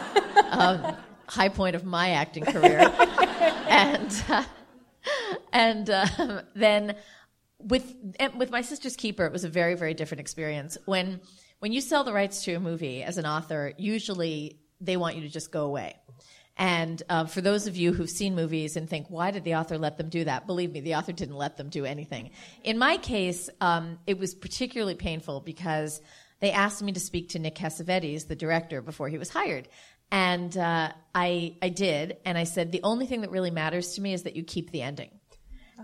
Um, 0.50 0.96
high 1.26 1.48
point 1.48 1.74
of 1.74 1.84
my 1.84 2.10
acting 2.10 2.44
career. 2.44 2.80
and, 3.68 4.24
uh, 4.28 4.44
and 5.52 5.90
um, 5.90 6.42
then 6.54 6.96
with, 7.58 7.94
with 8.36 8.50
My 8.50 8.60
Sister's 8.60 8.94
Keeper, 8.94 9.24
it 9.24 9.32
was 9.32 9.44
a 9.44 9.48
very, 9.48 9.74
very 9.74 9.94
different 9.94 10.20
experience. 10.20 10.76
When, 10.84 11.20
when 11.62 11.72
you 11.72 11.80
sell 11.80 12.02
the 12.02 12.12
rights 12.12 12.42
to 12.42 12.54
a 12.54 12.58
movie 12.58 13.04
as 13.04 13.18
an 13.18 13.24
author, 13.24 13.72
usually 13.76 14.58
they 14.80 14.96
want 14.96 15.14
you 15.14 15.22
to 15.22 15.28
just 15.28 15.52
go 15.52 15.64
away. 15.64 15.94
And 16.56 17.00
uh, 17.08 17.26
for 17.26 17.40
those 17.40 17.68
of 17.68 17.76
you 17.76 17.92
who've 17.92 18.10
seen 18.10 18.34
movies 18.34 18.76
and 18.76 18.90
think, 18.90 19.06
why 19.08 19.30
did 19.30 19.44
the 19.44 19.54
author 19.54 19.78
let 19.78 19.96
them 19.96 20.08
do 20.08 20.24
that? 20.24 20.48
Believe 20.48 20.72
me, 20.72 20.80
the 20.80 20.96
author 20.96 21.12
didn't 21.12 21.36
let 21.36 21.56
them 21.56 21.68
do 21.68 21.84
anything. 21.84 22.30
In 22.64 22.78
my 22.78 22.96
case, 22.96 23.48
um, 23.60 24.00
it 24.08 24.18
was 24.18 24.34
particularly 24.34 24.96
painful 24.96 25.38
because 25.38 26.00
they 26.40 26.50
asked 26.50 26.82
me 26.82 26.90
to 26.94 27.00
speak 27.00 27.28
to 27.28 27.38
Nick 27.38 27.54
Cassavetes, 27.54 28.26
the 28.26 28.34
director, 28.34 28.82
before 28.82 29.08
he 29.08 29.16
was 29.16 29.28
hired. 29.28 29.68
And 30.10 30.58
uh, 30.58 30.90
I, 31.14 31.54
I 31.62 31.68
did, 31.68 32.16
and 32.24 32.36
I 32.36 32.42
said, 32.42 32.72
the 32.72 32.82
only 32.82 33.06
thing 33.06 33.20
that 33.20 33.30
really 33.30 33.52
matters 33.52 33.94
to 33.94 34.00
me 34.00 34.14
is 34.14 34.24
that 34.24 34.34
you 34.34 34.42
keep 34.42 34.72
the 34.72 34.82
ending. 34.82 35.10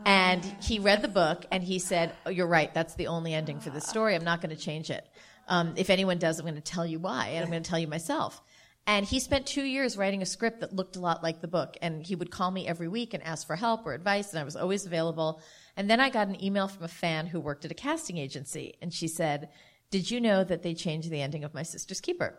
And 0.05 0.45
he 0.61 0.79
read 0.81 1.03
the 1.03 1.09
book 1.09 1.47
and 1.51 1.63
he 1.63 1.79
said, 1.79 2.15
oh, 2.27 2.31
You're 2.31 2.47
right, 2.47 2.73
that's 2.75 2.95
the 2.95 3.09
only 3.09 3.35
ending 3.35 3.61
for 3.61 3.71
this 3.71 3.87
story. 3.87 4.15
I'm 4.15 4.25
not 4.25 4.41
going 4.41 4.55
to 4.55 4.61
change 4.61 4.91
it. 4.91 5.09
Um, 5.49 5.75
if 5.77 5.91
anyone 5.91 6.19
does, 6.19 6.39
I'm 6.39 6.45
going 6.45 6.55
to 6.55 6.61
tell 6.61 6.87
you 6.87 6.99
why, 6.99 7.29
and 7.29 7.45
I'm 7.45 7.51
going 7.51 7.63
to 7.63 7.69
tell 7.69 7.79
you 7.79 7.89
myself. 7.89 8.41
And 8.87 9.05
he 9.05 9.21
spent 9.21 9.47
two 9.47 9.65
years 9.65 9.99
writing 9.99 10.23
a 10.23 10.27
script 10.27 10.61
that 10.61 10.73
looked 10.73 10.97
a 10.97 11.01
lot 11.01 11.23
like 11.23 11.43
the 11.43 11.49
book. 11.49 11.77
And 11.83 12.07
he 12.07 12.15
would 12.15 12.31
call 12.31 12.51
me 12.51 12.67
every 12.67 12.89
week 12.89 13.13
and 13.13 13.23
ask 13.23 13.47
for 13.47 13.55
help 13.55 13.85
or 13.85 13.93
advice, 13.93 14.31
and 14.31 14.41
I 14.41 14.45
was 14.45 14.57
always 14.57 14.87
available. 14.87 15.43
And 15.77 15.91
then 15.91 16.01
I 16.01 16.09
got 16.09 16.29
an 16.29 16.43
email 16.43 16.69
from 16.69 16.85
a 16.85 16.89
fan 16.89 17.27
who 17.27 17.39
worked 17.39 17.67
at 17.67 17.71
a 17.71 17.75
casting 17.75 18.17
agency, 18.17 18.77
and 18.81 18.93
she 18.93 19.07
said, 19.07 19.51
Did 19.91 20.11
you 20.11 20.23
know 20.23 20.43
that 20.43 20.63
they 20.63 20.73
changed 20.73 21.11
the 21.11 21.21
ending 21.21 21.45
of 21.45 21.53
My 21.53 21.65
Sister's 21.65 22.01
Keeper? 22.01 22.39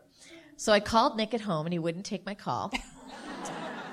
So 0.58 0.74
I 0.74 0.80
called 0.80 1.18
Nick 1.18 1.34
at 1.34 1.42
home, 1.42 1.68
and 1.68 1.74
he 1.74 1.80
wouldn't 1.80 2.06
take 2.06 2.26
my 2.26 2.34
call. 2.34 2.74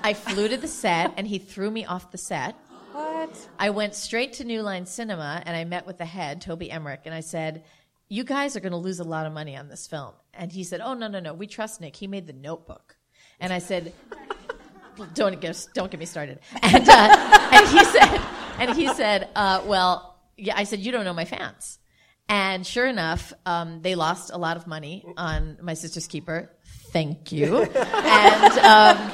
I 0.03 0.13
flew 0.13 0.47
to 0.47 0.57
the 0.57 0.67
set, 0.67 1.13
and 1.15 1.27
he 1.27 1.37
threw 1.37 1.69
me 1.69 1.85
off 1.85 2.11
the 2.11 2.17
set. 2.17 2.55
What? 2.91 3.49
I 3.59 3.69
went 3.69 3.93
straight 3.93 4.33
to 4.33 4.43
New 4.43 4.63
Line 4.63 4.87
Cinema, 4.87 5.43
and 5.45 5.55
I 5.55 5.63
met 5.63 5.85
with 5.85 5.99
the 5.99 6.05
head, 6.05 6.41
Toby 6.41 6.71
Emmerich, 6.71 7.01
and 7.05 7.13
I 7.13 7.19
said, 7.19 7.63
you 8.09 8.23
guys 8.23 8.55
are 8.55 8.59
going 8.59 8.71
to 8.71 8.77
lose 8.77 8.99
a 8.99 9.03
lot 9.03 9.25
of 9.25 9.33
money 9.33 9.55
on 9.55 9.67
this 9.67 9.87
film. 9.87 10.13
And 10.33 10.51
he 10.51 10.63
said, 10.63 10.81
oh, 10.81 10.93
no, 10.93 11.07
no, 11.07 11.19
no. 11.19 11.33
We 11.33 11.47
trust 11.47 11.81
Nick. 11.81 11.95
He 11.95 12.07
made 12.07 12.27
the 12.27 12.33
notebook. 12.33 12.95
And 13.39 13.51
I 13.51 13.59
said, 13.59 13.93
don't 15.13 15.39
get, 15.39 15.67
don't 15.73 15.91
get 15.91 15.99
me 15.99 16.05
started. 16.05 16.39
And, 16.61 16.87
uh, 16.87 17.49
and 17.51 17.67
he 17.67 17.83
said, 17.83 18.21
and 18.59 18.75
he 18.75 18.87
said, 18.93 19.29
uh, 19.35 19.63
well, 19.65 20.19
yeah, 20.37 20.53
I 20.55 20.63
said, 20.63 20.79
you 20.79 20.91
don't 20.91 21.05
know 21.05 21.13
my 21.13 21.25
fans. 21.25 21.79
And 22.29 22.65
sure 22.65 22.85
enough, 22.85 23.33
um, 23.45 23.81
they 23.81 23.95
lost 23.95 24.31
a 24.33 24.37
lot 24.37 24.57
of 24.57 24.67
money 24.67 25.05
on 25.15 25.57
My 25.61 25.73
Sister's 25.75 26.07
Keeper. 26.07 26.51
Thank 26.91 27.31
you. 27.31 27.63
and, 27.63 28.59
um, 28.59 29.11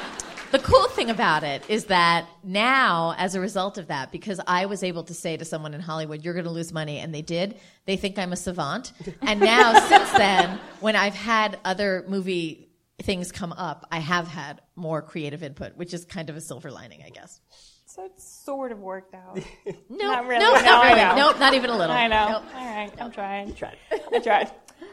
the 0.53 0.59
cool 0.59 0.87
thing 0.89 1.09
about 1.09 1.43
it 1.43 1.63
is 1.67 1.85
that 1.85 2.27
now, 2.43 3.15
as 3.17 3.33
a 3.33 3.39
result 3.39 3.79
of 3.79 3.87
that, 3.87 4.11
because 4.11 4.39
I 4.45 4.67
was 4.67 4.83
able 4.83 5.03
to 5.05 5.13
say 5.13 5.35
to 5.35 5.43
someone 5.43 5.73
in 5.73 5.81
Hollywood, 5.81 6.23
you're 6.23 6.35
going 6.35 6.45
to 6.45 6.51
lose 6.51 6.71
money, 6.71 6.99
and 6.99 7.13
they 7.13 7.23
did, 7.23 7.59
they 7.85 7.97
think 7.97 8.19
I'm 8.19 8.31
a 8.31 8.35
savant. 8.35 8.93
And 9.23 9.39
now, 9.39 9.73
since 9.87 10.11
then, 10.11 10.59
when 10.79 10.95
I've 10.95 11.15
had 11.15 11.59
other 11.65 12.05
movie 12.07 12.69
things 13.01 13.31
come 13.31 13.51
up, 13.51 13.87
I 13.91 13.97
have 13.99 14.27
had 14.27 14.61
more 14.75 15.01
creative 15.01 15.41
input, 15.41 15.75
which 15.75 15.91
is 15.91 16.05
kind 16.05 16.29
of 16.29 16.35
a 16.37 16.41
silver 16.41 16.69
lining, 16.69 17.01
I 17.03 17.09
guess. 17.09 17.39
So 17.85 18.05
it's 18.05 18.23
sort 18.23 18.71
of 18.71 18.79
worked 18.79 19.15
out. 19.15 19.39
No, 19.89 20.07
Not 20.07 20.27
really. 20.27 20.43
no, 20.43 20.53
No, 20.53 20.61
not 20.61 20.83
really. 20.85 21.15
Nope, 21.19 21.39
not 21.39 21.53
even 21.55 21.69
a 21.71 21.77
little. 21.77 21.95
I 21.95 22.07
know. 22.07 22.27
Nope. 22.29 22.43
All 22.55 22.65
right, 22.65 22.91
I'm 22.99 23.11
trying. 23.11 23.55
Tried. 23.55 23.77
I 24.13 24.19
tried. 24.19 24.51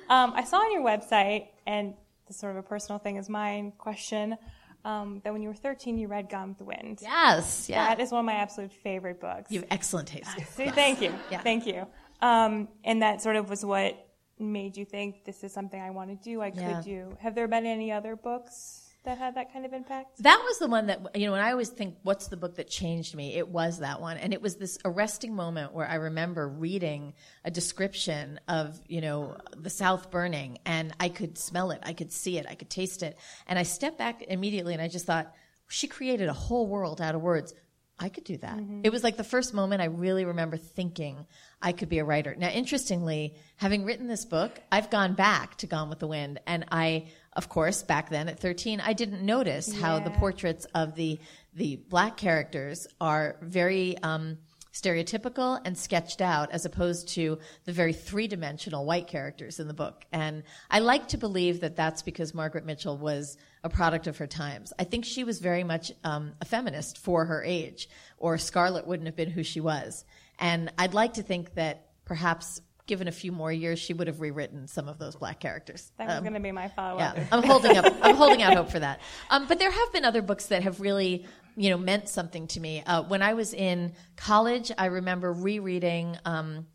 Um, 0.09 0.33
I 0.35 0.45
saw 0.45 0.57
on 0.59 0.73
your 0.73 0.83
website, 0.83 1.49
and 1.67 1.95
this 2.27 2.37
is 2.37 2.41
sort 2.41 2.53
of 2.57 2.65
a 2.65 2.67
personal 2.67 2.99
thing 2.99 3.17
is 3.17 3.29
mine 3.29 3.73
question, 3.77 4.37
um, 4.85 5.21
that 5.25 5.33
when 5.33 5.43
you 5.43 5.49
were 5.49 5.55
13, 5.55 5.99
you 5.99 6.09
read 6.09 6.29
Gone 6.29 6.49
with 6.51 6.59
the 6.59 6.65
Wind. 6.65 6.99
Yes, 7.03 7.69
yeah. 7.69 7.89
That 7.89 8.01
is 8.01 8.11
one 8.13 8.21
of 8.21 8.25
my 8.27 8.35
absolute 8.35 8.73
favorite 8.73 9.21
books. 9.21 9.51
You 9.51 9.61
have 9.61 9.69
excellent 9.71 10.09
taste. 10.09 10.31
See, 10.55 10.69
thank 10.69 11.01
you. 11.01 11.13
Yeah. 11.31 11.41
Thank 11.43 11.67
you. 11.67 11.87
Um, 12.23 12.69
and 12.85 13.03
that 13.03 13.23
sort 13.23 13.37
of 13.37 13.49
was 13.51 13.65
what 13.65 14.07
made 14.39 14.77
you 14.77 14.85
think 14.85 15.25
this 15.25 15.45
is 15.45 15.53
something 15.53 15.81
I 15.81 15.91
want 15.91 16.11
to 16.11 16.17
do, 16.17 16.41
I 16.41 16.51
could 16.51 16.61
Yeah. 16.61 16.81
do. 16.83 17.17
Have 17.21 17.35
there 17.35 17.47
been 17.49 17.67
any 17.67 17.93
other 17.93 18.17
books 18.17 18.90
that 19.05 19.19
had 19.19 19.35
that 19.37 19.53
kind 19.53 19.65
of 19.65 19.73
impact? 19.73 20.23
That 20.23 20.43
was 20.45 20.59
the 20.59 20.69
one 20.69 20.87
that, 20.87 21.17
you 21.17 21.27
know, 21.27 21.33
when 21.33 21.41
I 21.41 21.53
always 21.53 21.71
think, 21.71 21.97
what's 22.03 22.29
the 22.29 22.37
book 22.37 22.57
that 22.57 22.69
changed 22.69 23.15
me? 23.15 23.35
It 23.37 23.49
was 23.49 23.79
that 23.79 24.01
one. 24.01 24.19
And 24.19 24.33
it 24.35 24.43
was 24.43 24.57
this 24.57 24.79
arresting 24.85 25.35
moment 25.35 25.73
where 25.73 25.87
I 25.87 25.95
remember 25.95 26.49
reading 26.49 27.15
a 27.45 27.51
description 27.51 28.41
of, 28.49 28.79
you 28.87 29.01
know, 29.01 29.37
the 29.57 29.71
South 29.71 30.11
burning 30.11 30.59
and 30.67 30.95
I 31.01 31.09
could 31.09 31.39
smell 31.39 31.71
it, 31.71 31.81
I 31.83 31.95
could 31.95 32.13
see 32.13 32.39
it, 32.39 32.47
I 32.49 32.55
could 32.55 32.71
taste 32.71 33.03
it. 33.03 33.17
And 33.47 33.59
I 33.59 33.63
stepped 33.63 33.99
back 33.99 34.23
immediately 34.23 34.75
and 34.75 34.83
I 34.83 34.89
just 34.89 35.07
thought, 35.07 35.35
she 35.69 35.87
created 35.87 36.29
a 36.29 36.35
whole 36.35 36.67
world 36.67 37.01
out 37.01 37.15
of 37.15 37.23
words. 37.23 37.55
I 38.03 38.09
could 38.09 38.25
do 38.25 38.39
that. 38.39 38.57
Mm-hmm. 38.57 38.81
It 38.83 38.91
was 38.91 39.05
like 39.05 39.19
the 39.19 39.25
first 39.25 39.53
moment 39.53 39.83
I 39.83 39.85
really 39.85 40.25
remember 40.25 40.57
thinking 40.57 41.27
I 41.61 41.73
could 41.73 41.91
be 41.91 41.99
a 41.99 42.05
writer. 42.05 42.35
Now, 42.35 42.49
interestingly, 42.49 43.35
having 43.57 43.85
written 43.85 44.09
this 44.09 44.25
book, 44.25 44.59
I've 44.73 44.89
gone 44.89 45.15
back 45.15 45.57
to 45.57 45.67
Gone 45.67 45.91
with 45.91 45.99
the 45.99 46.07
Wind, 46.09 46.41
and 46.47 46.65
I, 46.73 47.09
of 47.35 47.49
course, 47.49 47.83
back 47.83 48.11
then 48.11 48.29
at 48.29 48.41
13, 48.41 48.81
I 48.81 48.93
didn't 48.93 49.23
notice 49.23 49.73
how 49.73 50.01
the 50.01 50.11
portraits 50.11 50.67
of 50.75 50.95
the 50.95 51.19
the 51.53 51.77
black 51.77 52.17
characters 52.17 52.87
are 53.01 53.37
very 53.43 53.99
um, 53.99 54.39
stereotypical 54.73 55.61
and 55.65 55.77
sketched 55.77 56.21
out, 56.21 56.53
as 56.53 56.65
opposed 56.65 57.09
to 57.09 57.39
the 57.65 57.73
very 57.73 57.93
three 57.93 58.29
dimensional 58.29 58.85
white 58.85 59.09
characters 59.09 59.59
in 59.59 59.67
the 59.67 59.75
book. 59.75 60.05
And 60.13 60.45
I 60.71 60.79
like 60.79 61.09
to 61.09 61.19
believe 61.19 61.61
that 61.61 61.77
that's 61.77 62.03
because 62.03 62.35
Margaret 62.35 62.65
Mitchell 62.65 62.97
was 62.97 63.37
a 63.65 63.69
product 63.69 64.07
of 64.07 64.19
her 64.19 64.27
times. 64.27 64.73
I 64.79 64.85
think 64.85 65.05
she 65.05 65.25
was 65.25 65.41
very 65.41 65.65
much 65.65 65.93
um, 66.05 66.33
a 66.41 66.45
feminist 66.45 66.99
for 66.99 67.25
her 67.25 67.43
age, 67.43 67.89
or 68.17 68.39
Scarlett 68.39 68.87
wouldn't 68.87 69.09
have 69.09 69.17
been 69.17 69.31
who 69.31 69.43
she 69.43 69.61
was. 69.61 70.05
And 70.39 70.73
I'd 70.79 70.95
like 70.95 71.15
to 71.15 71.23
think 71.23 71.55
that 71.55 71.89
perhaps 72.05 72.61
given 72.91 73.07
a 73.07 73.13
few 73.13 73.31
more 73.31 73.53
years, 73.53 73.79
she 73.79 73.95
would 73.95 74.09
have 74.09 74.21
rewritten 74.21 74.67
some 74.67 74.89
of 74.89 74.99
those 74.99 75.15
black 75.15 75.39
characters. 75.39 75.93
That 75.97 76.09
was 76.09 76.17
Um, 76.17 76.25
going 76.25 76.35
to 76.35 76.41
be 76.41 76.51
my 76.51 76.67
follow 76.67 76.99
yeah. 76.99 77.25
I'm 77.31 77.45
holding 77.45 77.77
up. 77.77 77.85
I'm 78.03 78.17
holding 78.17 78.43
out 78.43 78.55
hope 78.57 78.69
for 78.69 78.81
that. 78.81 79.01
Um, 79.31 79.47
but 79.47 79.61
there 79.61 79.71
have 79.71 79.93
been 79.93 80.05
other 80.05 80.23
books 80.23 80.47
that 80.47 80.65
have 80.65 80.81
really, 80.81 81.25
you 81.57 81.71
know, 81.71 81.79
meant 81.79 82.09
something 82.09 82.49
to 82.49 82.59
me. 82.59 82.83
Uh, 82.85 83.05
when 83.05 83.23
I 83.23 83.35
was 83.35 83.55
in 83.55 83.93
college, 84.17 84.73
I 84.77 84.87
remember 84.87 85.33
rereading 85.33 86.19
um, 86.25 86.67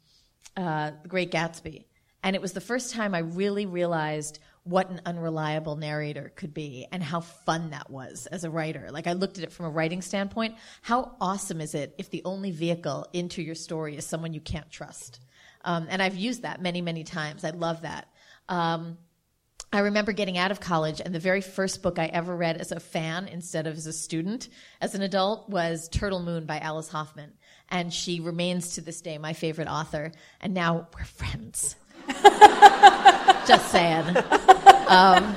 uh, 0.56 0.91
The 1.04 1.10
Great 1.10 1.32
Gatsby, 1.32 1.84
and 2.23 2.34
it 2.34 2.41
was 2.41 2.54
the 2.54 2.62
first 2.62 2.93
time 2.93 3.13
I 3.13 3.19
really 3.19 3.65
realized 3.65 4.39
what 4.63 4.89
an 4.89 5.01
unreliable 5.06 5.75
narrator 5.75 6.32
could 6.38 6.54
be 6.54 6.88
and 6.93 7.04
how 7.04 7.19
fun 7.19 7.71
that 7.71 7.89
was 7.89 8.25
as 8.28 8.45
a 8.45 8.49
writer. 8.49 8.88
Like 8.89 9.06
I 9.06 9.13
looked 9.13 9.38
at 9.38 9.43
it 9.43 9.51
from 9.51 9.65
a 9.65 9.69
writing 9.69 10.01
standpoint. 10.01 10.56
How 10.82 11.17
awesome 11.19 11.60
is 11.60 11.75
it 11.75 11.93
if 11.97 12.10
the 12.10 12.21
only 12.23 12.51
vehicle 12.51 13.06
into 13.12 13.43
your 13.43 13.54
story 13.54 13.97
is 13.97 14.08
someone 14.08 14.34
you 14.34 14.41
can't 14.41 14.71
trust? 14.71 15.19
Um, 15.65 15.88
and 15.89 16.01
I've 16.01 16.15
used 16.15 16.43
that 16.43 16.62
many, 16.62 16.82
many 16.82 17.04
times. 17.04 17.43
I 17.43 17.49
love 17.49 17.82
that. 17.82 18.08
Um, 18.47 18.97
I 19.73 19.80
remember 19.80 20.13
getting 20.13 20.38
out 20.38 20.51
of 20.51 20.62
college, 20.62 21.01
and 21.04 21.13
the 21.13 21.19
very 21.19 21.41
first 21.41 21.84
book 21.84 21.99
I 21.99 22.06
ever 22.06 22.34
read 22.34 22.56
as 22.56 22.71
a 22.71 22.80
fan 22.80 23.28
instead 23.28 23.67
of 23.67 23.75
as 23.75 23.88
a 23.88 23.91
student, 23.91 24.47
as 24.80 24.95
an 24.95 25.01
adult, 25.01 25.49
was 25.49 25.89
Turtle 25.89 26.21
Moon 26.21 26.45
by 26.45 26.60
Alice 26.60 26.88
Hoffman. 26.88 27.34
And 27.67 27.91
she 27.91 28.21
remains 28.21 28.75
to 28.75 28.82
this 28.82 29.01
day 29.01 29.17
my 29.17 29.34
favorite 29.34 29.67
author. 29.67 30.12
And 30.39 30.54
now 30.54 30.88
we're 30.95 31.04
friends. 31.04 31.75
Just 33.47 33.71
saying. 33.71 34.15
Um, 34.88 35.36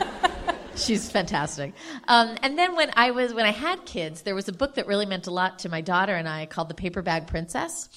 she's 0.76 1.10
fantastic. 1.10 1.72
Um, 2.06 2.36
and 2.42 2.58
then 2.58 2.76
when 2.76 2.92
I 2.94 3.10
was 3.12 3.32
when 3.32 3.46
I 3.46 3.50
had 3.50 3.84
kids, 3.86 4.22
there 4.22 4.34
was 4.34 4.46
a 4.48 4.52
book 4.52 4.74
that 4.74 4.86
really 4.86 5.06
meant 5.06 5.26
a 5.26 5.30
lot 5.30 5.60
to 5.60 5.68
my 5.68 5.80
daughter 5.80 6.14
and 6.14 6.28
I 6.28 6.46
called 6.46 6.68
The 6.68 6.74
Paper 6.74 7.02
Bag 7.02 7.26
Princess. 7.26 7.88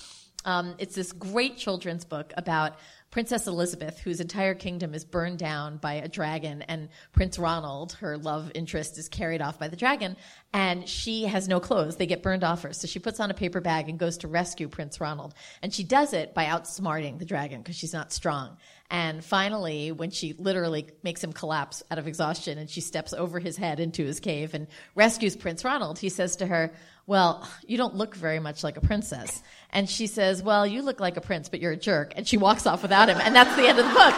Um, 0.46 0.76
it's 0.80 0.96
this 0.96 1.12
great 1.12 1.58
children's 1.58 2.06
book 2.06 2.34
about 2.36 2.78
Princess 3.12 3.46
Elizabeth, 3.46 4.00
whose 4.00 4.22
entire 4.22 4.56
kingdom 4.56 4.94
is 4.94 5.04
burned 5.04 5.38
down 5.38 5.76
by 5.78 5.96
a 5.96 6.08
dragon, 6.08 6.62
and 6.62 6.88
Prince 7.12 7.38
Ronald, 7.38 7.92
her 8.00 8.18
love 8.18 8.52
interest, 8.56 8.98
is 8.98 9.10
carried 9.10 9.42
off 9.42 9.60
by 9.60 9.68
the 9.68 9.76
dragon, 9.76 10.16
and 10.54 10.88
she 10.88 11.24
has 11.24 11.50
no 11.50 11.60
clothes. 11.60 11.98
They 11.98 12.06
get 12.06 12.24
burned 12.24 12.46
off 12.46 12.62
her. 12.62 12.72
So 12.72 12.88
she 12.88 13.00
puts 13.00 13.20
on 13.20 13.30
a 13.30 13.34
paper 13.34 13.60
bag 13.60 13.90
and 13.90 14.00
goes 14.00 14.20
to 14.20 14.30
rescue 14.30 14.70
Prince 14.70 15.02
Ronald. 15.02 15.34
And 15.62 15.74
she 15.74 15.84
does 15.84 16.14
it 16.14 16.34
by 16.34 16.46
outsmarting 16.46 17.20
the 17.20 17.26
dragon 17.26 17.62
because 17.62 17.76
she's 17.76 17.94
not 17.94 18.14
strong. 18.14 18.56
And 18.92 19.24
finally, 19.24 19.94
when 19.94 20.12
she 20.12 20.34
literally 20.38 20.86
makes 21.02 21.24
him 21.24 21.32
collapse 21.32 21.82
out 21.90 21.98
of 21.98 22.08
exhaustion 22.08 22.58
and 22.58 22.70
she 22.70 22.82
steps 22.82 23.14
over 23.14 23.40
his 23.40 23.56
head 23.56 23.80
into 23.80 24.06
his 24.06 24.20
cave 24.20 24.54
and 24.54 24.68
rescues 24.96 25.38
Prince 25.38 25.64
Ronald, 25.64 25.98
he 25.98 26.10
says 26.10 26.36
to 26.36 26.46
her, 26.46 26.74
well, 27.08 27.50
you 27.66 27.78
don't 27.78 27.96
look 27.96 28.16
very 28.16 28.40
much 28.40 28.66
like 28.66 28.76
a 28.76 28.82
princess. 28.82 29.42
And 29.72 29.90
she 29.90 30.08
says, 30.08 30.44
well, 30.44 30.68
you 30.68 30.82
look 30.82 31.00
like 31.00 31.16
a 31.16 31.22
prince, 31.22 31.48
but 31.48 31.62
you're 31.62 31.72
a 31.72 31.78
jerk. 31.78 32.12
And 32.18 32.28
she 32.28 32.36
walks 32.36 32.68
off 32.68 32.82
without 32.82 33.08
him. 33.08 33.18
And 33.22 33.34
that's 33.34 33.56
the 33.56 33.66
end 33.66 33.80
of 33.80 33.86
the 33.86 33.94
book. 33.94 34.14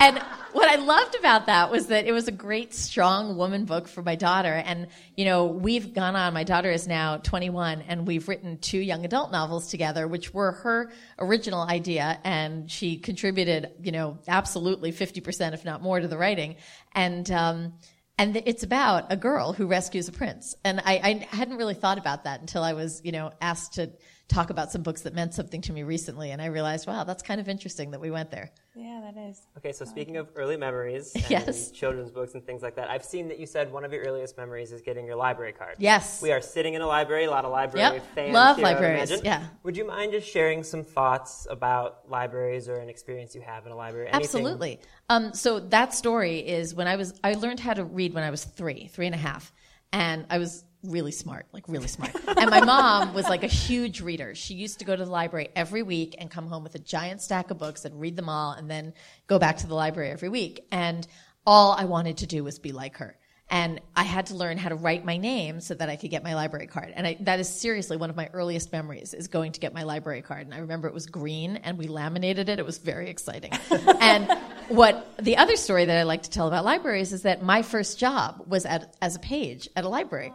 And 0.00 0.22
what 0.58 0.68
I 0.68 0.74
loved 0.74 1.14
about 1.14 1.46
that 1.46 1.70
was 1.70 1.86
that 1.86 2.06
it 2.06 2.12
was 2.12 2.26
a 2.26 2.32
great, 2.32 2.74
strong 2.74 3.36
woman 3.36 3.64
book 3.64 3.86
for 3.86 4.02
my 4.02 4.16
daughter. 4.16 4.52
And, 4.52 4.88
you 5.16 5.24
know, 5.24 5.46
we've 5.46 5.94
gone 5.94 6.16
on, 6.16 6.34
my 6.34 6.42
daughter 6.42 6.68
is 6.68 6.88
now 6.88 7.18
21, 7.18 7.82
and 7.82 8.08
we've 8.08 8.28
written 8.28 8.58
two 8.58 8.80
young 8.80 9.04
adult 9.04 9.30
novels 9.30 9.68
together, 9.68 10.08
which 10.08 10.34
were 10.34 10.50
her 10.50 10.90
original 11.16 11.62
idea. 11.62 12.18
And 12.24 12.68
she 12.68 12.96
contributed, 12.96 13.70
you 13.80 13.92
know, 13.92 14.18
absolutely 14.26 14.90
50%, 14.90 15.54
if 15.54 15.64
not 15.64 15.80
more, 15.80 16.00
to 16.00 16.08
the 16.08 16.18
writing. 16.18 16.56
And, 16.92 17.30
um, 17.30 17.74
and 18.18 18.36
it's 18.44 18.64
about 18.64 19.12
a 19.12 19.16
girl 19.16 19.52
who 19.52 19.68
rescues 19.68 20.08
a 20.08 20.12
prince. 20.12 20.56
And 20.64 20.80
I, 20.80 21.26
I 21.30 21.36
hadn't 21.36 21.56
really 21.56 21.74
thought 21.74 21.98
about 21.98 22.24
that 22.24 22.40
until 22.40 22.64
I 22.64 22.72
was, 22.72 23.00
you 23.04 23.12
know, 23.12 23.30
asked 23.40 23.74
to 23.74 23.90
talk 24.28 24.50
about 24.50 24.70
some 24.70 24.82
books 24.82 25.00
that 25.02 25.14
meant 25.14 25.32
something 25.32 25.62
to 25.62 25.72
me 25.72 25.82
recently, 25.82 26.30
and 26.32 26.40
I 26.42 26.46
realized, 26.46 26.86
wow, 26.86 27.02
that's 27.04 27.22
kind 27.22 27.40
of 27.40 27.48
interesting 27.48 27.90
that 27.92 28.00
we 28.00 28.10
went 28.10 28.30
there. 28.30 28.50
Yeah, 28.74 29.00
that 29.02 29.18
is. 29.18 29.40
Okay, 29.56 29.72
so 29.72 29.86
speaking 29.86 30.18
of 30.18 30.28
early 30.36 30.56
memories 30.58 31.14
and 31.14 31.24
Yes. 31.30 31.70
children's 31.70 32.10
books 32.10 32.34
and 32.34 32.44
things 32.44 32.62
like 32.62 32.74
that, 32.76 32.90
I've 32.90 33.04
seen 33.04 33.28
that 33.28 33.38
you 33.38 33.46
said 33.46 33.72
one 33.72 33.84
of 33.84 33.92
your 33.92 34.02
earliest 34.04 34.36
memories 34.36 34.70
is 34.70 34.82
getting 34.82 35.06
your 35.06 35.16
library 35.16 35.52
card. 35.52 35.76
Yes. 35.78 36.20
We 36.20 36.30
are 36.30 36.42
sitting 36.42 36.74
in 36.74 36.82
a 36.82 36.86
library, 36.86 37.24
a 37.24 37.30
lot 37.30 37.46
of 37.46 37.50
library 37.52 37.96
Yep, 37.96 38.14
fans. 38.14 38.34
love 38.34 38.56
here, 38.58 38.66
I 38.66 38.68
would 38.70 38.74
libraries, 38.82 39.10
imagine. 39.10 39.24
yeah. 39.24 39.44
Would 39.62 39.76
you 39.78 39.86
mind 39.86 40.12
just 40.12 40.28
sharing 40.28 40.62
some 40.62 40.84
thoughts 40.84 41.46
about 41.48 42.08
libraries 42.10 42.68
or 42.68 42.76
an 42.76 42.90
experience 42.90 43.34
you 43.34 43.40
have 43.40 43.64
in 43.64 43.72
a 43.72 43.76
library? 43.76 44.08
Anything- 44.08 44.24
Absolutely. 44.24 44.80
Um, 45.08 45.32
so 45.32 45.58
that 45.58 45.94
story 45.94 46.40
is 46.40 46.74
when 46.74 46.86
I 46.86 46.96
was, 46.96 47.18
I 47.24 47.32
learned 47.32 47.60
how 47.60 47.72
to 47.72 47.84
read 47.84 48.12
when 48.12 48.24
I 48.24 48.30
was 48.30 48.44
three, 48.44 48.88
three 48.88 49.06
and 49.06 49.14
a 49.14 49.18
half. 49.18 49.54
And 49.90 50.26
I 50.28 50.36
was 50.36 50.64
really 50.82 51.12
smart, 51.12 51.46
like 51.52 51.64
really 51.68 51.88
smart. 51.88 52.14
and 52.36 52.50
my 52.50 52.64
mom 52.64 53.14
was 53.14 53.28
like 53.28 53.42
a 53.42 53.48
huge 53.48 54.00
reader. 54.00 54.34
She 54.34 54.54
used 54.54 54.78
to 54.78 54.84
go 54.84 54.94
to 54.94 55.04
the 55.04 55.10
library 55.10 55.48
every 55.56 55.82
week 55.82 56.14
and 56.18 56.30
come 56.30 56.46
home 56.46 56.62
with 56.62 56.74
a 56.74 56.78
giant 56.78 57.20
stack 57.20 57.50
of 57.50 57.58
books 57.58 57.84
and 57.84 58.00
read 58.00 58.16
them 58.16 58.28
all 58.28 58.52
and 58.52 58.70
then 58.70 58.94
go 59.26 59.38
back 59.38 59.56
to 59.58 59.66
the 59.66 59.74
library 59.74 60.10
every 60.10 60.28
week. 60.28 60.66
And 60.70 61.06
all 61.46 61.72
I 61.72 61.84
wanted 61.84 62.18
to 62.18 62.26
do 62.26 62.44
was 62.44 62.58
be 62.58 62.72
like 62.72 62.98
her. 62.98 63.17
And 63.50 63.80
I 63.96 64.02
had 64.02 64.26
to 64.26 64.34
learn 64.34 64.58
how 64.58 64.68
to 64.68 64.74
write 64.74 65.06
my 65.06 65.16
name 65.16 65.60
so 65.60 65.72
that 65.74 65.88
I 65.88 65.96
could 65.96 66.10
get 66.10 66.22
my 66.22 66.34
library 66.34 66.66
card. 66.66 66.92
And 66.94 67.06
I, 67.06 67.16
that 67.20 67.40
is 67.40 67.48
seriously 67.48 67.96
one 67.96 68.10
of 68.10 68.16
my 68.16 68.28
earliest 68.34 68.72
memories 68.72 69.14
is 69.14 69.28
going 69.28 69.52
to 69.52 69.60
get 69.60 69.72
my 69.72 69.84
library 69.84 70.20
card. 70.20 70.42
And 70.42 70.52
I 70.54 70.58
remember 70.58 70.86
it 70.86 70.92
was 70.92 71.06
green 71.06 71.56
and 71.56 71.78
we 71.78 71.86
laminated 71.86 72.50
it. 72.50 72.58
It 72.58 72.66
was 72.66 72.76
very 72.76 73.08
exciting. 73.08 73.52
and 74.00 74.30
what 74.68 75.14
the 75.18 75.38
other 75.38 75.56
story 75.56 75.86
that 75.86 75.96
I 75.96 76.02
like 76.02 76.24
to 76.24 76.30
tell 76.30 76.46
about 76.46 76.66
libraries 76.66 77.14
is 77.14 77.22
that 77.22 77.42
my 77.42 77.62
first 77.62 77.98
job 77.98 78.44
was 78.46 78.66
at, 78.66 78.94
as 79.00 79.16
a 79.16 79.18
page 79.18 79.66
at 79.74 79.84
a 79.84 79.88
library, 79.88 80.30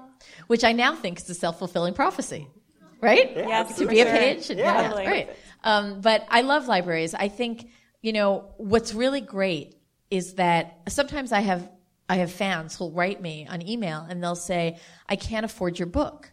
which 0.48 0.64
I 0.64 0.72
now 0.72 0.96
think 0.96 1.20
is 1.20 1.30
a 1.30 1.36
self-fulfilling 1.36 1.94
prophecy. 1.94 2.48
Right? 3.00 3.32
Yes, 3.36 3.78
to 3.78 3.84
for 3.86 3.92
be 3.92 4.00
a 4.00 4.06
page. 4.06 4.50
and- 4.50 4.58
Yeah, 4.58 4.84
totally. 4.84 5.06
Right. 5.06 5.30
Um, 5.64 6.02
but 6.02 6.26
I 6.30 6.42
love 6.42 6.68
libraries. 6.68 7.14
I 7.14 7.28
think, 7.28 7.70
you 8.02 8.12
know, 8.14 8.54
what's 8.58 8.94
really 8.94 9.22
great 9.22 9.76
is 10.10 10.36
that 10.36 10.80
sometimes 10.88 11.32
I 11.32 11.42
have, 11.42 11.70
I 12.14 12.18
have 12.18 12.32
fans 12.32 12.76
who'll 12.76 12.92
write 12.92 13.24
me 13.24 13.48
on 13.50 13.68
email 13.68 14.06
and 14.08 14.24
they'll 14.24 14.36
say, 14.36 14.78
I 15.10 15.16
can't 15.16 15.46
afford 15.46 15.80
your 15.80 15.88
book. 15.88 16.32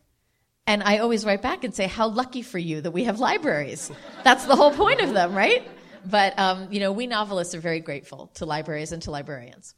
And 0.66 0.82
I 0.82 0.98
always 0.98 1.24
write 1.24 1.40
back 1.40 1.64
and 1.64 1.74
say, 1.74 1.86
how 1.86 2.08
lucky 2.08 2.42
for 2.42 2.58
you 2.58 2.82
that 2.82 2.90
we 2.90 3.04
have 3.04 3.18
libraries. 3.18 3.90
That's 4.22 4.44
the 4.44 4.54
whole 4.54 4.72
point 4.72 5.00
of 5.00 5.14
them, 5.14 5.34
right? 5.34 5.66
But, 6.04 6.38
um, 6.38 6.68
you 6.70 6.80
know, 6.80 6.92
we 6.92 7.06
novelists 7.06 7.54
are 7.54 7.60
very 7.60 7.80
grateful 7.80 8.30
to 8.34 8.44
libraries 8.44 8.92
and 8.92 9.00
to 9.04 9.10
librarians. 9.10 9.74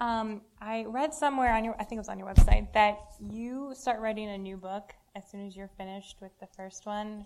Um, 0.00 0.42
I 0.60 0.84
read 0.88 1.14
somewhere 1.14 1.54
on 1.54 1.64
your, 1.64 1.76
I 1.78 1.84
think 1.84 1.98
it 1.98 2.00
was 2.00 2.08
on 2.08 2.18
your 2.18 2.26
website, 2.26 2.72
that 2.72 2.98
you 3.20 3.72
start 3.76 4.00
writing 4.00 4.28
a 4.30 4.38
new 4.38 4.56
book 4.56 4.94
as 5.14 5.30
soon 5.30 5.46
as 5.46 5.56
you're 5.56 5.70
finished 5.76 6.16
with 6.20 6.32
the 6.40 6.48
first 6.56 6.86
one. 6.86 7.24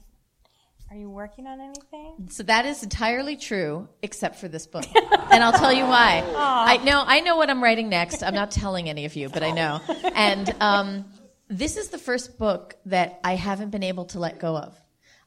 Are 0.93 0.99
you 0.99 1.09
working 1.09 1.47
on 1.47 1.59
anything? 1.59 2.29
So 2.29 2.43
that 2.43 2.67
is 2.67 2.83
entirely 2.83 3.39
true, 3.39 3.89
except 4.03 4.37
for 4.37 4.47
this 4.47 4.67
book. 4.67 4.85
and 4.95 5.43
I'll 5.43 5.55
tell 5.55 5.73
you 5.73 5.85
why. 5.85 6.23
I 6.37 6.77
know, 6.85 7.03
I 7.07 7.21
know 7.21 7.39
what 7.39 7.49
I'm 7.49 7.63
writing 7.63 7.89
next. 7.89 8.23
I'm 8.23 8.35
not 8.35 8.51
telling 8.51 8.91
any 8.91 9.07
of 9.07 9.17
you, 9.17 9.31
but 9.31 9.43
I 9.43 9.53
know. 9.53 9.81
And 10.15 10.55
um, 10.61 11.07
this 11.49 11.79
is 11.79 11.89
the 11.89 11.97
first 11.97 12.37
book 12.39 12.77
that 12.85 13.21
I 13.25 13.37
haven't 13.37 13.71
been 13.71 13.85
able 13.85 14.05
to 14.07 14.19
let 14.19 14.39
go 14.39 14.55
of. 14.55 14.79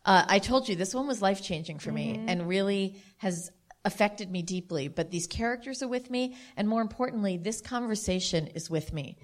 Uh, 0.05 0.23
I 0.27 0.37
told 0.37 0.69
you 0.69 0.75
this 0.75 0.93
one 0.93 1.07
was 1.07 1.19
life 1.19 1.41
changing 1.41 1.79
for 1.79 1.91
me 1.91 2.23
and 2.27 2.47
really 2.47 3.01
has 3.17 3.49
affected 3.83 4.29
me 4.29 4.43
deeply. 4.43 4.87
But 4.87 5.09
these 5.09 5.25
characters 5.25 5.81
are 5.81 5.87
with 5.87 6.11
me, 6.11 6.35
and 6.55 6.69
more 6.69 6.81
importantly, 6.83 7.37
this 7.37 7.59
conversation 7.59 8.45
is 8.53 8.69
with 8.69 8.93
me. 8.93 9.17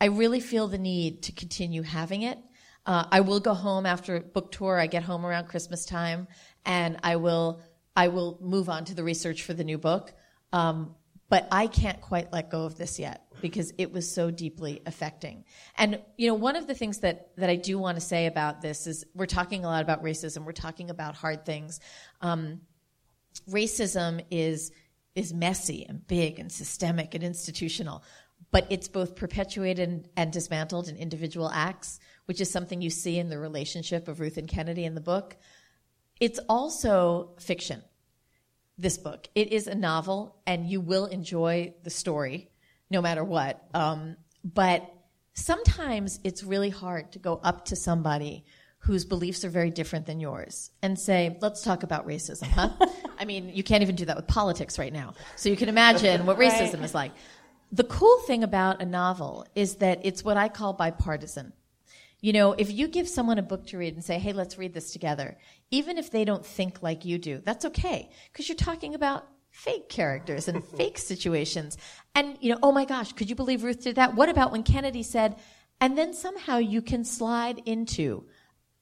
I 0.00 0.06
really 0.06 0.40
feel 0.40 0.66
the 0.66 0.78
need 0.78 1.24
to 1.24 1.32
continue 1.32 1.82
having 1.82 2.22
it. 2.22 2.38
Uh, 2.86 3.04
I 3.10 3.20
will 3.20 3.40
go 3.40 3.54
home 3.54 3.86
after 3.86 4.20
book 4.20 4.52
tour. 4.52 4.78
I 4.78 4.86
get 4.86 5.02
home 5.02 5.24
around 5.24 5.48
Christmas 5.48 5.86
time, 5.86 6.28
and 6.64 6.98
I 7.02 7.16
will 7.16 7.60
I 7.96 8.08
will 8.08 8.38
move 8.40 8.68
on 8.68 8.84
to 8.86 8.94
the 8.94 9.04
research 9.04 9.42
for 9.42 9.54
the 9.54 9.64
new 9.64 9.78
book. 9.78 10.12
Um, 10.52 10.94
but 11.28 11.48
I 11.50 11.66
can't 11.66 12.00
quite 12.00 12.32
let 12.32 12.50
go 12.50 12.64
of 12.64 12.76
this 12.76 12.98
yet 12.98 13.26
because 13.40 13.72
it 13.78 13.92
was 13.92 14.10
so 14.10 14.30
deeply 14.30 14.82
affecting. 14.86 15.44
And 15.76 16.00
you 16.16 16.28
know, 16.28 16.34
one 16.34 16.56
of 16.56 16.66
the 16.66 16.74
things 16.74 16.98
that 17.00 17.30
that 17.36 17.50
I 17.50 17.56
do 17.56 17.78
want 17.78 17.96
to 17.96 18.00
say 18.00 18.26
about 18.26 18.60
this 18.60 18.86
is 18.86 19.04
we're 19.14 19.26
talking 19.26 19.64
a 19.64 19.68
lot 19.68 19.82
about 19.82 20.02
racism. 20.02 20.44
We're 20.44 20.52
talking 20.52 20.90
about 20.90 21.14
hard 21.14 21.46
things. 21.46 21.80
Um, 22.20 22.60
racism 23.48 24.24
is 24.30 24.70
is 25.14 25.32
messy 25.32 25.86
and 25.88 26.06
big 26.06 26.38
and 26.38 26.50
systemic 26.52 27.14
and 27.14 27.24
institutional, 27.24 28.04
but 28.50 28.66
it's 28.70 28.88
both 28.88 29.16
perpetuated 29.16 29.88
and, 29.88 30.08
and 30.16 30.32
dismantled 30.32 30.88
in 30.88 30.96
individual 30.96 31.50
acts, 31.50 32.00
which 32.26 32.40
is 32.40 32.50
something 32.50 32.82
you 32.82 32.90
see 32.90 33.18
in 33.18 33.28
the 33.28 33.38
relationship 33.38 34.08
of 34.08 34.20
Ruth 34.20 34.36
and 34.36 34.48
Kennedy 34.48 34.84
in 34.84 34.94
the 34.94 35.00
book. 35.00 35.36
It's 36.20 36.40
also 36.48 37.30
fiction. 37.38 37.82
This 38.76 38.98
book, 38.98 39.28
it 39.34 39.52
is 39.52 39.66
a 39.66 39.74
novel, 39.74 40.36
and 40.46 40.68
you 40.68 40.80
will 40.80 41.06
enjoy 41.06 41.74
the 41.84 41.90
story, 41.90 42.50
no 42.90 43.00
matter 43.00 43.22
what. 43.22 43.62
Um, 43.72 44.16
but 44.42 44.92
sometimes 45.34 46.18
it's 46.24 46.42
really 46.42 46.70
hard 46.70 47.12
to 47.12 47.18
go 47.18 47.40
up 47.42 47.66
to 47.66 47.76
somebody 47.76 48.44
whose 48.84 49.04
beliefs 49.04 49.44
are 49.44 49.48
very 49.48 49.70
different 49.70 50.06
than 50.06 50.20
yours 50.20 50.70
and 50.82 50.98
say, 50.98 51.38
let's 51.40 51.62
talk 51.62 51.84
about 51.84 52.06
racism, 52.06 52.48
huh? 52.48 52.70
I 53.18 53.24
mean, 53.24 53.50
you 53.54 53.62
can't 53.62 53.82
even 53.82 53.94
do 53.94 54.04
that 54.06 54.16
with 54.16 54.26
politics 54.26 54.78
right 54.78 54.92
now. 54.92 55.14
So 55.36 55.48
you 55.48 55.56
can 55.56 55.68
imagine 55.68 56.26
what 56.26 56.38
racism 56.38 56.82
is 56.82 56.94
like. 56.94 57.12
The 57.72 57.84
cool 57.84 58.18
thing 58.26 58.44
about 58.44 58.82
a 58.82 58.84
novel 58.84 59.46
is 59.54 59.76
that 59.76 60.00
it's 60.04 60.22
what 60.22 60.36
I 60.36 60.48
call 60.48 60.74
bipartisan. 60.74 61.54
You 62.24 62.32
know, 62.32 62.54
if 62.54 62.72
you 62.72 62.88
give 62.88 63.06
someone 63.06 63.36
a 63.36 63.42
book 63.42 63.66
to 63.66 63.76
read 63.76 63.92
and 63.92 64.02
say, 64.02 64.18
hey, 64.18 64.32
let's 64.32 64.56
read 64.56 64.72
this 64.72 64.94
together, 64.94 65.36
even 65.70 65.98
if 65.98 66.10
they 66.10 66.24
don't 66.24 66.42
think 66.42 66.82
like 66.82 67.04
you 67.04 67.18
do, 67.18 67.42
that's 67.44 67.66
okay. 67.66 68.08
Because 68.32 68.48
you're 68.48 68.56
talking 68.56 68.94
about 68.94 69.28
fake 69.50 69.90
characters 69.90 70.48
and 70.48 70.64
fake 70.78 70.96
situations. 70.96 71.76
And, 72.14 72.38
you 72.40 72.50
know, 72.50 72.58
oh 72.62 72.72
my 72.72 72.86
gosh, 72.86 73.12
could 73.12 73.28
you 73.28 73.36
believe 73.36 73.62
Ruth 73.62 73.82
did 73.82 73.96
that? 73.96 74.14
What 74.14 74.30
about 74.30 74.52
when 74.52 74.62
Kennedy 74.62 75.02
said, 75.02 75.36
and 75.82 75.98
then 75.98 76.14
somehow 76.14 76.56
you 76.56 76.80
can 76.80 77.04
slide 77.04 77.60
into, 77.66 78.24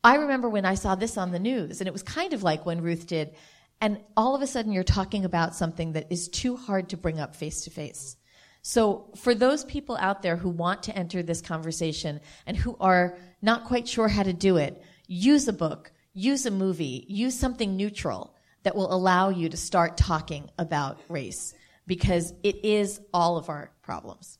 I 0.05 0.19
remember 0.19 0.49
when 0.49 0.65
I 0.65 0.77
saw 0.77 0.95
this 0.95 1.19
on 1.19 1.33
the 1.33 1.41
news, 1.41 1.81
and 1.81 1.89
it 1.89 1.93
was 1.93 2.05
kind 2.05 2.35
of 2.35 2.45
like 2.45 2.65
when 2.65 2.81
Ruth 2.81 3.09
did, 3.09 3.35
and 3.81 3.99
all 4.17 4.37
of 4.37 4.43
a 4.43 4.47
sudden 4.47 4.71
you're 4.71 4.85
talking 4.85 5.25
about 5.25 5.57
something 5.57 5.95
that 5.95 6.07
is 6.13 6.29
too 6.29 6.55
hard 6.55 6.91
to 6.91 6.97
bring 6.97 7.19
up 7.19 7.35
face 7.35 7.63
to 7.63 7.71
face. 7.71 8.17
So, 8.63 9.11
for 9.17 9.35
those 9.35 9.65
people 9.65 9.97
out 9.97 10.23
there 10.23 10.37
who 10.37 10.49
want 10.49 10.85
to 10.85 10.97
enter 10.97 11.23
this 11.23 11.41
conversation 11.41 12.21
and 12.47 12.57
who 12.57 12.77
are 12.79 13.19
not 13.43 13.65
quite 13.65 13.89
sure 13.89 14.07
how 14.07 14.23
to 14.23 14.33
do 14.33 14.57
it, 14.57 14.81
use 15.09 15.49
a 15.49 15.53
book, 15.53 15.91
use 16.15 16.47
a 16.47 16.51
movie, 16.53 17.05
use 17.09 17.37
something 17.37 17.77
neutral 17.77 18.37
that 18.63 18.77
will 18.77 18.93
allow 18.93 19.31
you 19.31 19.49
to 19.49 19.57
start 19.57 19.97
talking 19.97 20.49
about 20.59 21.01
race 21.09 21.55
because 21.89 22.33
it 22.45 22.65
is 22.65 23.01
all 23.13 23.37
of 23.37 23.49
our 23.49 23.73
problems. 23.83 24.39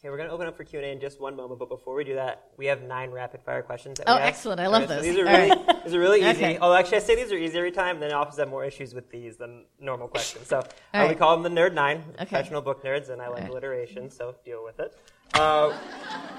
Okay, 0.00 0.08
we're 0.08 0.16
going 0.16 0.30
to 0.30 0.34
open 0.34 0.46
up 0.46 0.56
for 0.56 0.64
Q&A 0.64 0.82
in 0.92 0.98
just 0.98 1.20
one 1.20 1.36
moment, 1.36 1.58
but 1.58 1.68
before 1.68 1.94
we 1.94 2.04
do 2.04 2.14
that, 2.14 2.44
we 2.56 2.64
have 2.64 2.80
nine 2.84 3.10
rapid-fire 3.10 3.60
questions. 3.60 3.98
That 3.98 4.08
Oh, 4.08 4.16
excellent. 4.16 4.58
I 4.58 4.66
love 4.66 4.84
so 4.84 4.94
those. 4.94 5.02
these 5.02 5.18
are 5.18 5.24
really, 5.24 5.50
right. 5.50 5.84
these 5.84 5.94
are 5.94 6.00
really 6.00 6.20
easy. 6.20 6.30
Okay. 6.30 6.58
Oh, 6.58 6.72
actually, 6.72 6.96
I 6.96 7.00
say 7.00 7.16
these 7.16 7.30
are 7.30 7.36
easy 7.36 7.58
every 7.58 7.70
time, 7.70 7.96
and 7.96 8.04
then 8.04 8.10
I 8.12 8.14
always 8.14 8.38
have 8.38 8.48
more 8.48 8.64
issues 8.64 8.94
with 8.94 9.10
these 9.10 9.36
than 9.36 9.66
normal 9.78 10.08
questions. 10.08 10.46
So 10.46 10.60
uh, 10.94 11.06
we 11.06 11.14
call 11.14 11.36
them 11.38 11.54
the 11.54 11.60
Nerd 11.60 11.74
Nine, 11.74 11.98
Okay. 12.14 12.24
professional 12.24 12.62
book 12.62 12.82
nerds, 12.82 13.10
and 13.10 13.20
I 13.20 13.28
like 13.28 13.42
right. 13.42 13.50
alliteration, 13.50 14.08
so 14.10 14.34
deal 14.42 14.64
with 14.64 14.80
it. 14.80 14.96
Uh, 15.34 15.38
all 15.38 15.72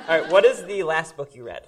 right, 0.08 0.32
what 0.32 0.44
is 0.44 0.66
the 0.66 0.82
last 0.82 1.16
book 1.16 1.36
you 1.36 1.44
read? 1.46 1.68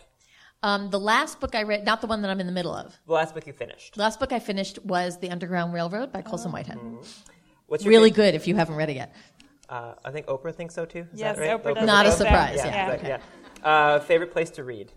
Um, 0.63 0.89
the 0.89 0.99
last 0.99 1.39
book 1.39 1.53
I 1.53 1.61
read, 1.61 1.85
not 1.85 2.01
the 2.01 2.07
one 2.07 2.23
that 2.23 2.31
I'm 2.31 2.39
in 2.39 2.47
the 2.47 2.53
middle 2.53 2.73
of, 2.73 2.97
The 3.05 3.13
last 3.13 3.35
book 3.35 3.45
you 3.45 3.53
finished? 3.53 3.93
the 3.93 4.01
last 4.01 4.19
book 4.19 4.33
I 4.33 4.39
finished 4.39 4.79
was 4.83 5.19
The 5.19 5.29
Underground 5.29 5.73
Railroad 5.73 6.11
by 6.11 6.23
Colson 6.23 6.51
Whitehead. 6.51 6.79
What's 7.67 7.83
your 7.85 7.89
Really 7.91 8.11
fav- 8.11 8.15
good 8.15 8.35
if 8.35 8.47
you 8.47 8.55
haven't 8.55 8.75
read 8.75 8.89
it 8.89 8.95
yet. 8.95 9.15
Uh, 9.73 9.95
I 10.05 10.11
think 10.11 10.27
Oprah 10.27 10.53
thinks 10.53 10.75
so 10.75 10.85
too. 10.85 11.07
Is 11.11 11.19
Yes, 11.19 11.35
that 11.35 11.41
right? 11.41 11.63
Oprah 11.63 11.73
does 11.73 11.87
Not 11.87 12.05
a 12.05 12.11
say 12.11 12.17
surprise, 12.17 12.57
Yeah, 12.57 12.65
yeah. 12.67 12.91
exactly, 12.91 13.09
yeah. 13.09 13.67
Uh, 13.67 13.99
favorite 14.01 14.31
place 14.31 14.51
to 14.51 14.63
read? 14.63 14.91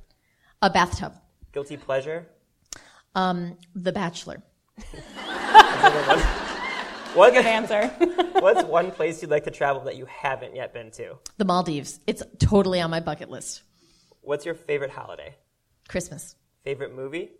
A 0.60 0.68
bathtub. 0.68 1.14
Guilty 1.52 1.78
pleasure? 1.78 2.26
Um, 3.14 3.56
the 3.74 3.92
Bachelor. 3.92 4.42
What, 7.14 7.32
Good 7.32 7.46
answer. 7.46 7.86
what's 8.40 8.62
one 8.64 8.90
place 8.90 9.22
you'd 9.22 9.30
like 9.30 9.44
to 9.44 9.50
travel 9.50 9.84
that 9.84 9.96
you 9.96 10.04
haven't 10.04 10.54
yet 10.54 10.74
been 10.74 10.90
to? 10.90 11.16
The 11.38 11.46
Maldives. 11.46 11.98
It's 12.06 12.22
totally 12.38 12.82
on 12.82 12.90
my 12.90 13.00
bucket 13.00 13.30
list. 13.30 13.62
What's 14.20 14.44
your 14.44 14.54
favorite 14.54 14.90
holiday? 14.90 15.34
Christmas. 15.88 16.36
Favorite 16.62 16.94
movie? 16.94 17.30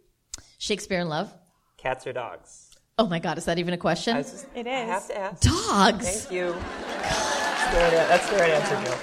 Shakespeare 0.56 1.00
in 1.00 1.10
Love. 1.10 1.30
Cats 1.76 2.06
or 2.06 2.14
dogs? 2.14 2.65
Oh 2.98 3.06
my 3.06 3.18
God, 3.18 3.36
is 3.36 3.44
that 3.44 3.58
even 3.58 3.74
a 3.74 3.76
question? 3.76 4.14
I 4.14 4.20
was 4.20 4.30
just- 4.30 4.46
It 4.54 4.66
I 4.66 4.70
have 4.70 5.06
to 5.08 5.18
ask. 5.18 5.42
Dogs. 5.42 6.08
Thank 6.24 6.30
you. 6.32 6.56
That's 7.02 7.70
the 7.74 7.78
right, 7.78 8.08
that's 8.08 8.30
the 8.30 8.36
right 8.38 8.50
answer, 8.52 8.84
Jill. 8.86 8.98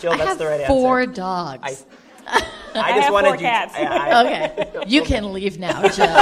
Jill, 0.00 0.12
I 0.12 0.16
that's 0.16 0.28
have 0.30 0.38
the 0.38 0.46
right 0.46 0.66
four 0.66 1.00
answer. 1.02 1.12
dogs. 1.12 1.86
I, 2.26 2.32
I 2.34 2.40
I 2.74 2.90
just 2.90 3.04
have 3.04 3.12
wanted 3.12 3.28
four 3.28 3.36
you. 3.36 3.40
cats. 3.42 3.74
I- 3.76 3.84
I- 3.84 4.24
okay, 4.26 4.84
you 4.88 5.02
can 5.04 5.32
leave 5.32 5.60
now, 5.60 5.86
Jill. 5.88 6.08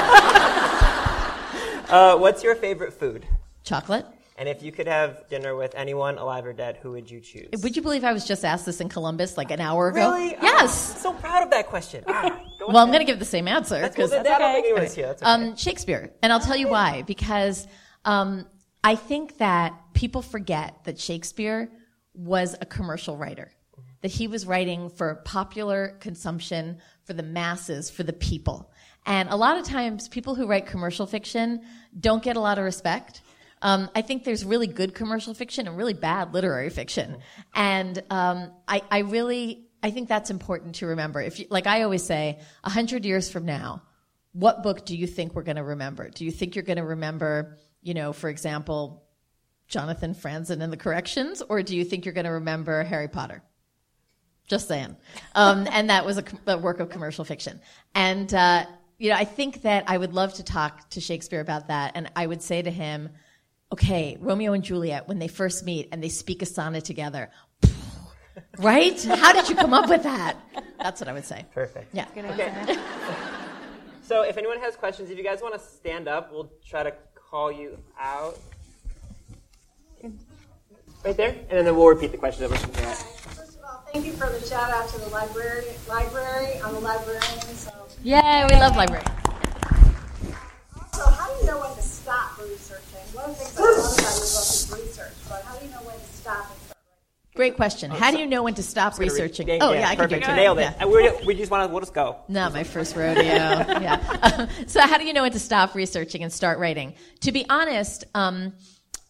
Uh, 1.87 2.17
what's 2.17 2.43
your 2.43 2.55
favorite 2.57 2.93
food? 2.95 3.25
Chocolate. 3.63 4.05
And 4.37 4.49
if 4.49 4.65
you 4.65 4.73
could 4.73 4.89
have 4.89 5.29
dinner 5.29 5.55
with 5.55 5.75
anyone 5.77 6.19
alive 6.19 6.45
or 6.45 6.53
dead, 6.53 6.79
who 6.83 6.91
would 6.93 7.09
you 7.09 7.21
choose? 7.21 7.49
Would 7.63 7.77
you 7.77 7.83
believe 7.83 8.03
I 8.03 8.13
was 8.13 8.27
just 8.27 8.45
asked 8.45 8.67
this 8.67 8.81
in 8.81 8.89
Columbus 8.89 9.37
like 9.37 9.53
an 9.53 9.61
hour 9.61 9.89
ago? 9.89 10.13
Really? 10.13 10.31
Yes. 10.43 10.95
I'm 10.95 11.01
so 11.01 11.13
proud 11.13 11.45
of 11.45 11.51
that 11.51 11.69
question. 11.69 12.03
Ah, 12.09 12.43
go 12.59 12.67
well, 12.67 12.79
I'm 12.79 12.89
going 12.89 12.99
to 12.99 13.05
give 13.05 13.21
the 13.21 13.25
same 13.25 13.47
answer 13.47 13.81
because 13.89 14.13
I 14.13 14.25
don't 14.25 14.35
okay. 14.35 14.55
think 14.55 14.67
anyone's 14.67 14.95
here. 14.95 15.07
That's 15.07 15.23
okay. 15.23 15.31
um, 15.31 15.57
Shakespeare, 15.57 16.13
and 16.21 16.33
I'll 16.33 16.41
tell 16.41 16.57
you 16.57 16.69
why. 16.69 17.03
Because 17.03 17.69
um, 18.05 18.47
I 18.83 18.97
think 18.97 19.39
that 19.39 19.73
people 19.95 20.21
forget 20.21 20.83
that 20.85 20.99
Shakespeare 20.99 21.71
was 22.13 22.57
a 22.61 22.67
commercial 22.67 23.17
writer, 23.17 23.53
that 24.03 24.11
he 24.11 24.27
was 24.27 24.47
writing 24.47 24.91
for 24.91 25.15
popular 25.25 25.97
consumption, 26.01 26.79
for 27.05 27.13
the 27.13 27.23
masses, 27.23 27.89
for 27.89 28.03
the 28.03 28.13
people. 28.13 28.73
And 29.07 29.29
a 29.29 29.37
lot 29.37 29.59
of 29.59 29.65
times, 29.65 30.09
people 30.09 30.35
who 30.35 30.49
write 30.49 30.67
commercial 30.67 31.07
fiction 31.07 31.63
don't 32.01 32.23
get 32.23 32.37
a 32.37 32.41
lot 32.41 32.59
of 32.59 32.65
respect. 32.65 33.21
Um, 33.65 33.91
I 33.97 34.03
think 34.03 34.23
there's 34.23 34.45
really 34.45 34.69
good 34.69 34.95
commercial 34.95 35.35
fiction 35.35 35.67
and 35.67 35.77
really 35.77 35.95
bad 35.95 36.33
literary 36.33 36.71
fiction, 36.71 37.17
and 37.55 38.01
um, 38.11 38.53
I, 38.69 38.83
I 38.91 38.99
really 39.01 39.67
I 39.83 39.91
think 39.91 40.09
that's 40.09 40.31
important 40.31 40.77
to 40.77 40.87
remember. 40.87 41.21
If 41.21 41.41
you, 41.41 41.47
like 41.51 41.67
I 41.67 41.83
always 41.83 42.03
say, 42.03 42.39
a 42.63 42.71
hundred 42.71 43.05
years 43.05 43.31
from 43.31 43.45
now, 43.45 43.83
what 44.33 44.63
book 44.63 44.87
do 44.87 44.97
you 44.97 45.07
think 45.07 45.35
we're 45.35 45.43
going 45.43 45.57
to 45.57 45.63
remember? 45.63 46.09
Do 46.09 46.25
you 46.25 46.31
think 46.31 46.55
you're 46.55 46.65
going 46.65 46.79
to 46.79 46.85
remember, 46.85 47.59
you 47.83 47.95
know, 47.95 48.13
for 48.13 48.31
example, 48.31 49.05
Jonathan 49.69 50.15
Franzen 50.15 50.63
and 50.63 50.73
the 50.73 50.77
Corrections, 50.77 51.43
or 51.49 51.63
do 51.63 51.77
you 51.77 51.85
think 51.85 52.05
you're 52.05 52.15
going 52.15 52.25
to 52.25 52.33
remember 52.33 52.83
Harry 52.83 53.09
Potter? 53.09 53.43
Just 54.49 54.69
saying. 54.69 54.97
Um, 55.35 55.69
and 55.73 55.91
that 55.91 56.05
was 56.05 56.19
a, 56.19 56.25
a 56.47 56.59
work 56.59 56.81
of 56.81 56.91
commercial 56.91 57.25
fiction. 57.25 57.61
And, 57.95 58.33
uh, 58.33 58.65
you 58.99 59.11
know, 59.11 59.17
I 59.17 59.25
think 59.25 59.63
that 59.63 59.85
I 59.87 59.99
would 59.99 60.15
love 60.15 60.35
to 60.35 60.43
talk 60.43 60.89
to 60.91 61.01
Shakespeare 61.01 61.41
about 61.41 61.69
that. 61.69 61.93
And 61.95 62.11
I 62.17 62.27
would 62.27 62.43
say 62.43 62.63
to 62.63 62.71
him, 62.71 63.11
okay, 63.75 64.17
Romeo 64.21 64.53
and 64.53 64.63
Juliet, 64.63 65.09
when 65.09 65.19
they 65.19 65.27
first 65.27 65.65
meet 65.65 65.89
and 65.91 66.01
they 66.01 66.09
speak 66.09 66.43
a 66.43 66.47
sonnet 66.47 66.85
together, 66.85 67.29
right? 68.59 69.03
How 69.03 69.33
did 69.33 69.49
you 69.49 69.57
come 69.57 69.75
up 69.75 69.89
with 69.89 70.05
that? 70.05 70.37
That's 70.79 71.01
what 71.01 71.09
I 71.09 71.13
would 71.13 71.25
say. 71.25 71.45
Perfect. 71.53 71.93
Yeah. 71.93 72.07
Good 72.15 72.25
answer. 72.25 72.81
So 74.07 74.21
if 74.21 74.37
anyone 74.37 74.61
has 74.61 74.77
questions, 74.77 75.09
if 75.09 75.17
you 75.17 75.25
guys 75.25 75.41
want 75.41 75.55
to 75.55 75.59
stand 75.59 76.09
up, 76.09 76.31
we'll 76.31 76.53
try 76.63 76.83
to 76.83 76.93
call 77.15 77.51
you 77.51 77.79
out. 77.99 78.39
Right 81.03 81.17
there, 81.17 81.35
and 81.49 81.67
then 81.67 81.75
we'll 81.75 81.87
repeat 81.87 82.13
the 82.13 82.19
question 82.19 82.45
over 82.45 82.55
we're. 82.55 82.61
First 82.69 83.57
of 83.57 83.65
all, 83.65 83.83
thank 83.91 84.05
you 84.05 84.13
for 84.13 84.29
the 84.29 84.47
shout 84.47 84.71
out 84.71 84.91
to 84.91 85.01
the 85.01 85.09
library. 85.09 85.65
Library, 85.89 86.61
I'm 86.63 86.75
a 86.75 86.81
librarian, 86.81 87.23
so. 87.57 87.73
Yay, 88.03 88.47
we 88.51 88.57
love 88.57 88.77
library. 88.77 89.05
So, 90.93 91.07
how 91.09 91.33
do 91.33 91.41
you 91.41 91.47
know 91.47 91.61
when 91.61 91.75
to 91.75 91.83
stop 91.83 92.39
researching? 92.39 92.94
One 93.15 93.31
of 93.31 93.39
the 93.39 93.45
things 93.45 93.59
I 93.59 93.63
love 93.63 93.77
about 93.79 93.97
your 93.97 94.07
book 94.07 94.15
is 94.19 94.73
research, 94.75 95.13
but 95.29 95.43
how 95.45 95.57
do 95.57 95.65
you 95.67 95.71
know 95.71 95.81
when 95.83 95.95
to 95.97 96.05
stop 96.05 96.51
and 96.51 96.61
start 96.61 96.79
writing? 96.87 97.37
Great 97.37 97.57
question. 97.57 97.91
How 97.93 98.11
do 98.11 98.19
you 98.19 98.27
know 98.27 98.43
when 98.43 98.55
to 98.55 98.63
stop 98.63 98.99
researching? 98.99 99.47
Yeah, 99.49 99.59
Oh, 99.61 99.73
yeah, 99.73 99.81
yeah, 99.81 99.89
I 99.89 99.97
can 99.97 100.09
do. 100.09 100.17
You 100.17 100.27
nailed 100.35 100.59
it. 100.59 100.75
Yeah. 100.79 100.85
We're, 100.85 101.25
we 101.25 101.35
just 101.35 101.51
want 101.51 101.69
to. 101.69 101.73
We'll 101.73 101.81
just 101.81 101.95
go. 101.95 102.17
Not 102.29 102.53
my 102.53 102.65
first 102.65 102.97
rodeo. 102.97 103.23
yeah. 103.25 104.49
so 104.67 104.81
how 104.81 104.99
do 104.99 105.05
you 105.05 105.13
know 105.13 105.23
when 105.23 105.33
to 105.33 105.39
stop 105.41 105.75
researching 105.75 106.23
and 106.23 106.33
start 106.33 106.59
writing? 106.59 106.95
To 107.21 107.31
be 107.33 107.47
honest, 107.49 108.05
um, 108.15 108.53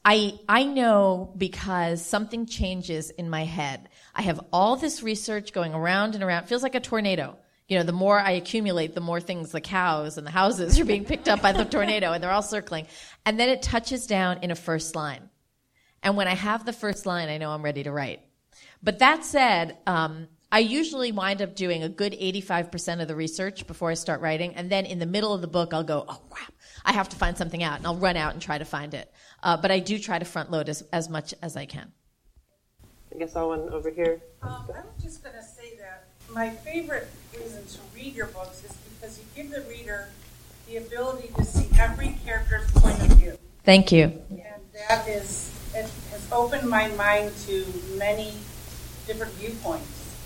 I 0.05 0.39
I 0.49 0.65
know 0.65 1.33
because 1.37 2.05
something 2.05 2.45
changes 2.45 3.09
in 3.11 3.31
my 3.31 3.45
head. 3.45 3.89
I 4.15 4.23
have 4.23 4.41
all 4.53 4.77
this 4.77 5.03
research 5.03 5.53
going 5.55 5.73
around 5.73 6.15
and 6.15 6.23
around. 6.23 6.45
It 6.45 6.49
feels 6.49 6.63
like 6.63 6.75
a 6.75 6.81
tornado. 6.81 7.39
You 7.69 7.79
know, 7.79 7.85
the 7.85 7.93
more 7.93 8.19
I 8.19 8.33
accumulate, 8.33 8.95
the 8.95 9.01
more 9.01 9.21
things, 9.21 9.51
the 9.51 9.61
cows 9.61 10.19
and 10.19 10.27
the 10.27 10.31
houses 10.31 10.79
are 10.79 10.85
being 10.85 11.05
picked 11.05 11.29
up 11.29 11.41
by 11.41 11.53
the 11.53 11.65
tornado 11.65 12.13
and 12.13 12.23
they're 12.23 12.31
all 12.31 12.43
circling. 12.43 12.87
And 13.25 13.41
then 13.41 13.49
it 13.49 13.63
touches 13.63 14.07
down 14.07 14.39
in 14.43 14.51
a 14.51 14.55
first 14.55 14.95
line. 14.95 15.31
And 16.03 16.17
when 16.17 16.29
I 16.29 16.35
have 16.35 16.67
the 16.67 16.75
first 16.75 17.07
line, 17.07 17.31
I 17.31 17.39
know 17.39 17.51
I'm 17.51 17.63
ready 17.63 17.83
to 17.85 17.91
write. 17.91 18.21
But 18.83 18.99
that 18.99 19.25
said, 19.25 19.79
um, 19.87 20.29
I 20.53 20.59
usually 20.59 21.11
wind 21.11 21.41
up 21.41 21.57
doing 21.57 21.83
a 21.83 21.89
good 21.89 22.13
85% 22.13 23.01
of 23.01 23.09
the 23.09 23.17
research 23.17 23.67
before 23.67 23.91
I 23.91 23.95
start 23.95 24.21
writing. 24.21 24.55
And 24.55 24.71
then 24.71 24.85
in 24.85 24.99
the 24.99 25.07
middle 25.07 25.33
of 25.33 25.41
the 25.41 25.49
book, 25.49 25.73
I'll 25.73 25.83
go, 25.83 26.05
oh, 26.07 26.21
crap, 26.29 26.53
I 26.85 26.93
have 26.93 27.09
to 27.09 27.17
find 27.17 27.37
something 27.37 27.63
out. 27.63 27.79
And 27.79 27.87
I'll 27.87 27.97
run 27.97 28.19
out 28.19 28.35
and 28.35 28.43
try 28.43 28.59
to 28.59 28.65
find 28.67 28.93
it. 28.93 29.11
Uh, 29.43 29.57
but 29.57 29.71
I 29.71 29.79
do 29.79 29.99
try 29.99 30.19
to 30.19 30.25
front 30.27 30.51
load 30.51 30.69
as, 30.69 30.83
as 30.93 31.09
much 31.09 31.35
as 31.43 31.57
I 31.57 31.65
can. 31.65 31.91
I 33.13 33.19
guess 33.19 33.35
I'll 33.35 33.49
one 33.49 33.69
over 33.71 33.91
here. 33.91 34.21
Um, 34.43 34.67
I 34.69 34.81
was 34.81 35.03
just 35.03 35.23
going 35.23 35.35
to 35.35 35.43
say 35.43 35.77
that 35.79 36.09
my 36.33 36.51
favorite 36.51 37.09
reason 37.39 37.65
to 37.67 37.79
read 37.95 38.15
your 38.15 38.27
books 38.27 38.65
is 38.65 38.73
because 38.95 39.19
you 39.19 39.25
give 39.35 39.51
the 39.51 39.63
reader 39.69 40.09
the 40.67 40.77
ability 40.79 41.29
to 41.37 41.45
see 41.45 41.69
every 41.79 42.17
character's 42.25 42.71
point 42.73 42.99
of 43.01 43.09
view. 43.19 43.37
Thank 43.65 43.93
you. 43.93 44.05
And 44.31 44.63
that 44.89 45.07
is, 45.09 45.51
it 45.75 45.91
has 46.11 46.29
opened 46.33 46.69
my 46.69 46.89
mind 46.89 47.33
to 47.47 47.65
many 47.97 48.33
different 49.07 49.33
viewpoints. 49.35 50.17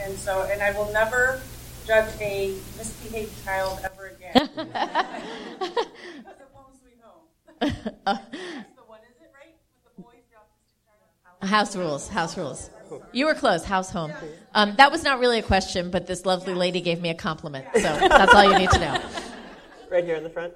And 0.00 0.16
so, 0.16 0.48
and 0.50 0.62
I 0.62 0.70
will 0.72 0.92
never 0.92 1.40
judge 1.86 2.12
a 2.20 2.54
misbehaved 2.76 3.44
child 3.44 3.80
ever 3.84 4.06
again. 4.08 4.48
Because 5.60 6.40
of 6.40 6.52
Home 6.54 6.72
Sweet 6.80 6.98
Home. 7.02 7.24
That's 7.60 8.74
the 8.76 8.82
one, 8.86 9.00
is 9.00 9.16
it, 9.20 9.30
right? 9.34 9.54
With 9.84 9.96
the 9.96 10.02
boys, 10.02 10.22
the 10.30 10.36
autistic 10.38 10.78
child? 10.86 11.50
House 11.50 11.76
rules, 11.76 12.08
house 12.08 12.36
rules. 12.38 12.70
You 13.12 13.26
were 13.26 13.34
close, 13.34 13.64
house 13.64 13.90
home. 13.90 14.12
Um, 14.54 14.74
that 14.76 14.90
was 14.90 15.02
not 15.02 15.20
really 15.20 15.38
a 15.38 15.42
question, 15.42 15.90
but 15.90 16.06
this 16.06 16.26
lovely 16.26 16.54
lady 16.54 16.80
gave 16.80 17.00
me 17.00 17.10
a 17.10 17.14
compliment. 17.14 17.66
So 17.74 17.80
that's 17.80 18.34
all 18.34 18.44
you 18.44 18.58
need 18.58 18.70
to 18.70 18.78
know. 18.78 19.02
Right 19.90 20.04
here 20.04 20.16
in 20.16 20.22
the 20.22 20.30
front. 20.30 20.54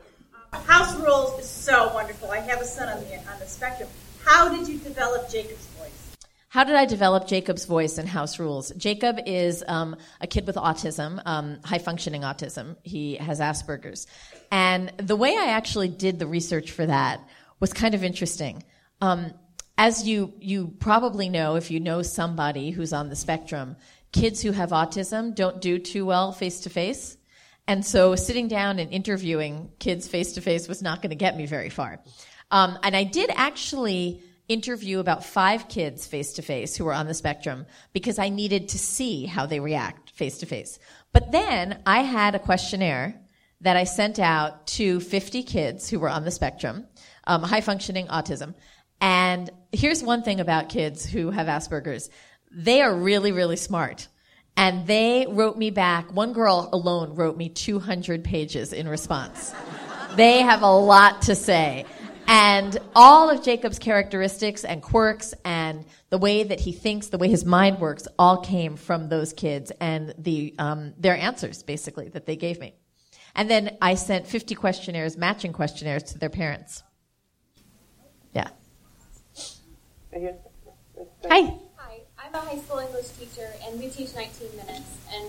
House 0.53 0.95
Rules 1.01 1.41
is 1.41 1.49
so 1.49 1.93
wonderful. 1.95 2.31
I 2.31 2.39
have 2.39 2.61
a 2.61 2.65
son 2.65 2.89
on 2.89 3.03
the 3.05 3.17
on 3.17 3.39
the 3.41 3.47
spectrum. 3.47 3.89
How 4.25 4.49
did 4.49 4.69
you 4.69 4.79
develop 4.79 5.29
Jacob's 5.29 5.67
voice? 5.67 6.17
How 6.49 6.63
did 6.63 6.77
I 6.77 6.85
develop 6.85 7.27
Jacob's 7.27 7.65
voice 7.65 7.99
in 7.99 8.07
House 8.07 8.39
Rules? 8.39 8.71
Jacob 8.77 9.19
is 9.27 9.65
um, 9.67 9.97
a 10.21 10.29
kid 10.29 10.47
with 10.47 10.55
autism, 10.55 11.21
um, 11.27 11.59
high 11.65 11.79
functioning 11.79 12.23
autism. 12.23 12.77
He 12.83 13.17
has 13.17 13.41
Asperger's. 13.41 14.07
And 14.53 14.93
the 14.99 15.17
way 15.17 15.37
I 15.37 15.47
actually 15.47 15.89
did 15.89 16.21
the 16.21 16.29
research 16.29 16.71
for 16.71 16.87
that 16.87 17.21
was 17.59 17.73
kind 17.73 17.95
of 17.95 18.05
interesting. 18.05 18.63
Um, 19.01 19.33
as 19.77 20.07
you, 20.07 20.33
you 20.39 20.69
probably 20.79 21.29
know, 21.29 21.57
if 21.57 21.71
you 21.71 21.81
know 21.81 22.03
somebody 22.03 22.71
who's 22.71 22.93
on 22.93 23.09
the 23.09 23.17
spectrum, 23.17 23.77
kids 24.13 24.41
who 24.41 24.53
have 24.53 24.71
autism 24.71 25.35
don't 25.35 25.61
do 25.61 25.79
too 25.79 26.07
well 26.07 26.33
face 26.33 26.61
to 26.61 26.71
face. 26.71 27.17
And 27.67 27.85
so 27.85 28.15
sitting 28.15 28.47
down 28.47 28.79
and 28.79 28.93
interviewing 28.93 29.71
kids 29.79 30.07
face 30.07 30.35
to 30.35 30.41
face 30.41 30.69
was 30.69 30.83
not 30.83 31.03
going 31.03 31.11
to 31.11 31.17
get 31.17 31.37
me 31.37 31.47
very 31.47 31.71
far. 31.71 32.01
Um, 32.51 32.79
and 32.83 32.95
I 32.95 33.05
did 33.05 33.31
actually 33.35 34.23
interview 34.47 34.99
about 34.99 35.25
five 35.25 35.69
kids 35.69 36.07
face 36.07 36.35
to 36.35 36.43
face 36.43 36.77
who 36.77 36.85
were 36.85 36.93
on 36.93 37.07
the 37.07 37.15
spectrum 37.15 37.67
because 37.93 38.19
I 38.19 38.29
needed 38.29 38.69
to 38.71 38.79
see 38.79 39.25
how 39.25 39.47
they 39.47 39.59
react 39.59 40.11
face 40.11 40.39
to 40.39 40.47
face. 40.47 40.79
But 41.13 41.33
then 41.33 41.81
I 41.87 42.01
had 42.01 42.35
a 42.35 42.39
questionnaire 42.39 43.19
that 43.63 43.77
I 43.77 43.85
sent 43.85 44.19
out 44.19 44.67
to 44.69 45.01
50 45.01 45.43
kids 45.45 45.89
who 45.89 45.99
were 45.99 46.11
on 46.11 46.25
the 46.25 46.31
spectrum, 46.31 46.87
um, 47.27 47.43
high 47.43 47.63
functioning 47.63 48.07
autism. 48.09 48.55
And 49.05 49.51
here's 49.71 50.03
one 50.03 50.23
thing 50.23 50.41
about 50.41 50.71
kids 50.71 51.05
who 51.05 51.31
have 51.31 51.47
Asperger's. 51.47 52.09
They 52.51 52.81
are 52.81 52.95
really, 52.95 53.33
really 53.33 53.57
smart. 53.57 54.09
And 54.57 54.87
they 54.87 55.27
wrote 55.29 55.59
me 55.59 55.69
back. 55.69 56.11
One 56.11 56.33
girl 56.33 56.71
alone 56.73 57.15
wrote 57.15 57.37
me 57.37 57.51
200 57.51 58.25
pages 58.25 58.73
in 58.73 58.89
response. 58.89 59.53
they 60.17 60.39
have 60.41 60.63
a 60.63 60.73
lot 60.73 61.21
to 61.23 61.35
say. 61.35 61.85
And 62.27 62.79
all 62.97 63.29
of 63.29 63.45
Jacob's 63.45 63.79
characteristics 63.79 64.65
and 64.65 64.83
quirks 64.83 65.35
and 65.45 65.85
the 66.09 66.17
way 66.17 66.43
that 66.43 66.61
he 66.61 66.73
thinks, 66.73 67.09
the 67.09 67.19
way 67.19 67.29
his 67.29 67.45
mind 67.45 67.81
works, 67.81 68.09
all 68.19 68.39
came 68.39 68.75
from 68.77 69.11
those 69.11 69.35
kids 69.35 69.71
and 69.83 70.15
the, 70.17 70.55
um, 70.59 70.95
their 70.97 71.15
answers, 71.15 71.63
basically, 71.63 72.09
that 72.09 72.25
they 72.25 72.37
gave 72.37 72.59
me. 72.59 72.75
And 73.35 73.51
then 73.51 73.77
I 73.83 73.97
sent 73.97 74.27
50 74.27 74.55
questionnaires, 74.55 75.19
matching 75.19 75.53
questionnaires 75.53 76.05
to 76.05 76.19
their 76.19 76.31
parents. 76.31 76.83
Yeah. 78.33 78.49
Right. 80.15 80.37
Hi. 81.29 81.41
Hi, 81.77 82.01
I'm 82.23 82.35
a 82.35 82.39
high 82.39 82.59
school 82.59 82.79
English 82.79 83.09
teacher, 83.19 83.51
and 83.67 83.81
we 83.81 83.89
teach 83.89 84.15
19 84.15 84.47
minutes, 84.57 84.97
and 85.13 85.27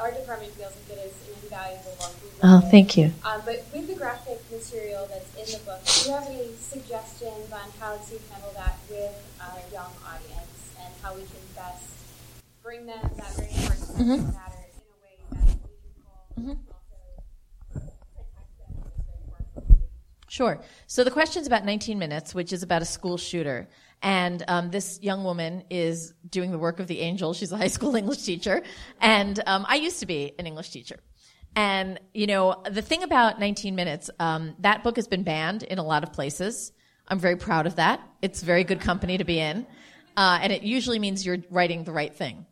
our 0.00 0.10
department 0.10 0.50
feels 0.54 0.74
like 0.74 0.98
it 0.98 1.06
is 1.06 1.14
an 1.28 1.34
invaluable 1.44 1.94
book. 1.98 2.14
We 2.20 2.28
Oh, 2.42 2.60
thank 2.68 2.96
you. 2.96 3.12
Um, 3.24 3.42
but 3.46 3.64
with 3.72 3.86
the 3.86 3.94
graphic 3.94 4.40
material 4.50 5.06
that's 5.06 5.30
in 5.38 5.56
the 5.56 5.64
book, 5.64 5.84
do 5.84 6.10
you 6.10 6.16
have 6.16 6.26
any 6.26 6.50
suggestions 6.58 7.52
on 7.52 7.70
how 7.78 7.94
to 7.94 8.14
handle 8.32 8.50
that 8.56 8.78
with 8.90 9.14
a 9.38 9.72
young 9.72 9.92
audience 10.02 10.74
and 10.82 10.92
how 11.00 11.14
we 11.14 11.22
can 11.22 11.44
best 11.54 11.86
bring 12.60 12.86
them 12.86 12.98
that 13.16 13.36
very 13.36 13.54
important 13.54 13.86
subject 13.86 14.34
matter 14.34 14.66
in 14.66 14.82
a 14.82 14.98
way 14.98 15.14
that's 15.30 15.54
meaningful 15.62 16.26
and 16.36 16.58
also 16.74 16.98
protect 18.18 18.50
them 18.58 18.82
in 18.82 18.82
a 18.82 19.06
very 19.06 19.22
important 19.30 19.62
age? 19.70 19.86
Sure. 20.26 20.58
So 20.88 21.04
the 21.04 21.10
question's 21.12 21.46
about 21.46 21.64
19 21.64 21.98
Minutes, 22.00 22.34
which 22.34 22.52
is 22.52 22.64
about 22.64 22.82
a 22.82 22.84
school 22.84 23.16
shooter. 23.16 23.68
And 24.02 24.44
um, 24.46 24.70
this 24.70 25.00
young 25.02 25.24
woman 25.24 25.64
is 25.70 26.14
doing 26.28 26.50
the 26.50 26.58
work 26.58 26.78
of 26.78 26.86
the 26.86 27.00
angel. 27.00 27.34
She's 27.34 27.52
a 27.52 27.56
high 27.56 27.68
school 27.68 27.96
English 28.02 28.22
teacher. 28.22 28.62
And 29.00 29.40
um, 29.46 29.66
I 29.68 29.76
used 29.76 30.00
to 30.00 30.06
be 30.06 30.32
an 30.38 30.46
English 30.46 30.70
teacher. 30.70 30.96
And, 31.56 31.98
you 32.14 32.26
know, 32.26 32.62
the 32.70 32.82
thing 32.82 33.02
about 33.02 33.40
19 33.40 33.74
Minutes, 33.74 34.10
um, 34.20 34.54
that 34.60 34.84
book 34.84 34.96
has 34.96 35.08
been 35.08 35.24
banned 35.24 35.62
in 35.62 35.78
a 35.78 35.82
lot 35.82 36.04
of 36.04 36.12
places. 36.12 36.72
I'm 37.08 37.18
very 37.18 37.36
proud 37.36 37.66
of 37.66 37.76
that. 37.76 38.00
It's 38.22 38.42
very 38.42 38.64
good 38.64 38.80
company 38.80 39.18
to 39.18 39.24
be 39.24 39.40
in. 39.40 39.66
Uh, 40.16 40.38
and 40.42 40.52
it 40.52 40.62
usually 40.62 40.98
means 40.98 41.24
you're 41.24 41.38
writing 41.50 41.84
the 41.84 41.92
right 41.92 42.14
thing. 42.14 42.46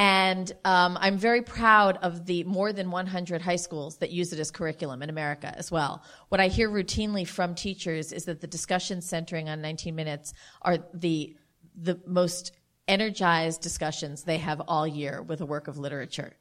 And 0.00 0.50
um, 0.64 0.96
I'm 0.98 1.18
very 1.18 1.42
proud 1.42 1.98
of 1.98 2.24
the 2.24 2.42
more 2.44 2.72
than 2.72 2.90
100 2.90 3.42
high 3.42 3.56
schools 3.56 3.98
that 3.98 4.10
use 4.10 4.32
it 4.32 4.40
as 4.40 4.50
curriculum 4.50 5.02
in 5.02 5.10
America 5.10 5.52
as 5.54 5.70
well. 5.70 6.02
What 6.30 6.40
I 6.40 6.48
hear 6.48 6.70
routinely 6.70 7.28
from 7.28 7.54
teachers 7.54 8.10
is 8.10 8.24
that 8.24 8.40
the 8.40 8.46
discussions 8.46 9.06
centering 9.06 9.50
on 9.50 9.60
19 9.60 9.94
minutes 9.94 10.32
are 10.62 10.78
the 10.94 11.36
the 11.76 12.00
most 12.06 12.52
energized 12.88 13.60
discussions 13.60 14.22
they 14.22 14.38
have 14.38 14.62
all 14.68 14.86
year 14.86 15.20
with 15.20 15.42
a 15.42 15.46
work 15.46 15.68
of 15.68 15.76
literature. 15.76 16.32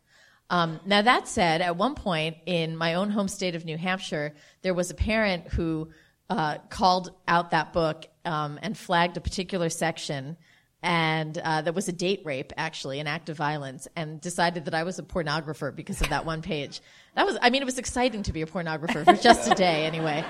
Um, 0.49 0.79
now 0.85 1.01
that 1.01 1.27
said, 1.27 1.61
at 1.61 1.75
one 1.75 1.95
point 1.95 2.37
in 2.45 2.77
my 2.77 2.93
own 2.93 3.09
home 3.09 3.27
state 3.27 3.55
of 3.55 3.65
New 3.65 3.77
Hampshire, 3.77 4.35
there 4.61 4.73
was 4.73 4.89
a 4.89 4.95
parent 4.95 5.49
who 5.49 5.89
uh, 6.29 6.59
called 6.69 7.11
out 7.27 7.51
that 7.51 7.73
book 7.73 8.07
um, 8.23 8.57
and 8.61 8.77
flagged 8.77 9.17
a 9.17 9.21
particular 9.21 9.67
section 9.67 10.37
and 10.81 11.37
uh, 11.37 11.61
that 11.61 11.75
was 11.75 11.89
a 11.89 11.91
date 11.91 12.21
rape, 12.23 12.53
actually, 12.55 12.99
an 12.99 13.07
act 13.07 13.29
of 13.29 13.37
violence, 13.37 13.87
and 13.95 14.21
decided 14.21 14.65
that 14.65 14.73
I 14.73 14.83
was 14.83 14.97
a 14.99 15.03
pornographer 15.03 15.75
because 15.75 16.01
of 16.01 16.09
that 16.09 16.25
one 16.25 16.41
page. 16.41 16.81
That 17.15 17.25
was, 17.25 17.37
I 17.41 17.49
mean, 17.49 17.61
it 17.61 17.65
was 17.65 17.77
exciting 17.77 18.23
to 18.23 18.33
be 18.33 18.41
a 18.41 18.45
pornographer 18.45 19.03
for 19.03 19.21
just 19.21 19.51
a 19.51 19.55
day, 19.55 19.85
anyway. 19.85 20.23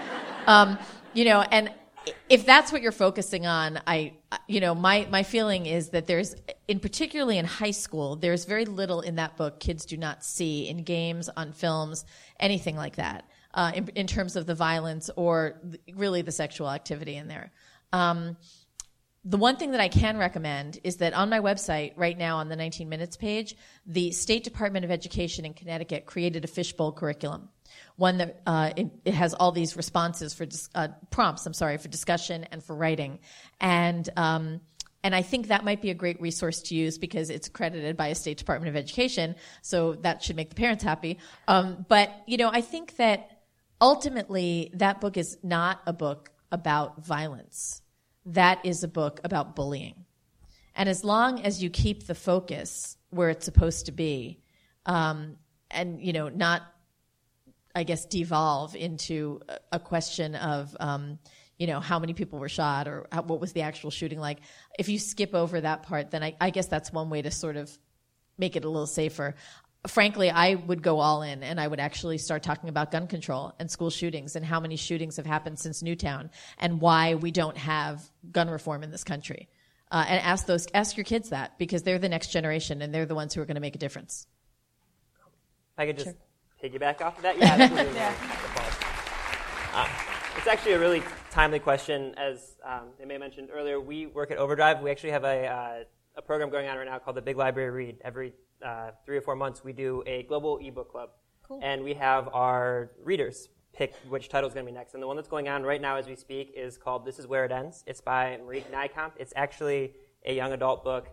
Um, 0.47 0.79
you 1.13 1.25
know, 1.25 1.41
and 1.41 1.71
if 2.29 2.45
that's 2.45 2.71
what 2.71 2.81
you're 2.81 2.91
focusing 2.91 3.45
on, 3.45 3.79
I, 3.85 4.13
you 4.47 4.59
know, 4.59 4.73
my 4.73 5.07
my 5.11 5.21
feeling 5.23 5.65
is 5.67 5.89
that 5.89 6.07
there's, 6.07 6.33
in 6.67 6.79
particularly 6.79 7.37
in 7.37 7.45
high 7.45 7.71
school, 7.71 8.15
there's 8.15 8.45
very 8.45 8.65
little 8.65 9.01
in 9.01 9.15
that 9.15 9.37
book 9.37 9.59
kids 9.59 9.85
do 9.85 9.97
not 9.97 10.23
see 10.23 10.67
in 10.67 10.83
games, 10.83 11.29
on 11.29 11.51
films, 11.51 12.05
anything 12.39 12.75
like 12.75 12.95
that, 12.95 13.25
uh, 13.53 13.71
in, 13.75 13.89
in 13.89 14.07
terms 14.07 14.35
of 14.35 14.47
the 14.47 14.55
violence 14.55 15.11
or 15.15 15.61
really 15.93 16.23
the 16.23 16.31
sexual 16.31 16.69
activity 16.69 17.15
in 17.15 17.27
there. 17.27 17.51
Um, 17.91 18.37
the 19.25 19.37
one 19.37 19.57
thing 19.57 19.71
that 19.71 19.81
I 19.81 19.89
can 19.89 20.17
recommend 20.17 20.79
is 20.83 20.97
that 20.97 21.13
on 21.13 21.29
my 21.29 21.39
website 21.39 21.93
right 21.97 22.17
now 22.17 22.37
on 22.37 22.47
the 22.47 22.55
19 22.55 22.87
minutes 22.87 23.17
page, 23.17 23.55
the 23.85 24.11
State 24.11 24.45
Department 24.45 24.85
of 24.85 24.91
Education 24.91 25.45
in 25.45 25.53
Connecticut 25.53 26.05
created 26.05 26.45
a 26.45 26.47
fishbowl 26.47 26.93
curriculum. 26.93 27.49
One 27.97 28.17
that 28.17 28.41
uh, 28.47 28.71
it, 28.77 28.87
it, 29.03 29.13
has 29.13 29.33
all 29.33 29.51
these 29.51 29.75
responses 29.75 30.33
for 30.33 30.45
dis- 30.45 30.69
uh, 30.73 30.87
prompts. 31.11 31.45
I'm 31.45 31.53
sorry 31.53 31.77
for 31.77 31.89
discussion 31.89 32.45
and 32.45 32.63
for 32.63 32.75
writing, 32.75 33.19
and 33.59 34.09
um, 34.15 34.61
and 35.03 35.13
I 35.13 35.21
think 35.21 35.49
that 35.49 35.63
might 35.63 35.81
be 35.81 35.91
a 35.91 35.93
great 35.93 36.19
resource 36.19 36.61
to 36.63 36.75
use 36.75 36.97
because 36.97 37.29
it's 37.29 37.47
accredited 37.47 37.95
by 37.95 38.07
a 38.07 38.15
State 38.15 38.37
Department 38.37 38.69
of 38.69 38.75
Education, 38.75 39.35
so 39.61 39.93
that 39.95 40.23
should 40.23 40.35
make 40.35 40.49
the 40.49 40.55
parents 40.55 40.83
happy. 40.83 41.19
Um, 41.47 41.85
but 41.87 42.09
you 42.25 42.37
know, 42.37 42.49
I 42.51 42.61
think 42.61 42.95
that 42.95 43.29
ultimately 43.79 44.71
that 44.75 45.01
book 45.01 45.17
is 45.17 45.37
not 45.43 45.81
a 45.85 45.93
book 45.93 46.31
about 46.51 47.05
violence 47.05 47.81
that 48.33 48.65
is 48.65 48.83
a 48.83 48.87
book 48.87 49.19
about 49.23 49.55
bullying. 49.55 50.05
And 50.75 50.87
as 50.87 51.03
long 51.03 51.41
as 51.41 51.61
you 51.61 51.69
keep 51.69 52.07
the 52.07 52.15
focus 52.15 52.97
where 53.09 53.29
it's 53.29 53.45
supposed 53.45 53.87
to 53.87 53.91
be, 53.91 54.39
um, 54.85 55.37
and 55.71 56.01
you 56.01 56.13
know, 56.13 56.29
not, 56.29 56.61
I 57.75 57.83
guess, 57.83 58.05
devolve 58.05 58.75
into 58.75 59.41
a 59.71 59.79
question 59.79 60.35
of, 60.35 60.75
um, 60.79 61.19
you 61.57 61.67
know, 61.67 61.79
how 61.79 61.99
many 61.99 62.13
people 62.13 62.39
were 62.39 62.49
shot 62.49 62.87
or 62.87 63.07
how, 63.11 63.23
what 63.23 63.41
was 63.41 63.51
the 63.53 63.61
actual 63.61 63.91
shooting 63.91 64.19
like. 64.19 64.39
If 64.77 64.87
you 64.89 64.97
skip 64.97 65.35
over 65.35 65.59
that 65.59 65.83
part, 65.83 66.11
then 66.11 66.23
I, 66.23 66.35
I 66.39 66.49
guess 66.51 66.67
that's 66.67 66.93
one 66.93 67.09
way 67.09 67.21
to 67.21 67.31
sort 67.31 67.57
of 67.57 67.77
make 68.37 68.55
it 68.55 68.63
a 68.63 68.69
little 68.69 68.87
safer 68.87 69.35
frankly, 69.87 70.29
I 70.29 70.55
would 70.55 70.81
go 70.83 70.99
all 70.99 71.21
in 71.21 71.43
and 71.43 71.59
I 71.59 71.67
would 71.67 71.79
actually 71.79 72.17
start 72.17 72.43
talking 72.43 72.69
about 72.69 72.91
gun 72.91 73.07
control 73.07 73.53
and 73.59 73.71
school 73.71 73.89
shootings 73.89 74.35
and 74.35 74.45
how 74.45 74.59
many 74.59 74.75
shootings 74.75 75.17
have 75.17 75.25
happened 75.25 75.59
since 75.59 75.81
Newtown 75.81 76.29
and 76.57 76.81
why 76.81 77.15
we 77.15 77.31
don't 77.31 77.57
have 77.57 78.03
gun 78.31 78.49
reform 78.49 78.83
in 78.83 78.91
this 78.91 79.03
country. 79.03 79.47
Uh, 79.91 80.05
and 80.07 80.21
ask 80.21 80.45
those, 80.45 80.67
ask 80.73 80.97
your 80.97 81.03
kids 81.03 81.29
that 81.29 81.57
because 81.57 81.83
they're 81.83 81.97
the 81.97 82.09
next 82.09 82.27
generation 82.27 82.81
and 82.81 82.93
they're 82.93 83.05
the 83.05 83.15
ones 83.15 83.33
who 83.33 83.41
are 83.41 83.45
going 83.45 83.55
to 83.55 83.61
make 83.61 83.75
a 83.75 83.79
difference. 83.79 84.27
I 85.77 85.85
could 85.85 85.97
just 85.97 86.09
sure. 86.09 86.69
piggyback 86.69 87.01
off 87.01 87.17
of 87.17 87.23
that, 87.23 87.37
yeah. 87.39 87.57
yeah. 87.93 88.13
Uh, 89.73 89.87
it's 90.37 90.47
actually 90.47 90.73
a 90.73 90.79
really 90.79 91.01
timely 91.31 91.59
question. 91.59 92.13
As 92.17 92.57
um, 92.65 92.89
they 92.99 93.05
may 93.05 93.13
have 93.13 93.21
mentioned 93.21 93.49
earlier, 93.51 93.79
we 93.79 94.05
work 94.07 94.29
at 94.29 94.37
Overdrive. 94.37 94.81
We 94.81 94.91
actually 94.91 95.11
have 95.11 95.23
a, 95.23 95.47
uh, 95.47 95.83
a 96.17 96.21
program 96.21 96.49
going 96.49 96.67
on 96.67 96.77
right 96.77 96.85
now 96.85 96.99
called 96.99 97.15
the 97.15 97.21
Big 97.21 97.37
Library 97.37 97.69
Read. 97.69 97.97
Every 98.03 98.33
uh, 98.65 98.91
three 99.05 99.17
or 99.17 99.21
four 99.21 99.35
months, 99.35 99.63
we 99.63 99.73
do 99.73 100.03
a 100.05 100.23
global 100.23 100.59
ebook 100.59 100.91
club. 100.91 101.09
Cool. 101.43 101.59
And 101.63 101.83
we 101.83 101.93
have 101.95 102.29
our 102.33 102.91
readers 103.03 103.49
pick 103.73 103.95
which 104.07 104.29
title 104.29 104.47
is 104.47 104.53
going 104.53 104.65
to 104.65 104.71
be 104.71 104.77
next. 104.77 104.93
And 104.93 105.01
the 105.01 105.07
one 105.07 105.15
that's 105.15 105.27
going 105.27 105.47
on 105.47 105.63
right 105.63 105.81
now 105.81 105.95
as 105.95 106.07
we 106.07 106.15
speak 106.15 106.53
is 106.55 106.77
called 106.77 107.05
This 107.05 107.19
Is 107.19 107.27
Where 107.27 107.45
It 107.45 107.51
Ends. 107.51 107.83
It's 107.87 108.01
by 108.01 108.37
Marie 108.45 108.65
Nijkamp. 108.71 109.13
It's 109.17 109.33
actually 109.35 109.93
a 110.25 110.33
young 110.35 110.51
adult 110.53 110.83
book 110.83 111.09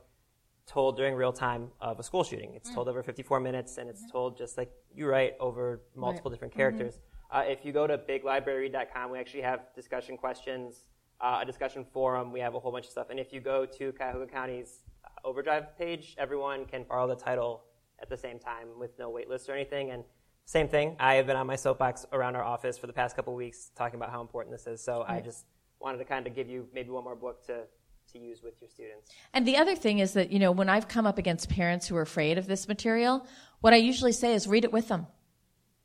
told 0.66 0.97
during 0.97 1.14
real 1.14 1.32
time 1.32 1.68
of 1.80 2.01
a 2.01 2.03
school 2.03 2.24
shooting. 2.24 2.55
It's 2.55 2.70
mm. 2.70 2.74
told 2.74 2.88
over 2.88 3.03
54 3.03 3.40
minutes, 3.40 3.78
and 3.78 3.88
it's 3.88 4.03
mm-hmm. 4.03 4.11
told 4.11 4.36
just 4.36 4.59
like 4.59 4.70
you 4.94 5.07
write 5.07 5.34
over 5.38 5.82
multiple 5.94 6.30
right. 6.30 6.34
different 6.34 6.55
characters. 6.55 6.94
Mm-hmm. 6.94 7.38
Uh, 7.38 7.53
if 7.53 7.64
you 7.64 7.72
go 7.72 7.86
to 7.86 7.99
biglibrary.com, 7.99 9.11
we 9.11 9.18
actually 9.18 9.42
have 9.42 9.61
discussion 9.74 10.16
questions, 10.16 10.86
uh, 11.20 11.38
a 11.42 11.44
discussion 11.44 11.84
forum. 11.92 12.32
We 12.32 12.40
have 12.40 12.55
a 12.55 12.61
whole 12.61 12.72
bunch 12.72 12.86
of 12.86 12.90
stuff. 12.90 13.11
And 13.11 13.18
if 13.18 13.32
you 13.32 13.40
go 13.40 13.64
to 13.64 13.92
Cuyahoga 13.92 14.26
County's 14.26 14.80
Overdrive 15.26 15.76
page, 15.76 16.14
everyone 16.18 16.66
can 16.66 16.84
borrow 16.84 17.08
the 17.08 17.16
title 17.16 17.64
at 18.00 18.08
the 18.08 18.16
same 18.16 18.38
time 18.38 18.68
with 18.78 18.96
no 18.96 19.10
waitlist 19.10 19.48
or 19.48 19.54
anything. 19.54 19.90
And 19.90 20.04
same 20.44 20.68
thing, 20.68 20.94
I 21.00 21.14
have 21.14 21.26
been 21.26 21.36
on 21.36 21.48
my 21.48 21.56
soapbox 21.56 22.06
around 22.12 22.36
our 22.36 22.44
office 22.44 22.78
for 22.78 22.86
the 22.86 22.92
past 22.92 23.16
couple 23.16 23.34
weeks 23.34 23.72
talking 23.76 23.96
about 23.96 24.10
how 24.10 24.20
important 24.20 24.54
this 24.54 24.68
is. 24.68 24.84
So 24.84 25.00
right. 25.00 25.16
I 25.16 25.20
just 25.20 25.44
wanted 25.80 25.98
to 25.98 26.04
kind 26.04 26.28
of 26.28 26.34
give 26.36 26.48
you 26.48 26.68
maybe 26.72 26.90
one 26.90 27.02
more 27.02 27.16
book 27.16 27.44
to 27.46 27.64
to 28.12 28.18
use 28.20 28.40
with 28.40 28.54
your 28.60 28.70
students. 28.70 29.10
And 29.34 29.44
the 29.44 29.56
other 29.56 29.74
thing 29.74 29.98
is 29.98 30.12
that, 30.12 30.30
you 30.30 30.38
know, 30.38 30.52
when 30.52 30.68
I've 30.68 30.86
come 30.86 31.06
up 31.06 31.18
against 31.18 31.48
parents 31.48 31.88
who 31.88 31.96
are 31.96 32.02
afraid 32.02 32.38
of 32.38 32.46
this 32.46 32.68
material, 32.68 33.26
what 33.60 33.74
I 33.74 33.78
usually 33.78 34.12
say 34.12 34.32
is 34.32 34.46
read 34.46 34.64
it 34.64 34.72
with 34.72 34.86
them. 34.86 35.08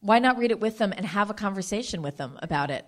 Why 0.02 0.20
not 0.20 0.38
read 0.38 0.52
it 0.52 0.60
with 0.60 0.78
them 0.78 0.94
and 0.96 1.04
have 1.04 1.32
a 1.32 1.34
conversation 1.34 2.04
with 2.04 2.18
them 2.18 2.38
about 2.44 2.70
it? 2.70 2.86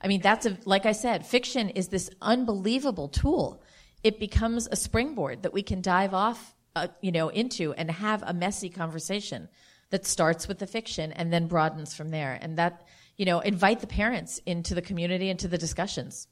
I 0.00 0.06
mean, 0.06 0.20
that's 0.20 0.46
a, 0.46 0.56
like 0.66 0.86
I 0.86 0.92
said, 0.92 1.26
fiction 1.26 1.70
is 1.70 1.88
this 1.88 2.10
unbelievable 2.22 3.08
tool 3.08 3.60
it 4.06 4.20
becomes 4.20 4.68
a 4.70 4.76
springboard 4.76 5.42
that 5.42 5.52
we 5.52 5.64
can 5.64 5.80
dive 5.80 6.14
off, 6.14 6.54
uh, 6.76 6.86
you 7.00 7.10
know, 7.10 7.28
into 7.28 7.72
and 7.72 7.90
have 7.90 8.22
a 8.24 8.32
messy 8.32 8.68
conversation 8.68 9.48
that 9.90 10.06
starts 10.06 10.46
with 10.46 10.60
the 10.60 10.66
fiction 10.68 11.10
and 11.10 11.32
then 11.32 11.48
broadens 11.48 11.92
from 11.92 12.10
there. 12.10 12.38
And 12.40 12.56
that, 12.56 12.86
you 13.16 13.24
know, 13.24 13.40
invite 13.40 13.80
the 13.80 13.88
parents 13.88 14.40
into 14.46 14.76
the 14.76 14.80
community, 14.80 15.28
into 15.28 15.48
the 15.48 15.58
discussions. 15.58 16.28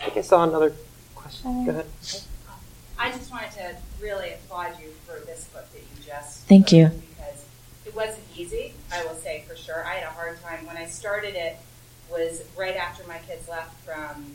I 0.00 0.06
think 0.06 0.16
I 0.16 0.20
saw 0.22 0.42
another 0.42 0.74
question. 1.14 1.64
Go 1.64 1.70
ahead. 1.70 1.86
I 2.98 3.12
just 3.12 3.30
wanted 3.30 3.52
to 3.52 3.76
really 4.00 4.32
applaud 4.32 4.72
you 4.80 4.88
for 5.06 5.24
this 5.24 5.44
book 5.44 5.70
that 5.72 5.78
you 5.78 6.04
just. 6.04 6.40
Thank 6.48 6.72
you. 6.72 6.88
Because 6.88 7.44
it 7.86 7.94
wasn't 7.94 8.24
easy, 8.36 8.74
I 8.92 9.04
will 9.04 9.14
say 9.14 9.44
for 9.46 9.54
sure. 9.54 9.84
I 9.86 9.94
had 9.94 10.02
a 10.02 10.10
hard 10.10 10.42
time 10.42 10.66
when 10.66 10.76
I 10.76 10.86
started 10.86 11.36
it. 11.36 11.56
Was 12.10 12.42
right 12.58 12.76
after 12.76 13.06
my 13.06 13.18
kids 13.28 13.48
left 13.48 13.74
from 13.86 14.34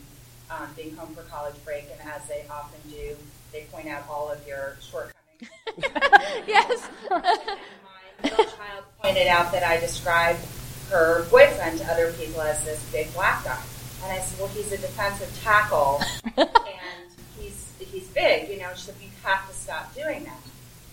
um, 0.50 0.68
being 0.76 0.94
home 0.96 1.14
for 1.14 1.22
college 1.22 1.54
break, 1.64 1.86
and 1.92 2.08
as 2.08 2.26
they 2.28 2.44
often 2.50 2.78
do, 2.90 3.16
they 3.52 3.62
point 3.72 3.88
out 3.88 4.04
all 4.08 4.30
of 4.30 4.46
your 4.46 4.76
shortcomings. 4.80 5.14
yes. 6.46 6.88
my 7.10 8.28
child 8.30 8.84
pointed 9.02 9.26
out 9.28 9.52
that 9.52 9.62
I 9.62 9.78
described 9.78 10.40
her 10.90 11.24
boyfriend 11.30 11.78
to 11.78 11.92
other 11.92 12.12
people 12.12 12.40
as 12.40 12.64
this 12.64 12.82
big 12.90 13.12
black 13.14 13.44
guy. 13.44 13.62
And 14.02 14.12
I 14.12 14.20
said, 14.20 14.38
well, 14.38 14.48
he's 14.48 14.72
a 14.72 14.78
defensive 14.78 15.30
tackle, 15.42 16.00
and 16.36 16.48
he's 17.38 17.72
he's 17.78 18.08
big, 18.08 18.48
you 18.48 18.58
know. 18.58 18.70
She 18.74 18.82
said, 18.82 18.94
you 19.02 19.08
have 19.24 19.46
to 19.48 19.54
stop 19.54 19.94
doing 19.94 20.24
that. 20.24 20.40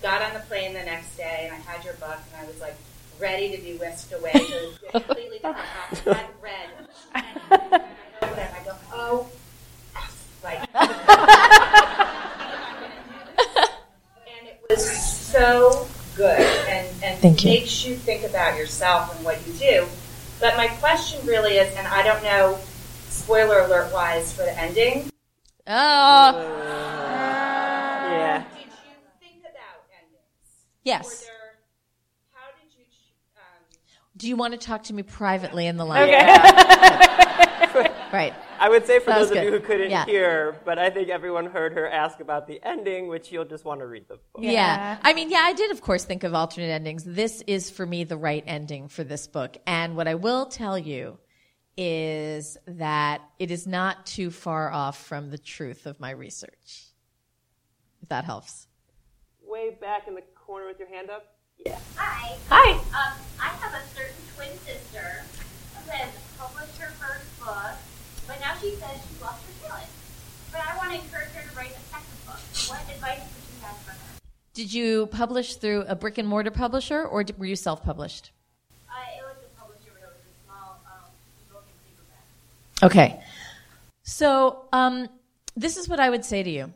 Got 0.01 0.21
on 0.21 0.33
the 0.33 0.41
plane 0.41 0.73
the 0.73 0.83
next 0.83 1.15
day, 1.15 1.49
and 1.49 1.53
I 1.53 1.71
had 1.71 1.85
your 1.85 1.93
book, 1.95 2.17
and 2.33 2.45
I 2.45 2.47
was 2.47 2.59
like 2.59 2.75
ready 3.19 3.55
to 3.55 3.61
be 3.61 3.77
whisked 3.77 4.11
away 4.11 4.31
to 4.31 4.71
a 4.89 4.99
completely 4.99 5.37
different 5.37 5.57
topic. 6.03 6.07
I 6.07 6.27
read, 6.41 6.69
and 8.21 8.55
I 8.55 8.63
go, 8.65 8.75
oh 8.91 9.29
like, 10.45 10.59
and 14.27 14.47
it 14.47 14.61
was 14.69 14.85
so 14.85 15.87
good 16.15 16.39
and, 17.25 17.33
and 17.33 17.41
Thank 17.41 17.61
makes 17.61 17.85
you. 17.85 17.91
you 17.91 17.97
think 17.97 18.23
about 18.23 18.57
yourself 18.57 19.15
and 19.15 19.25
what 19.25 19.45
you 19.47 19.53
do. 19.53 19.87
But 20.39 20.55
my 20.57 20.67
question 20.67 21.25
really 21.25 21.57
is, 21.57 21.73
and 21.75 21.87
I 21.87 22.03
don't 22.03 22.21
know, 22.23 22.59
spoiler 23.09 23.59
alert 23.59 23.93
wise, 23.93 24.33
for 24.33 24.43
the 24.43 24.59
ending. 24.59 25.09
Oh. 25.67 25.71
Uh, 25.71 26.33
yeah. 28.11 28.43
Did 28.53 28.65
you 28.65 28.69
think 29.19 29.39
about 29.41 29.85
endings? 29.97 30.21
Yes. 30.83 31.21
There, 31.21 31.29
did 32.61 32.69
you? 32.75 32.83
Um, 33.37 33.41
Do 34.17 34.27
you 34.27 34.35
want 34.35 34.53
to 34.53 34.59
talk 34.59 34.83
to 34.83 34.93
me 34.93 35.01
privately 35.03 35.65
in 35.67 35.77
the 35.77 35.85
line? 35.85 36.09
right. 38.13 38.33
I 38.65 38.69
would 38.69 38.87
say 38.87 38.97
for 38.97 39.11
That 39.11 39.19
was 39.19 39.29
those 39.29 39.37
of 39.37 39.43
you 39.43 39.51
who 39.51 39.59
couldn't 39.59 39.91
Yeah. 39.91 40.05
hear, 40.05 40.59
but 40.65 40.79
I 40.79 40.89
think 40.89 41.09
everyone 41.09 41.45
heard 41.45 41.73
her 41.73 41.87
ask 41.87 42.19
about 42.19 42.47
the 42.47 42.59
ending, 42.63 43.07
which 43.07 43.31
you'll 43.31 43.45
just 43.45 43.63
want 43.63 43.79
to 43.81 43.85
read 43.85 44.07
the 44.07 44.15
book. 44.15 44.39
Yeah. 44.39 44.97
I 45.03 45.13
mean, 45.13 45.29
yeah, 45.29 45.41
I 45.43 45.53
did, 45.53 45.69
of 45.69 45.81
course, 45.81 46.03
think 46.03 46.23
of 46.23 46.33
alternate 46.33 46.71
endings. 46.71 47.03
This 47.03 47.43
is, 47.45 47.69
for 47.69 47.85
me, 47.85 48.05
the 48.05 48.17
right 48.17 48.43
ending 48.47 48.87
for 48.87 49.03
this 49.03 49.27
book. 49.27 49.55
And 49.67 49.95
what 49.95 50.07
I 50.07 50.15
will 50.15 50.47
tell 50.47 50.79
you 50.79 51.19
is 51.77 52.57
that 52.65 53.21
it 53.37 53.51
is 53.51 53.67
not 53.67 54.07
too 54.07 54.31
far 54.31 54.71
off 54.71 54.97
from 54.97 55.29
the 55.29 55.37
truth 55.37 55.85
of 55.85 55.99
my 55.99 56.09
research. 56.09 56.85
If 58.01 58.09
that 58.09 58.25
helps. 58.25 58.65
Way 59.43 59.77
back 59.79 60.07
in 60.07 60.15
the 60.15 60.23
corner 60.33 60.65
with 60.65 60.79
your 60.79 60.87
hand 60.87 61.11
up. 61.11 61.35
Yeah. 61.63 61.77
Hi. 61.97 62.35
Hi. 62.49 62.71
Um, 62.71 63.13
I 63.39 63.49
have 63.49 63.73
a 63.75 63.85
certain 63.95 64.15
twin 64.35 64.57
sister 64.65 65.21
that 65.85 66.09
published 66.39 66.79
her 66.79 66.89
first 66.93 67.39
book, 67.39 67.77
but 68.27 68.39
now 68.39 68.53
she 68.59 68.71
says 68.75 68.97
she's 69.07 69.21
lost 69.21 69.43
her 69.45 69.67
talent. 69.67 69.87
But 70.51 70.61
I 70.61 70.77
want 70.77 70.91
to 70.93 70.99
encourage 70.99 71.29
her 71.29 71.49
to 71.49 71.57
write 71.57 71.71
a 71.71 71.79
second 71.91 72.25
book. 72.25 72.39
What 72.69 72.81
advice 72.93 73.19
would 73.19 73.43
you 73.53 73.65
have 73.65 73.77
for 73.79 73.91
her? 73.91 73.97
Did 74.53 74.73
you 74.73 75.07
publish 75.07 75.55
through 75.55 75.85
a 75.87 75.95
brick 75.95 76.17
and 76.17 76.27
mortar 76.27 76.51
publisher 76.51 77.03
or 77.03 77.25
were 77.37 77.45
you 77.45 77.55
self 77.55 77.83
published? 77.83 78.31
Uh, 78.89 78.93
it 79.17 79.23
was 79.23 79.35
a 79.43 79.59
publisher, 79.59 79.91
but 79.93 80.03
it 80.03 80.07
was 80.07 80.15
a 80.15 80.45
small 80.45 80.79
um, 80.85 81.09
book 81.51 81.65
and 81.67 82.91
paperback. 82.91 83.15
Okay. 83.15 83.23
So, 84.03 84.67
um, 84.71 85.09
this 85.55 85.77
is 85.77 85.89
what 85.89 85.99
I 85.99 86.09
would 86.09 86.23
say 86.23 86.43
to 86.43 86.49
you. 86.49 86.73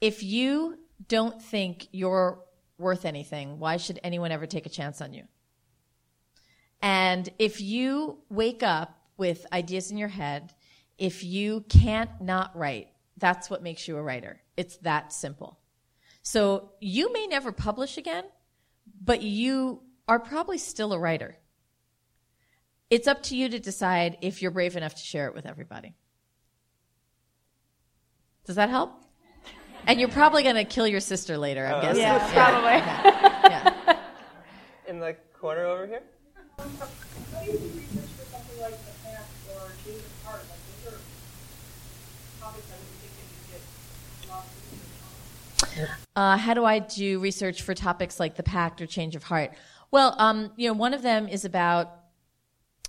If 0.00 0.22
you 0.22 0.78
don't 1.08 1.40
think 1.42 1.88
you're 1.92 2.38
worth 2.78 3.04
anything, 3.04 3.58
why 3.58 3.76
should 3.78 3.98
anyone 4.04 4.30
ever 4.30 4.46
take 4.46 4.66
a 4.66 4.68
chance 4.68 5.00
on 5.00 5.12
you? 5.12 5.24
And 6.80 7.28
if 7.38 7.60
you 7.60 8.18
wake 8.28 8.62
up 8.62 8.96
with 9.16 9.46
ideas 9.52 9.90
in 9.90 9.98
your 9.98 10.08
head, 10.08 10.52
if 10.98 11.22
you 11.24 11.64
can't 11.68 12.10
not 12.20 12.56
write, 12.56 12.88
that's 13.16 13.48
what 13.48 13.62
makes 13.62 13.86
you 13.88 13.96
a 13.96 14.02
writer. 14.02 14.40
It's 14.56 14.76
that 14.78 15.12
simple. 15.12 15.58
So 16.22 16.72
you 16.80 17.12
may 17.12 17.26
never 17.26 17.52
publish 17.52 17.96
again, 17.96 18.24
but 19.02 19.22
you 19.22 19.82
are 20.06 20.18
probably 20.18 20.58
still 20.58 20.92
a 20.92 20.98
writer. 20.98 21.36
It's 22.90 23.06
up 23.06 23.22
to 23.24 23.36
you 23.36 23.48
to 23.50 23.58
decide 23.58 24.18
if 24.22 24.40
you're 24.42 24.50
brave 24.50 24.76
enough 24.76 24.94
to 24.94 25.02
share 25.02 25.26
it 25.28 25.34
with 25.34 25.46
everybody. 25.46 25.94
Does 28.46 28.56
that 28.56 28.70
help? 28.70 28.92
And 29.86 30.00
you're 30.00 30.08
probably 30.08 30.42
going 30.42 30.56
to 30.56 30.64
kill 30.64 30.86
your 30.86 31.00
sister 31.00 31.38
later, 31.38 31.66
I'm 31.66 31.74
Oh, 31.74 31.80
guessing. 31.82 32.02
yeah, 32.02 32.32
probably. 32.32 33.50
Yeah. 33.50 33.98
In 34.88 35.00
the 35.00 35.16
corner 35.38 35.64
over 35.64 35.86
here. 35.86 36.02
How 36.58 36.64
do 37.44 37.52
you 37.52 37.58
do 37.58 37.64
research 37.64 38.10
for 38.18 38.24
something 38.30 38.60
like 38.60 38.72
the 38.72 38.92
pact 39.04 39.28
or 39.54 39.70
change 39.84 40.02
of 40.02 40.24
heart? 40.26 40.40
Like 40.50 40.84
those 40.84 40.92
are 40.94 40.98
topics 42.40 42.66
I 42.72 42.76
would 42.76 42.98
think 43.00 43.12
that 43.16 43.28
you 43.30 43.40
get 43.52 44.30
lost 44.30 44.48
in 44.72 45.78
research 45.78 45.88
on. 45.90 45.96
Uh, 46.18 46.36
how 46.36 46.52
do 46.52 46.64
I 46.64 46.80
do 46.80 47.20
research 47.20 47.62
for 47.62 47.74
topics 47.74 48.18
like 48.18 48.34
the 48.34 48.42
pact 48.42 48.80
or 48.80 48.86
change 48.86 49.14
of 49.14 49.22
heart? 49.22 49.52
Well, 49.92 50.16
um, 50.18 50.50
you 50.56 50.66
know, 50.66 50.74
one 50.74 50.92
of 50.92 51.00
them 51.00 51.28
is 51.28 51.44
about 51.44 51.94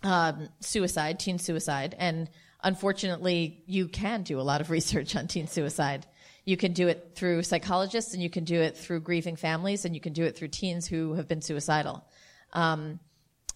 um, 0.02 0.50
suicide, 0.62 1.20
teen 1.20 1.38
suicide, 1.38 1.96
and 2.00 2.28
unfortunately, 2.64 3.62
you 3.68 3.88
can 3.88 4.24
do 4.24 4.40
a 4.40 4.42
lot 4.42 4.62
of 4.62 4.72
research 4.78 5.16
on 5.16 5.28
teen 5.28 5.46
suicide. 5.46 6.08
You 6.44 6.58
can 6.58 6.74
do 6.74 6.88
it 6.88 7.12
through 7.14 7.44
psychologists, 7.44 8.16
and 8.16 8.24
you 8.24 8.32
can 8.32 8.46
do 8.46 8.60
it 8.62 8.76
through 8.76 9.02
grieving 9.02 9.36
families, 9.36 9.86
and 9.86 9.94
you 9.94 10.02
can 10.02 10.14
do 10.14 10.24
it 10.24 10.36
through 10.36 10.48
teens 10.48 10.88
who 10.88 11.14
have 11.14 11.28
been 11.28 11.44
suicidal. 11.44 12.04
Um, 12.54 13.00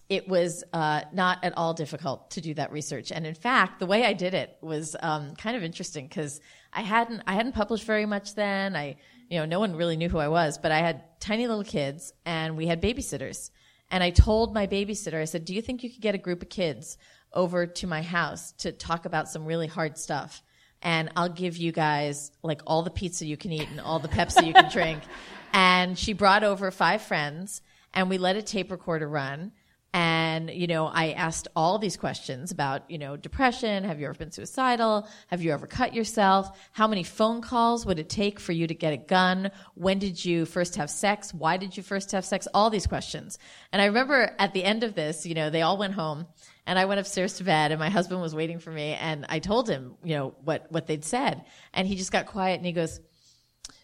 it 0.08 0.28
was 0.28 0.62
uh, 0.72 1.00
not 1.12 1.42
at 1.42 1.52
all 1.56 1.74
difficult 1.74 2.30
to 2.30 2.40
do 2.40 2.54
that 2.54 2.70
research, 2.70 3.10
and 3.10 3.26
in 3.26 3.34
fact, 3.34 3.80
the 3.80 3.86
way 3.86 4.04
I 4.04 4.12
did 4.12 4.34
it 4.34 4.56
was 4.60 4.94
um, 5.02 5.34
kind 5.34 5.56
of 5.56 5.64
interesting 5.64 6.06
because 6.06 6.40
I 6.72 6.82
hadn't 6.82 7.22
I 7.26 7.34
hadn't 7.34 7.56
published 7.56 7.84
very 7.84 8.06
much 8.06 8.36
then. 8.36 8.76
I 8.76 8.98
you 9.28 9.38
know 9.38 9.44
no 9.44 9.60
one 9.60 9.76
really 9.76 9.96
knew 9.96 10.08
who 10.08 10.18
I 10.18 10.28
was, 10.28 10.58
but 10.58 10.72
I 10.72 10.78
had 10.78 11.02
tiny 11.20 11.46
little 11.46 11.64
kids, 11.64 12.12
and 12.24 12.56
we 12.56 12.66
had 12.66 12.82
babysitters. 12.82 13.50
And 13.90 14.02
I 14.02 14.10
told 14.10 14.54
my 14.54 14.66
babysitter, 14.66 15.20
I 15.20 15.24
said, 15.26 15.44
"Do 15.44 15.54
you 15.54 15.62
think 15.62 15.82
you 15.82 15.90
could 15.90 16.00
get 16.00 16.14
a 16.14 16.18
group 16.18 16.42
of 16.42 16.48
kids 16.48 16.98
over 17.32 17.66
to 17.66 17.86
my 17.86 18.02
house 18.02 18.52
to 18.58 18.72
talk 18.72 19.04
about 19.04 19.28
some 19.28 19.44
really 19.44 19.66
hard 19.66 19.98
stuff?" 19.98 20.42
and 20.84 21.10
I'll 21.16 21.30
give 21.30 21.56
you 21.56 21.72
guys 21.72 22.30
like 22.42 22.60
all 22.66 22.82
the 22.82 22.90
pizza 22.90 23.24
you 23.24 23.38
can 23.38 23.50
eat 23.50 23.68
and 23.70 23.80
all 23.80 23.98
the 23.98 24.08
Pepsi 24.08 24.46
you 24.46 24.52
can 24.52 24.70
drink. 24.70 25.02
And 25.56 25.96
she 25.96 26.14
brought 26.14 26.42
over 26.42 26.72
five 26.72 27.00
friends 27.00 27.62
and 27.92 28.10
we 28.10 28.18
let 28.18 28.34
a 28.34 28.42
tape 28.42 28.72
recorder 28.72 29.08
run. 29.08 29.52
And, 29.94 30.50
you 30.50 30.66
know, 30.66 30.86
I 30.86 31.12
asked 31.12 31.46
all 31.54 31.78
these 31.78 31.96
questions 31.96 32.50
about, 32.50 32.90
you 32.90 32.98
know, 32.98 33.16
depression. 33.16 33.84
Have 33.84 34.00
you 34.00 34.06
ever 34.06 34.18
been 34.18 34.32
suicidal? 34.32 35.08
Have 35.28 35.40
you 35.40 35.52
ever 35.52 35.68
cut 35.68 35.94
yourself? 35.94 36.50
How 36.72 36.88
many 36.88 37.04
phone 37.04 37.40
calls 37.40 37.86
would 37.86 38.00
it 38.00 38.08
take 38.08 38.40
for 38.40 38.50
you 38.50 38.66
to 38.66 38.74
get 38.74 38.92
a 38.92 38.96
gun? 38.96 39.52
When 39.74 40.00
did 40.00 40.24
you 40.24 40.46
first 40.46 40.74
have 40.74 40.90
sex? 40.90 41.32
Why 41.32 41.58
did 41.58 41.76
you 41.76 41.84
first 41.84 42.10
have 42.10 42.24
sex? 42.24 42.48
All 42.52 42.70
these 42.70 42.88
questions. 42.88 43.38
And 43.72 43.80
I 43.80 43.84
remember 43.84 44.34
at 44.36 44.52
the 44.52 44.64
end 44.64 44.82
of 44.82 44.96
this, 44.96 45.26
you 45.26 45.34
know, 45.36 45.48
they 45.48 45.62
all 45.62 45.78
went 45.78 45.94
home 45.94 46.26
and 46.66 46.76
I 46.76 46.86
went 46.86 46.98
upstairs 46.98 47.34
to 47.34 47.44
bed 47.44 47.70
and 47.70 47.78
my 47.78 47.88
husband 47.88 48.20
was 48.20 48.34
waiting 48.34 48.58
for 48.58 48.72
me 48.72 48.94
and 48.94 49.24
I 49.28 49.38
told 49.38 49.70
him, 49.70 49.94
you 50.02 50.16
know, 50.16 50.34
what, 50.42 50.66
what 50.72 50.88
they'd 50.88 51.04
said. 51.04 51.44
And 51.72 51.86
he 51.86 51.94
just 51.94 52.10
got 52.10 52.26
quiet 52.26 52.56
and 52.56 52.66
he 52.66 52.72
goes, 52.72 52.98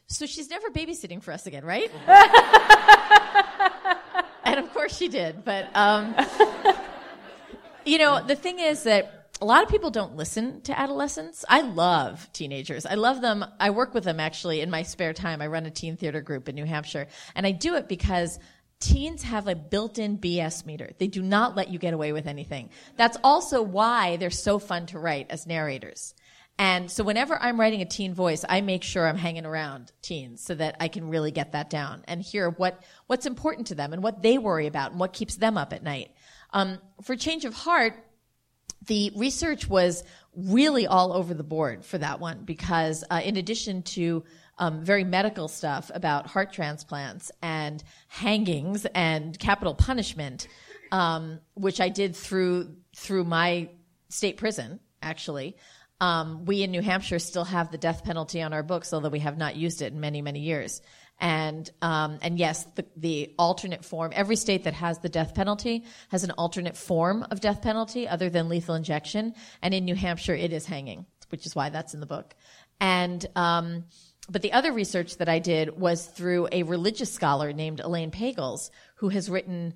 so 0.08 0.26
she's 0.26 0.50
never 0.50 0.70
babysitting 0.70 1.22
for 1.22 1.30
us 1.30 1.46
again, 1.46 1.64
right? 1.64 1.88
course 4.90 4.98
she 4.98 5.08
did. 5.08 5.44
But, 5.44 5.74
um, 5.74 6.14
you 7.84 7.98
know, 7.98 8.22
the 8.24 8.36
thing 8.36 8.58
is 8.58 8.84
that 8.84 9.16
a 9.40 9.44
lot 9.44 9.62
of 9.62 9.70
people 9.70 9.90
don't 9.90 10.16
listen 10.16 10.60
to 10.62 10.78
adolescents. 10.78 11.44
I 11.48 11.62
love 11.62 12.28
teenagers. 12.32 12.84
I 12.84 12.94
love 12.94 13.20
them. 13.20 13.44
I 13.58 13.70
work 13.70 13.94
with 13.94 14.04
them 14.04 14.20
actually 14.20 14.60
in 14.60 14.70
my 14.70 14.82
spare 14.82 15.14
time. 15.14 15.40
I 15.40 15.46
run 15.46 15.64
a 15.66 15.70
teen 15.70 15.96
theater 15.96 16.20
group 16.20 16.48
in 16.48 16.54
New 16.54 16.66
Hampshire 16.66 17.06
and 17.34 17.46
I 17.46 17.52
do 17.52 17.74
it 17.76 17.88
because 17.88 18.38
teens 18.80 19.22
have 19.22 19.48
a 19.48 19.54
built-in 19.54 20.18
BS 20.18 20.66
meter. 20.66 20.90
They 20.98 21.06
do 21.06 21.22
not 21.22 21.56
let 21.56 21.70
you 21.70 21.78
get 21.78 21.94
away 21.94 22.12
with 22.12 22.26
anything. 22.26 22.70
That's 22.96 23.16
also 23.24 23.62
why 23.62 24.16
they're 24.16 24.30
so 24.30 24.58
fun 24.58 24.86
to 24.86 24.98
write 24.98 25.30
as 25.30 25.46
narrators. 25.46 26.14
And 26.60 26.90
so 26.90 27.02
whenever 27.02 27.38
I'm 27.40 27.58
writing 27.58 27.80
a 27.80 27.86
teen 27.86 28.12
voice, 28.12 28.44
I 28.46 28.60
make 28.60 28.82
sure 28.82 29.08
I'm 29.08 29.16
hanging 29.16 29.46
around 29.46 29.92
teens 30.02 30.42
so 30.42 30.54
that 30.56 30.76
I 30.78 30.88
can 30.88 31.08
really 31.08 31.30
get 31.30 31.52
that 31.52 31.70
down 31.70 32.04
and 32.06 32.20
hear 32.20 32.50
what, 32.50 32.82
what's 33.06 33.24
important 33.24 33.68
to 33.68 33.74
them 33.74 33.94
and 33.94 34.02
what 34.02 34.20
they 34.20 34.36
worry 34.36 34.66
about 34.66 34.90
and 34.90 35.00
what 35.00 35.14
keeps 35.14 35.36
them 35.36 35.56
up 35.56 35.72
at 35.72 35.82
night. 35.82 36.10
Um, 36.52 36.76
for 37.02 37.16
Change 37.16 37.46
of 37.46 37.54
Heart, 37.54 37.94
the 38.84 39.10
research 39.16 39.70
was 39.70 40.04
really 40.36 40.86
all 40.86 41.14
over 41.14 41.32
the 41.32 41.42
board 41.42 41.82
for 41.82 41.96
that 41.96 42.20
one 42.20 42.44
because 42.44 43.04
uh, 43.10 43.22
in 43.24 43.38
addition 43.38 43.82
to 43.84 44.22
um, 44.58 44.84
very 44.84 45.04
medical 45.04 45.48
stuff 45.48 45.90
about 45.94 46.26
heart 46.26 46.52
transplants 46.52 47.30
and 47.40 47.82
hangings 48.08 48.84
and 48.94 49.38
capital 49.38 49.74
punishment, 49.74 50.46
um, 50.92 51.40
which 51.54 51.80
I 51.80 51.88
did 51.88 52.14
through 52.14 52.76
through 52.94 53.24
my 53.24 53.70
state 54.10 54.36
prison 54.36 54.78
actually. 55.02 55.56
Um, 56.00 56.44
we 56.46 56.62
in 56.62 56.70
New 56.70 56.80
Hampshire 56.80 57.18
still 57.18 57.44
have 57.44 57.70
the 57.70 57.78
death 57.78 58.04
penalty 58.04 58.40
on 58.40 58.52
our 58.52 58.62
books, 58.62 58.92
although 58.92 59.10
we 59.10 59.18
have 59.20 59.36
not 59.36 59.56
used 59.56 59.82
it 59.82 59.92
in 59.92 60.00
many, 60.00 60.22
many 60.22 60.40
years. 60.40 60.80
And 61.18 61.70
um, 61.82 62.18
and 62.22 62.38
yes, 62.38 62.64
the, 62.76 62.86
the 62.96 63.34
alternate 63.38 63.84
form. 63.84 64.12
Every 64.14 64.36
state 64.36 64.64
that 64.64 64.74
has 64.74 64.98
the 65.00 65.10
death 65.10 65.34
penalty 65.34 65.84
has 66.08 66.24
an 66.24 66.30
alternate 66.30 66.76
form 66.76 67.26
of 67.30 67.40
death 67.40 67.60
penalty 67.60 68.08
other 68.08 68.30
than 68.30 68.48
lethal 68.48 68.74
injection. 68.74 69.34
And 69.60 69.74
in 69.74 69.84
New 69.84 69.94
Hampshire, 69.94 70.34
it 70.34 70.52
is 70.52 70.64
hanging, 70.64 71.04
which 71.28 71.44
is 71.44 71.54
why 71.54 71.68
that's 71.68 71.92
in 71.92 72.00
the 72.00 72.06
book. 72.06 72.34
And 72.80 73.24
um, 73.36 73.84
but 74.30 74.42
the 74.42 74.52
other 74.52 74.72
research 74.72 75.18
that 75.18 75.28
I 75.28 75.40
did 75.40 75.78
was 75.78 76.06
through 76.06 76.48
a 76.52 76.62
religious 76.62 77.12
scholar 77.12 77.52
named 77.52 77.80
Elaine 77.80 78.10
Pagels, 78.10 78.70
who 78.96 79.08
has 79.10 79.28
written 79.28 79.74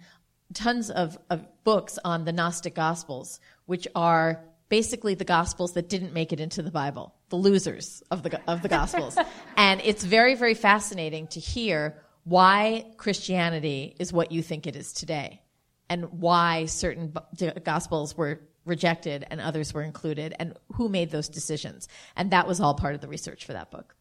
tons 0.55 0.91
of, 0.91 1.19
of 1.29 1.45
books 1.65 1.99
on 2.05 2.25
the 2.25 2.33
Gnostic 2.33 2.75
Gospels, 2.75 3.41
which 3.67 3.89
are 3.95 4.45
basically 4.75 5.15
the 5.15 5.25
gospels 5.25 5.75
that 5.75 5.89
didn't 5.89 6.13
make 6.13 6.33
it 6.33 6.41
into 6.41 6.61
the 6.61 6.71
Bible, 6.73 7.15
the 7.29 7.37
losers 7.37 8.03
of 8.11 8.25
the 8.25 8.41
of 8.49 8.61
the 8.61 8.69
gospels. 8.69 9.17
and 9.57 9.81
it's 9.85 10.03
very 10.03 10.35
very 10.35 10.55
fascinating 10.55 11.29
to 11.29 11.39
hear 11.39 12.03
why 12.25 12.85
Christianity 12.97 13.95
is 14.01 14.13
what 14.13 14.33
you 14.33 14.43
think 14.43 14.67
it 14.67 14.75
is 14.75 14.93
today 14.93 15.41
and 15.89 16.21
why 16.21 16.65
certain 16.65 17.15
gospels 17.63 18.17
were 18.17 18.41
rejected 18.65 19.25
and 19.31 19.41
others 19.41 19.73
were 19.73 19.83
included 19.83 20.35
and 20.41 20.57
who 20.73 20.89
made 20.89 21.13
those 21.13 21.29
decisions. 21.29 21.87
And 22.17 22.33
that 22.33 22.49
was 22.49 22.59
all 22.61 22.75
part 22.75 22.97
of 22.97 23.01
the 23.01 23.07
research 23.07 23.45
for 23.45 23.53
that 23.53 23.71
book. 23.71 23.95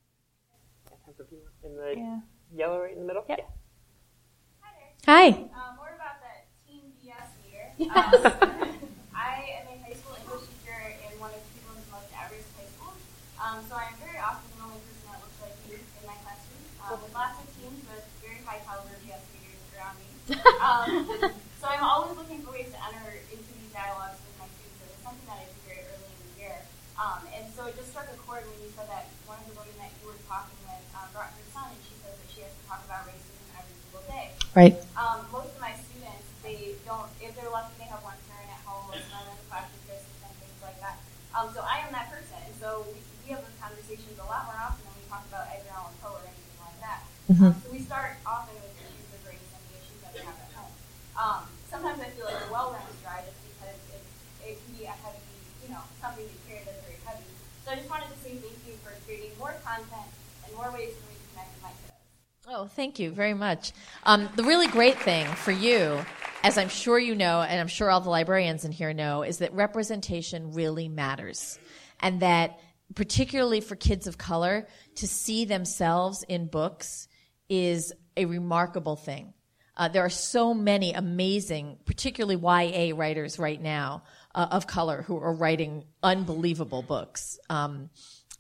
In 1.64 1.76
the 1.76 2.22
yellow 2.52 2.82
right 2.82 2.94
in 2.94 3.00
the 3.00 3.06
middle? 3.06 3.26
Yep. 3.30 3.48
Hi. 5.06 5.28
Um, 5.28 5.50
more 5.78 5.94
about 5.96 6.18
that 6.26 6.48
teen 6.66 6.94
BS 7.00 7.30
meter. 7.46 8.64
Um, 8.66 8.83
um, 20.64 21.04
so 21.60 21.68
I'm 21.68 21.84
always 21.84 22.16
looking 22.16 22.40
for 22.48 22.56
ways 22.56 22.72
to 22.72 22.80
enter 22.80 23.12
into 23.28 23.52
these 23.60 23.72
dialogues 23.76 24.24
with 24.24 24.36
my 24.40 24.48
students. 24.56 24.80
It 24.80 24.88
was 24.88 25.04
something 25.04 25.28
that 25.28 25.36
I 25.36 25.46
did 25.52 25.60
very 25.68 25.84
early 25.84 26.08
in 26.08 26.20
the 26.24 26.34
year. 26.40 26.58
Um, 26.96 27.20
and 27.36 27.44
so 27.52 27.68
it 27.68 27.76
just 27.76 27.92
struck 27.92 28.08
a 28.08 28.16
chord 28.24 28.48
when 28.48 28.56
you 28.64 28.72
said 28.72 28.88
that 28.88 29.12
one 29.28 29.36
of 29.44 29.52
the 29.52 29.56
women 29.60 29.76
that 29.84 29.92
you 30.00 30.08
were 30.08 30.20
talking 30.32 30.56
with 30.64 30.80
um, 30.96 31.12
brought 31.12 31.36
her 31.36 31.46
son, 31.52 31.68
and 31.68 31.82
she 31.84 32.00
says 32.00 32.16
that 32.16 32.30
she 32.32 32.40
has 32.40 32.56
to 32.56 32.64
talk 32.72 32.80
about 32.88 33.04
racism 33.04 33.44
every 33.60 33.76
single 33.84 34.04
day. 34.08 34.32
Right. 34.56 34.76
Um, 34.96 35.28
most 35.28 35.52
of 35.52 35.60
my 35.60 35.76
students, 35.76 36.24
they 36.40 36.80
don't, 36.88 37.12
if 37.20 37.36
they're 37.36 37.52
lucky, 37.52 37.76
they 37.76 37.90
have 37.92 38.00
one 38.00 38.16
parent 38.32 38.48
at 38.48 38.64
home, 38.64 38.88
or 38.88 38.96
another 38.96 39.36
in 39.36 39.40
the 39.44 39.48
class 39.52 39.68
and 39.68 40.36
things 40.40 40.60
like 40.64 40.80
that. 40.80 41.04
Um, 41.36 41.52
so 41.52 41.60
I 41.68 41.84
am 41.84 41.92
that 41.92 42.08
person. 42.08 42.40
And 42.48 42.56
so 42.64 42.88
we, 42.96 43.04
we 43.28 43.36
have 43.36 43.44
those 43.44 43.60
conversations 43.60 44.16
a 44.24 44.28
lot 44.32 44.48
more 44.48 44.56
often 44.56 44.88
than 44.88 44.96
we 44.96 45.04
talk 45.12 45.28
about 45.28 45.52
Edgar 45.52 45.76
Allan 45.76 46.00
Poe 46.00 46.16
or 46.16 46.24
anything 46.24 46.64
like 46.64 46.80
that. 46.80 47.04
Mm-hmm. 47.28 47.52
Um, 47.52 47.56
so 47.60 47.68
we 47.76 47.84
start 47.84 48.16
often 48.24 48.56
um, 51.14 51.46
sometimes 51.70 52.02
I 52.02 52.10
feel 52.18 52.26
like 52.26 52.40
the 52.46 52.52
well 52.52 52.72
runs 52.74 52.98
dry 53.04 53.22
just 53.22 53.38
because 53.46 53.78
it, 53.94 54.02
it 54.46 54.58
can 54.66 54.78
be 54.78 54.86
a 54.86 54.96
heavy, 54.98 55.22
you 55.62 55.70
know, 55.70 55.82
something 56.02 56.26
to 56.26 56.38
carry 56.50 56.62
that's 56.66 56.82
very 56.82 56.98
heavy. 57.06 57.26
So 57.66 57.72
I 57.72 57.76
just 57.76 57.90
wanted 57.90 58.10
to 58.10 58.18
say 58.24 58.36
thank 58.38 58.58
you 58.66 58.74
for 58.82 58.92
creating 59.06 59.32
more 59.38 59.54
content 59.64 60.10
and 60.46 60.56
more 60.56 60.72
ways 60.74 60.94
for 60.98 61.06
me 61.10 61.16
to 61.16 61.26
connect 61.34 61.54
with 61.54 61.64
my 61.64 61.70
kids. 61.70 61.94
Oh, 62.48 62.66
thank 62.66 63.00
you 63.00 63.12
very 63.12 63.34
much. 63.34 63.74
Um, 64.04 64.28
the 64.36 64.44
really 64.44 64.68
great 64.68 65.00
thing 65.00 65.28
for 65.28 65.52
you, 65.52 66.04
as 66.44 66.58
I'm 66.58 66.70
sure 66.70 66.98
you 66.98 67.16
know, 67.16 67.42
and 67.42 67.60
I'm 67.60 67.68
sure 67.68 67.90
all 67.90 68.02
the 68.02 68.10
librarians 68.10 68.66
in 68.66 68.72
here 68.72 68.94
know, 68.94 69.22
is 69.22 69.38
that 69.38 69.54
representation 69.54 70.52
really 70.54 70.90
matters. 70.90 71.60
And 72.02 72.22
that, 72.22 72.60
particularly 72.96 73.62
for 73.62 73.76
kids 73.76 74.08
of 74.08 74.18
color, 74.18 74.68
to 74.96 75.08
see 75.08 75.46
themselves 75.46 76.24
in 76.28 76.48
books 76.48 77.08
is 77.50 77.94
a 78.18 78.26
remarkable 78.26 78.96
thing. 78.96 79.34
Uh, 79.76 79.88
there 79.88 80.04
are 80.04 80.10
so 80.10 80.54
many 80.54 80.94
amazing, 80.94 81.78
particularly 81.86 82.36
YA 82.36 82.96
writers 82.96 83.40
right 83.40 83.62
now 83.62 84.04
uh, 84.36 84.48
of 84.52 84.68
color 84.68 85.02
who 85.02 85.18
are 85.18 85.34
writing 85.34 85.84
unbelievable 86.04 86.84
books. 86.84 87.40
Um, 87.50 87.90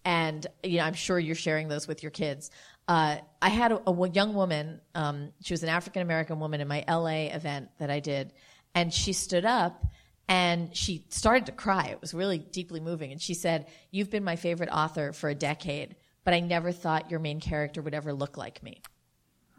and 0.06 0.46
you 0.64 0.78
know, 0.78 0.84
I'm 0.84 0.94
sure 0.94 1.18
you're 1.18 1.36
sharing 1.36 1.68
those 1.68 1.88
with 1.88 2.04
your 2.04 2.12
kids. 2.12 2.52
Uh, 2.88 3.18
I 3.42 3.50
had 3.50 3.72
a, 3.72 3.90
a 3.90 4.10
young 4.10 4.34
woman. 4.34 4.82
Um, 4.94 5.32
she 5.42 5.54
was 5.54 5.64
an 5.64 5.70
African 5.70 6.02
American 6.02 6.40
woman 6.40 6.62
in 6.62 6.68
my 6.68 6.84
LA 6.88 7.34
event 7.34 7.70
that 7.80 7.90
I 7.90 8.00
did, 8.00 8.34
and 8.76 8.94
she 8.94 9.14
stood 9.14 9.46
up 9.46 9.86
and 10.28 10.76
she 10.76 11.06
started 11.10 11.46
to 11.48 11.52
cry. 11.52 11.88
It 11.88 12.02
was 12.02 12.14
really 12.14 12.38
deeply 12.38 12.80
moving, 12.80 13.12
and 13.12 13.22
she 13.22 13.34
said, 13.34 13.68
"You've 13.92 14.10
been 14.10 14.24
my 14.24 14.36
favorite 14.36 14.70
author 14.70 15.14
for 15.14 15.30
a 15.30 15.36
decade, 15.36 15.96
but 16.26 16.34
I 16.34 16.42
never 16.42 16.72
thought 16.72 17.10
your 17.10 17.20
main 17.20 17.40
character 17.40 17.82
would 17.82 17.94
ever 17.94 18.14
look 18.14 18.38
like 18.38 18.62
me." 18.62 18.82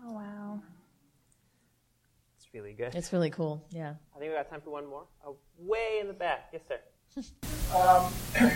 Oh 0.04 0.12
wow. 0.12 0.43
It's 2.54 2.62
really 2.62 2.72
good. 2.74 2.94
It's 2.94 3.12
really 3.12 3.30
cool. 3.30 3.66
Yeah. 3.70 3.94
I 4.14 4.18
think 4.20 4.30
we 4.30 4.36
got 4.36 4.48
time 4.48 4.60
for 4.60 4.70
one 4.70 4.86
more. 4.86 5.02
Oh, 5.26 5.34
way 5.58 5.98
in 6.00 6.06
the 6.06 6.12
back. 6.12 6.52
Yes, 6.52 6.62
sir. 6.68 6.78
Um, 7.74 8.04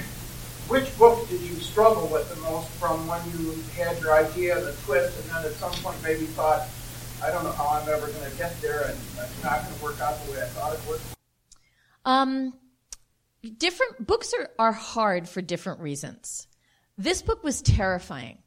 which 0.69 0.97
book 0.97 1.29
did 1.29 1.41
you 1.41 1.57
struggle 1.57 2.07
with 2.07 2.33
the 2.33 2.41
most 2.43 2.69
from 2.73 3.05
when 3.09 3.21
you 3.33 3.53
had 3.75 4.01
your 4.01 4.15
idea 4.15 4.57
and 4.57 4.65
the 4.65 4.73
twist, 4.85 5.19
and 5.19 5.29
then 5.31 5.45
at 5.45 5.59
some 5.59 5.73
point 5.73 6.01
maybe 6.05 6.27
thought, 6.27 6.69
I 7.21 7.33
don't 7.33 7.43
know 7.43 7.51
how 7.51 7.67
I'm 7.67 7.89
ever 7.89 8.07
going 8.07 8.31
to 8.31 8.37
get 8.37 8.61
there, 8.61 8.83
and 8.83 8.97
it's 9.19 9.43
not 9.43 9.65
going 9.65 9.77
to 9.77 9.83
work 9.83 10.01
out 10.01 10.25
the 10.25 10.33
way 10.33 10.43
I 10.43 10.47
thought 10.47 10.75
it 10.75 10.81
would? 10.89 11.01
Um, 12.05 12.55
different 13.57 14.07
books 14.07 14.33
are, 14.39 14.51
are 14.61 14.73
hard 14.73 15.29
for 15.29 15.43
different 15.43 15.81
reasons. 15.81 16.47
This 16.97 17.23
book 17.23 17.43
was 17.43 17.61
terrifying, 17.61 18.39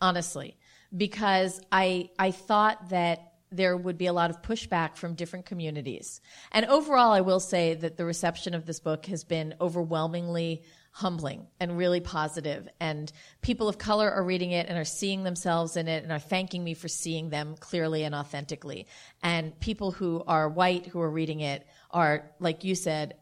honestly, 0.00 0.56
because 0.96 1.60
I 1.70 2.10
I 2.18 2.32
thought 2.32 2.88
that 2.88 3.27
there 3.50 3.76
would 3.76 3.98
be 3.98 4.06
a 4.06 4.12
lot 4.12 4.30
of 4.30 4.42
pushback 4.42 4.96
from 4.96 5.14
different 5.14 5.46
communities. 5.46 6.20
And 6.52 6.66
overall, 6.66 7.12
I 7.12 7.22
will 7.22 7.40
say 7.40 7.74
that 7.74 7.96
the 7.96 8.04
reception 8.04 8.54
of 8.54 8.66
this 8.66 8.80
book 8.80 9.06
has 9.06 9.24
been 9.24 9.54
overwhelmingly 9.60 10.62
humbling 10.90 11.46
and 11.60 11.78
really 11.78 12.00
positive. 12.00 12.68
And 12.80 13.10
people 13.40 13.68
of 13.68 13.78
color 13.78 14.10
are 14.10 14.24
reading 14.24 14.50
it 14.50 14.66
and 14.68 14.76
are 14.76 14.84
seeing 14.84 15.22
themselves 15.22 15.76
in 15.76 15.86
it 15.86 16.02
and 16.02 16.10
are 16.10 16.18
thanking 16.18 16.64
me 16.64 16.74
for 16.74 16.88
seeing 16.88 17.30
them 17.30 17.54
clearly 17.58 18.02
and 18.02 18.14
authentically. 18.14 18.86
And 19.22 19.58
people 19.60 19.92
who 19.92 20.24
are 20.26 20.48
white 20.48 20.86
who 20.86 21.00
are 21.00 21.10
reading 21.10 21.40
it 21.40 21.66
are, 21.90 22.30
like 22.40 22.64
you 22.64 22.74
said, 22.74 23.14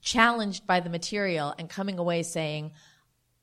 challenged 0.00 0.66
by 0.66 0.80
the 0.80 0.90
material 0.90 1.54
and 1.58 1.68
coming 1.68 1.98
away 1.98 2.22
saying, 2.22 2.72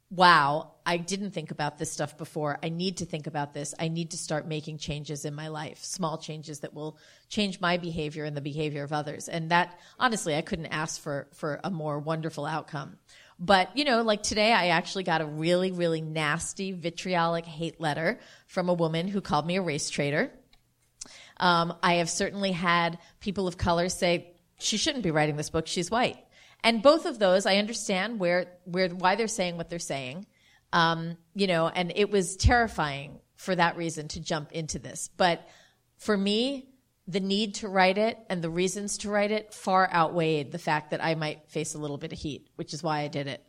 wow, 0.09 0.71
I 0.89 0.97
didn't 0.97 1.31
think 1.31 1.51
about 1.51 1.77
this 1.77 1.91
stuff 1.91 2.17
before. 2.17 2.57
I 2.63 2.69
need 2.69 2.97
to 2.97 3.05
think 3.05 3.27
about 3.27 3.53
this. 3.53 3.75
I 3.77 3.89
need 3.89 4.09
to 4.09 4.17
start 4.17 4.47
making 4.47 4.79
changes 4.79 5.23
in 5.23 5.35
my 5.35 5.49
life, 5.49 5.83
small 5.83 6.17
changes 6.17 6.61
that 6.61 6.73
will 6.73 6.97
change 7.27 7.61
my 7.61 7.77
behavior 7.77 8.23
and 8.23 8.35
the 8.35 8.41
behavior 8.41 8.83
of 8.83 8.91
others. 8.91 9.29
And 9.29 9.51
that, 9.51 9.79
honestly, 9.99 10.35
I 10.35 10.41
couldn't 10.41 10.65
ask 10.65 10.99
for, 10.99 11.27
for 11.35 11.59
a 11.63 11.69
more 11.69 11.99
wonderful 11.99 12.43
outcome. 12.43 12.97
But, 13.37 13.77
you 13.77 13.85
know, 13.85 14.01
like 14.01 14.23
today, 14.23 14.51
I 14.51 14.69
actually 14.69 15.03
got 15.03 15.21
a 15.21 15.27
really, 15.27 15.71
really 15.71 16.01
nasty, 16.01 16.71
vitriolic 16.71 17.45
hate 17.45 17.79
letter 17.79 18.19
from 18.47 18.67
a 18.67 18.73
woman 18.73 19.07
who 19.07 19.21
called 19.21 19.45
me 19.45 19.57
a 19.57 19.61
race 19.61 19.91
traitor. 19.91 20.31
Um, 21.37 21.75
I 21.83 21.97
have 21.97 22.09
certainly 22.09 22.51
had 22.51 22.97
people 23.19 23.47
of 23.47 23.59
color 23.59 23.89
say, 23.89 24.33
she 24.57 24.77
shouldn't 24.77 25.03
be 25.03 25.11
writing 25.11 25.35
this 25.35 25.51
book, 25.51 25.67
she's 25.67 25.91
white. 25.91 26.17
And 26.63 26.81
both 26.81 27.05
of 27.05 27.19
those, 27.19 27.45
I 27.45 27.57
understand 27.57 28.19
where, 28.19 28.47
where, 28.65 28.89
why 28.89 29.13
they're 29.13 29.27
saying 29.27 29.55
what 29.55 29.69
they're 29.69 29.77
saying. 29.77 30.25
Um, 30.71 31.17
you 31.33 31.47
know, 31.47 31.67
and 31.67 31.91
it 31.95 32.11
was 32.11 32.35
terrifying 32.35 33.19
for 33.35 33.55
that 33.55 33.77
reason 33.77 34.07
to 34.09 34.19
jump 34.19 34.51
into 34.51 34.79
this. 34.79 35.09
But 35.17 35.47
for 35.97 36.15
me, 36.15 36.69
the 37.07 37.19
need 37.19 37.55
to 37.55 37.67
write 37.67 37.97
it 37.97 38.19
and 38.29 38.41
the 38.41 38.49
reasons 38.49 38.99
to 38.99 39.09
write 39.09 39.31
it 39.31 39.53
far 39.53 39.91
outweighed 39.91 40.51
the 40.51 40.59
fact 40.59 40.91
that 40.91 41.03
I 41.03 41.15
might 41.15 41.49
face 41.49 41.73
a 41.73 41.79
little 41.79 41.97
bit 41.97 42.13
of 42.13 42.19
heat, 42.19 42.49
which 42.55 42.73
is 42.73 42.83
why 42.83 42.99
I 42.99 43.07
did 43.07 43.27
it. 43.27 43.43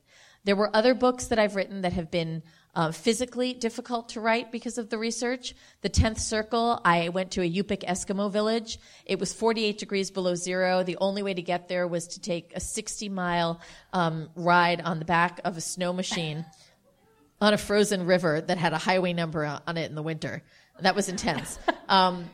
There 0.44 0.56
were 0.56 0.74
other 0.74 0.94
books 0.94 1.26
that 1.26 1.38
I've 1.38 1.56
written 1.56 1.82
that 1.82 1.92
have 1.92 2.10
been 2.10 2.42
uh, 2.74 2.92
physically 2.92 3.52
difficult 3.52 4.10
to 4.10 4.20
write 4.20 4.50
because 4.50 4.78
of 4.78 4.88
the 4.88 4.96
research. 4.96 5.54
The 5.82 5.90
10th 5.90 6.20
Circle, 6.20 6.80
I 6.84 7.10
went 7.10 7.32
to 7.32 7.42
a 7.42 7.50
Yupik 7.50 7.84
Eskimo 7.84 8.30
village. 8.30 8.78
It 9.04 9.18
was 9.18 9.34
48 9.34 9.76
degrees 9.76 10.10
below 10.10 10.34
zero. 10.34 10.82
The 10.82 10.96
only 10.98 11.22
way 11.22 11.34
to 11.34 11.42
get 11.42 11.68
there 11.68 11.86
was 11.86 12.06
to 12.08 12.20
take 12.20 12.52
a 12.54 12.60
60 12.60 13.10
mile 13.10 13.60
um, 13.92 14.30
ride 14.34 14.80
on 14.80 14.98
the 14.98 15.04
back 15.04 15.40
of 15.44 15.58
a 15.58 15.60
snow 15.60 15.92
machine 15.92 16.46
on 17.40 17.54
a 17.54 17.58
frozen 17.58 18.06
river 18.06 18.40
that 18.40 18.58
had 18.58 18.72
a 18.72 18.78
highway 18.78 19.12
number 19.12 19.44
on 19.44 19.76
it 19.76 19.88
in 19.88 19.94
the 19.94 20.02
winter. 20.02 20.42
That 20.80 20.94
was 20.94 21.08
intense. 21.08 21.58
Um, 21.88 22.30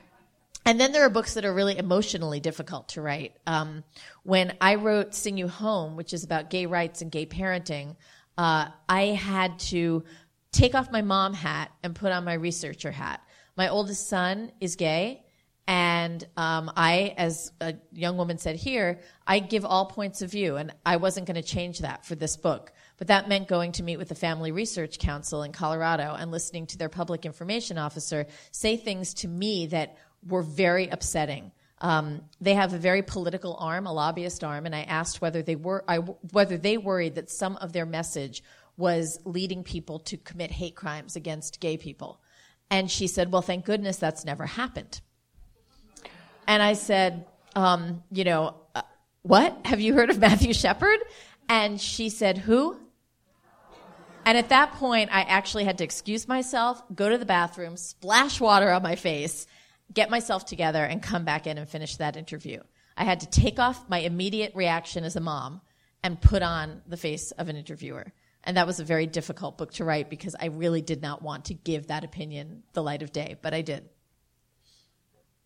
and 0.66 0.78
then 0.78 0.92
there 0.92 1.06
are 1.06 1.08
books 1.08 1.32
that 1.32 1.46
are 1.46 1.54
really 1.54 1.78
emotionally 1.78 2.40
difficult 2.40 2.88
to 2.90 3.00
write. 3.00 3.34
Um, 3.46 3.84
when 4.22 4.54
I 4.60 4.74
wrote 4.74 5.14
Sing 5.14 5.38
You 5.38 5.48
Home, 5.48 5.96
which 5.96 6.12
is 6.12 6.24
about 6.24 6.50
gay 6.50 6.66
rights 6.66 7.00
and 7.00 7.10
gay 7.10 7.24
parenting, 7.24 7.96
uh, 8.36 8.66
I 8.86 9.02
had 9.04 9.58
to 9.60 10.04
take 10.52 10.74
off 10.74 10.90
my 10.90 11.00
mom 11.02 11.32
hat 11.32 11.70
and 11.82 11.94
put 11.94 12.12
on 12.12 12.24
my 12.24 12.34
researcher 12.34 12.90
hat. 12.90 13.22
My 13.56 13.68
oldest 13.68 14.08
son 14.08 14.52
is 14.60 14.76
gay. 14.76 15.24
And 15.68 16.24
um, 16.36 16.70
I, 16.76 17.14
as 17.16 17.50
a 17.60 17.74
young 17.92 18.16
woman 18.16 18.38
said 18.38 18.56
here, 18.56 19.00
I 19.26 19.38
give 19.38 19.64
all 19.64 19.86
points 19.86 20.22
of 20.22 20.30
view, 20.30 20.56
and 20.56 20.72
I 20.84 20.96
wasn't 20.96 21.26
going 21.26 21.40
to 21.40 21.42
change 21.42 21.80
that 21.80 22.04
for 22.04 22.14
this 22.14 22.36
book. 22.36 22.72
But 22.98 23.08
that 23.08 23.28
meant 23.28 23.48
going 23.48 23.72
to 23.72 23.82
meet 23.82 23.98
with 23.98 24.08
the 24.08 24.14
Family 24.14 24.52
Research 24.52 24.98
Council 24.98 25.42
in 25.42 25.52
Colorado 25.52 26.14
and 26.18 26.30
listening 26.30 26.66
to 26.68 26.78
their 26.78 26.88
public 26.88 27.26
information 27.26 27.76
officer 27.78 28.26
say 28.50 28.76
things 28.76 29.14
to 29.14 29.28
me 29.28 29.66
that 29.66 29.96
were 30.26 30.42
very 30.42 30.88
upsetting. 30.88 31.52
Um, 31.78 32.22
they 32.40 32.54
have 32.54 32.72
a 32.72 32.78
very 32.78 33.02
political 33.02 33.54
arm, 33.56 33.86
a 33.86 33.92
lobbyist 33.92 34.42
arm, 34.42 34.64
and 34.64 34.74
I 34.74 34.82
asked 34.82 35.20
whether 35.20 35.42
they 35.42 35.56
were 35.56 35.84
I, 35.86 35.98
whether 35.98 36.56
they 36.56 36.78
worried 36.78 37.16
that 37.16 37.30
some 37.30 37.56
of 37.56 37.72
their 37.72 37.84
message 37.84 38.42
was 38.78 39.18
leading 39.24 39.62
people 39.62 39.98
to 40.00 40.16
commit 40.16 40.50
hate 40.50 40.74
crimes 40.74 41.16
against 41.16 41.60
gay 41.60 41.76
people. 41.76 42.20
And 42.70 42.90
she 42.90 43.06
said, 43.06 43.30
"Well, 43.30 43.42
thank 43.42 43.66
goodness 43.66 43.98
that's 43.98 44.24
never 44.24 44.46
happened." 44.46 45.02
And 46.46 46.62
I 46.62 46.72
said, 46.72 47.26
um, 47.54 48.02
"You 48.10 48.24
know, 48.24 48.54
uh, 48.74 48.82
what? 49.22 49.66
Have 49.66 49.80
you 49.80 49.92
heard 49.92 50.08
of 50.08 50.18
Matthew 50.18 50.54
Shepard?" 50.54 51.00
And 51.46 51.78
she 51.78 52.08
said, 52.08 52.38
"Who?" 52.38 52.80
And 54.26 54.36
at 54.36 54.48
that 54.48 54.72
point, 54.72 55.08
I 55.12 55.20
actually 55.20 55.64
had 55.64 55.78
to 55.78 55.84
excuse 55.84 56.26
myself, 56.26 56.82
go 56.92 57.08
to 57.08 57.16
the 57.16 57.24
bathroom, 57.24 57.76
splash 57.76 58.40
water 58.40 58.72
on 58.72 58.82
my 58.82 58.96
face, 58.96 59.46
get 59.94 60.10
myself 60.10 60.44
together, 60.44 60.84
and 60.84 61.00
come 61.00 61.24
back 61.24 61.46
in 61.46 61.58
and 61.58 61.68
finish 61.68 61.96
that 61.96 62.16
interview. 62.16 62.60
I 62.96 63.04
had 63.04 63.20
to 63.20 63.30
take 63.30 63.60
off 63.60 63.88
my 63.88 63.98
immediate 63.98 64.52
reaction 64.56 65.04
as 65.04 65.14
a 65.14 65.20
mom 65.20 65.60
and 66.02 66.20
put 66.20 66.42
on 66.42 66.82
the 66.88 66.96
face 66.96 67.30
of 67.30 67.48
an 67.48 67.54
interviewer. 67.54 68.12
And 68.42 68.56
that 68.56 68.66
was 68.66 68.80
a 68.80 68.84
very 68.84 69.06
difficult 69.06 69.58
book 69.58 69.72
to 69.74 69.84
write 69.84 70.10
because 70.10 70.34
I 70.38 70.46
really 70.46 70.82
did 70.82 71.02
not 71.02 71.22
want 71.22 71.44
to 71.46 71.54
give 71.54 71.86
that 71.86 72.02
opinion 72.02 72.64
the 72.72 72.82
light 72.82 73.02
of 73.02 73.12
day, 73.12 73.36
but 73.42 73.54
I 73.54 73.62
did. 73.62 73.88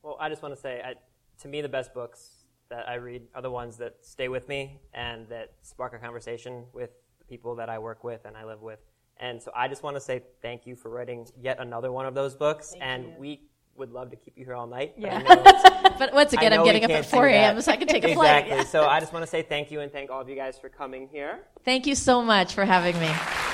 Well, 0.03 0.17
I 0.19 0.31
just 0.31 0.43
want 0.43 0.55
to 0.55 0.61
say, 0.61 0.81
I, 0.83 0.95
to 1.43 1.49
me, 1.49 1.61
the 1.61 1.69
best 1.69 1.93
books 1.93 2.31
that 2.71 2.89
I 2.89 2.95
read 2.95 3.25
are 3.35 3.43
the 3.43 3.51
ones 3.51 3.77
that 3.77 3.97
stay 4.01 4.29
with 4.29 4.49
me 4.49 4.81
and 4.95 5.29
that 5.29 5.53
spark 5.61 5.93
a 5.93 5.99
conversation 5.99 6.65
with 6.73 6.91
people 7.31 7.55
that 7.55 7.71
I 7.71 7.79
work 7.79 8.05
with 8.05 8.27
and 8.27 8.37
I 8.37 8.45
live 8.45 8.61
with. 8.61 8.81
And 9.19 9.41
so 9.41 9.51
I 9.55 9.69
just 9.69 9.83
want 9.83 9.97
to 9.97 10.01
say 10.01 10.23
thank 10.43 10.67
you 10.67 10.75
for 10.77 10.91
writing 10.91 11.27
yet 11.41 11.59
another 11.61 11.93
one 11.93 12.05
of 12.05 12.15
those 12.15 12.35
books. 12.35 12.71
Thank 12.73 12.83
and 12.83 13.05
you. 13.05 13.15
we 13.19 13.41
would 13.77 13.93
love 13.93 14.11
to 14.11 14.17
keep 14.17 14.37
you 14.37 14.45
here 14.45 14.55
all 14.55 14.67
night. 14.67 14.95
but 14.97 15.03
Yeah. 15.07 15.19
know 15.23 15.33
it's- 15.33 15.95
But 15.99 16.13
once 16.13 16.33
again, 16.33 16.53
I'm 16.53 16.65
getting 16.65 16.85
up 16.85 16.91
at 16.91 17.07
4 17.07 17.27
a.m. 17.27 17.61
so 17.61 17.73
I 17.73 17.77
can 17.77 17.87
take 17.87 18.05
a 18.05 18.15
flight. 18.15 18.45
Exactly. 18.45 18.57
Yeah. 18.59 18.65
So 18.65 18.87
I 18.87 19.01
just 19.01 19.13
want 19.13 19.23
to 19.23 19.27
say 19.31 19.43
thank 19.43 19.71
you 19.71 19.81
and 19.81 19.93
thank 19.93 20.11
all 20.11 20.21
of 20.21 20.29
you 20.29 20.37
guys 20.37 20.59
for 20.59 20.69
coming 20.69 21.09
here. 21.13 21.41
Thank 21.65 21.87
you 21.87 21.95
so 21.95 22.23
much 22.23 22.55
for 22.55 22.65
having 22.65 22.99
me. 22.99 23.50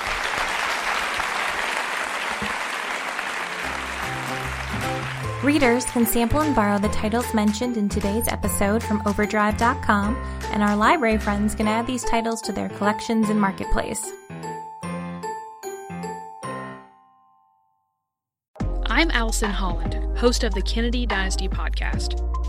Readers 5.45 5.84
can 5.84 6.07
sample 6.07 6.41
and 6.41 6.57
borrow 6.57 6.78
the 6.78 6.89
titles 6.89 7.34
mentioned 7.34 7.76
in 7.76 7.91
today's 7.91 8.26
episode 8.26 8.82
from 8.82 9.03
Overdrive.com, 9.05 10.16
and 10.51 10.62
our 10.62 10.74
library 10.74 11.18
friends 11.18 11.55
can 11.55 11.68
add 11.68 11.87
these 11.87 12.03
titles 12.05 12.41
to 12.41 12.53
their 12.53 12.70
collections 12.70 13.28
in 13.28 13.39
Marketplace. 13.39 14.12
I'm 18.87 19.11
Allison 19.11 19.51
Holland, 19.51 19.95
host 20.16 20.43
of 20.43 20.55
the 20.55 20.62
Kennedy 20.62 21.05
Dynasty 21.05 21.49
podcast. 21.49 22.22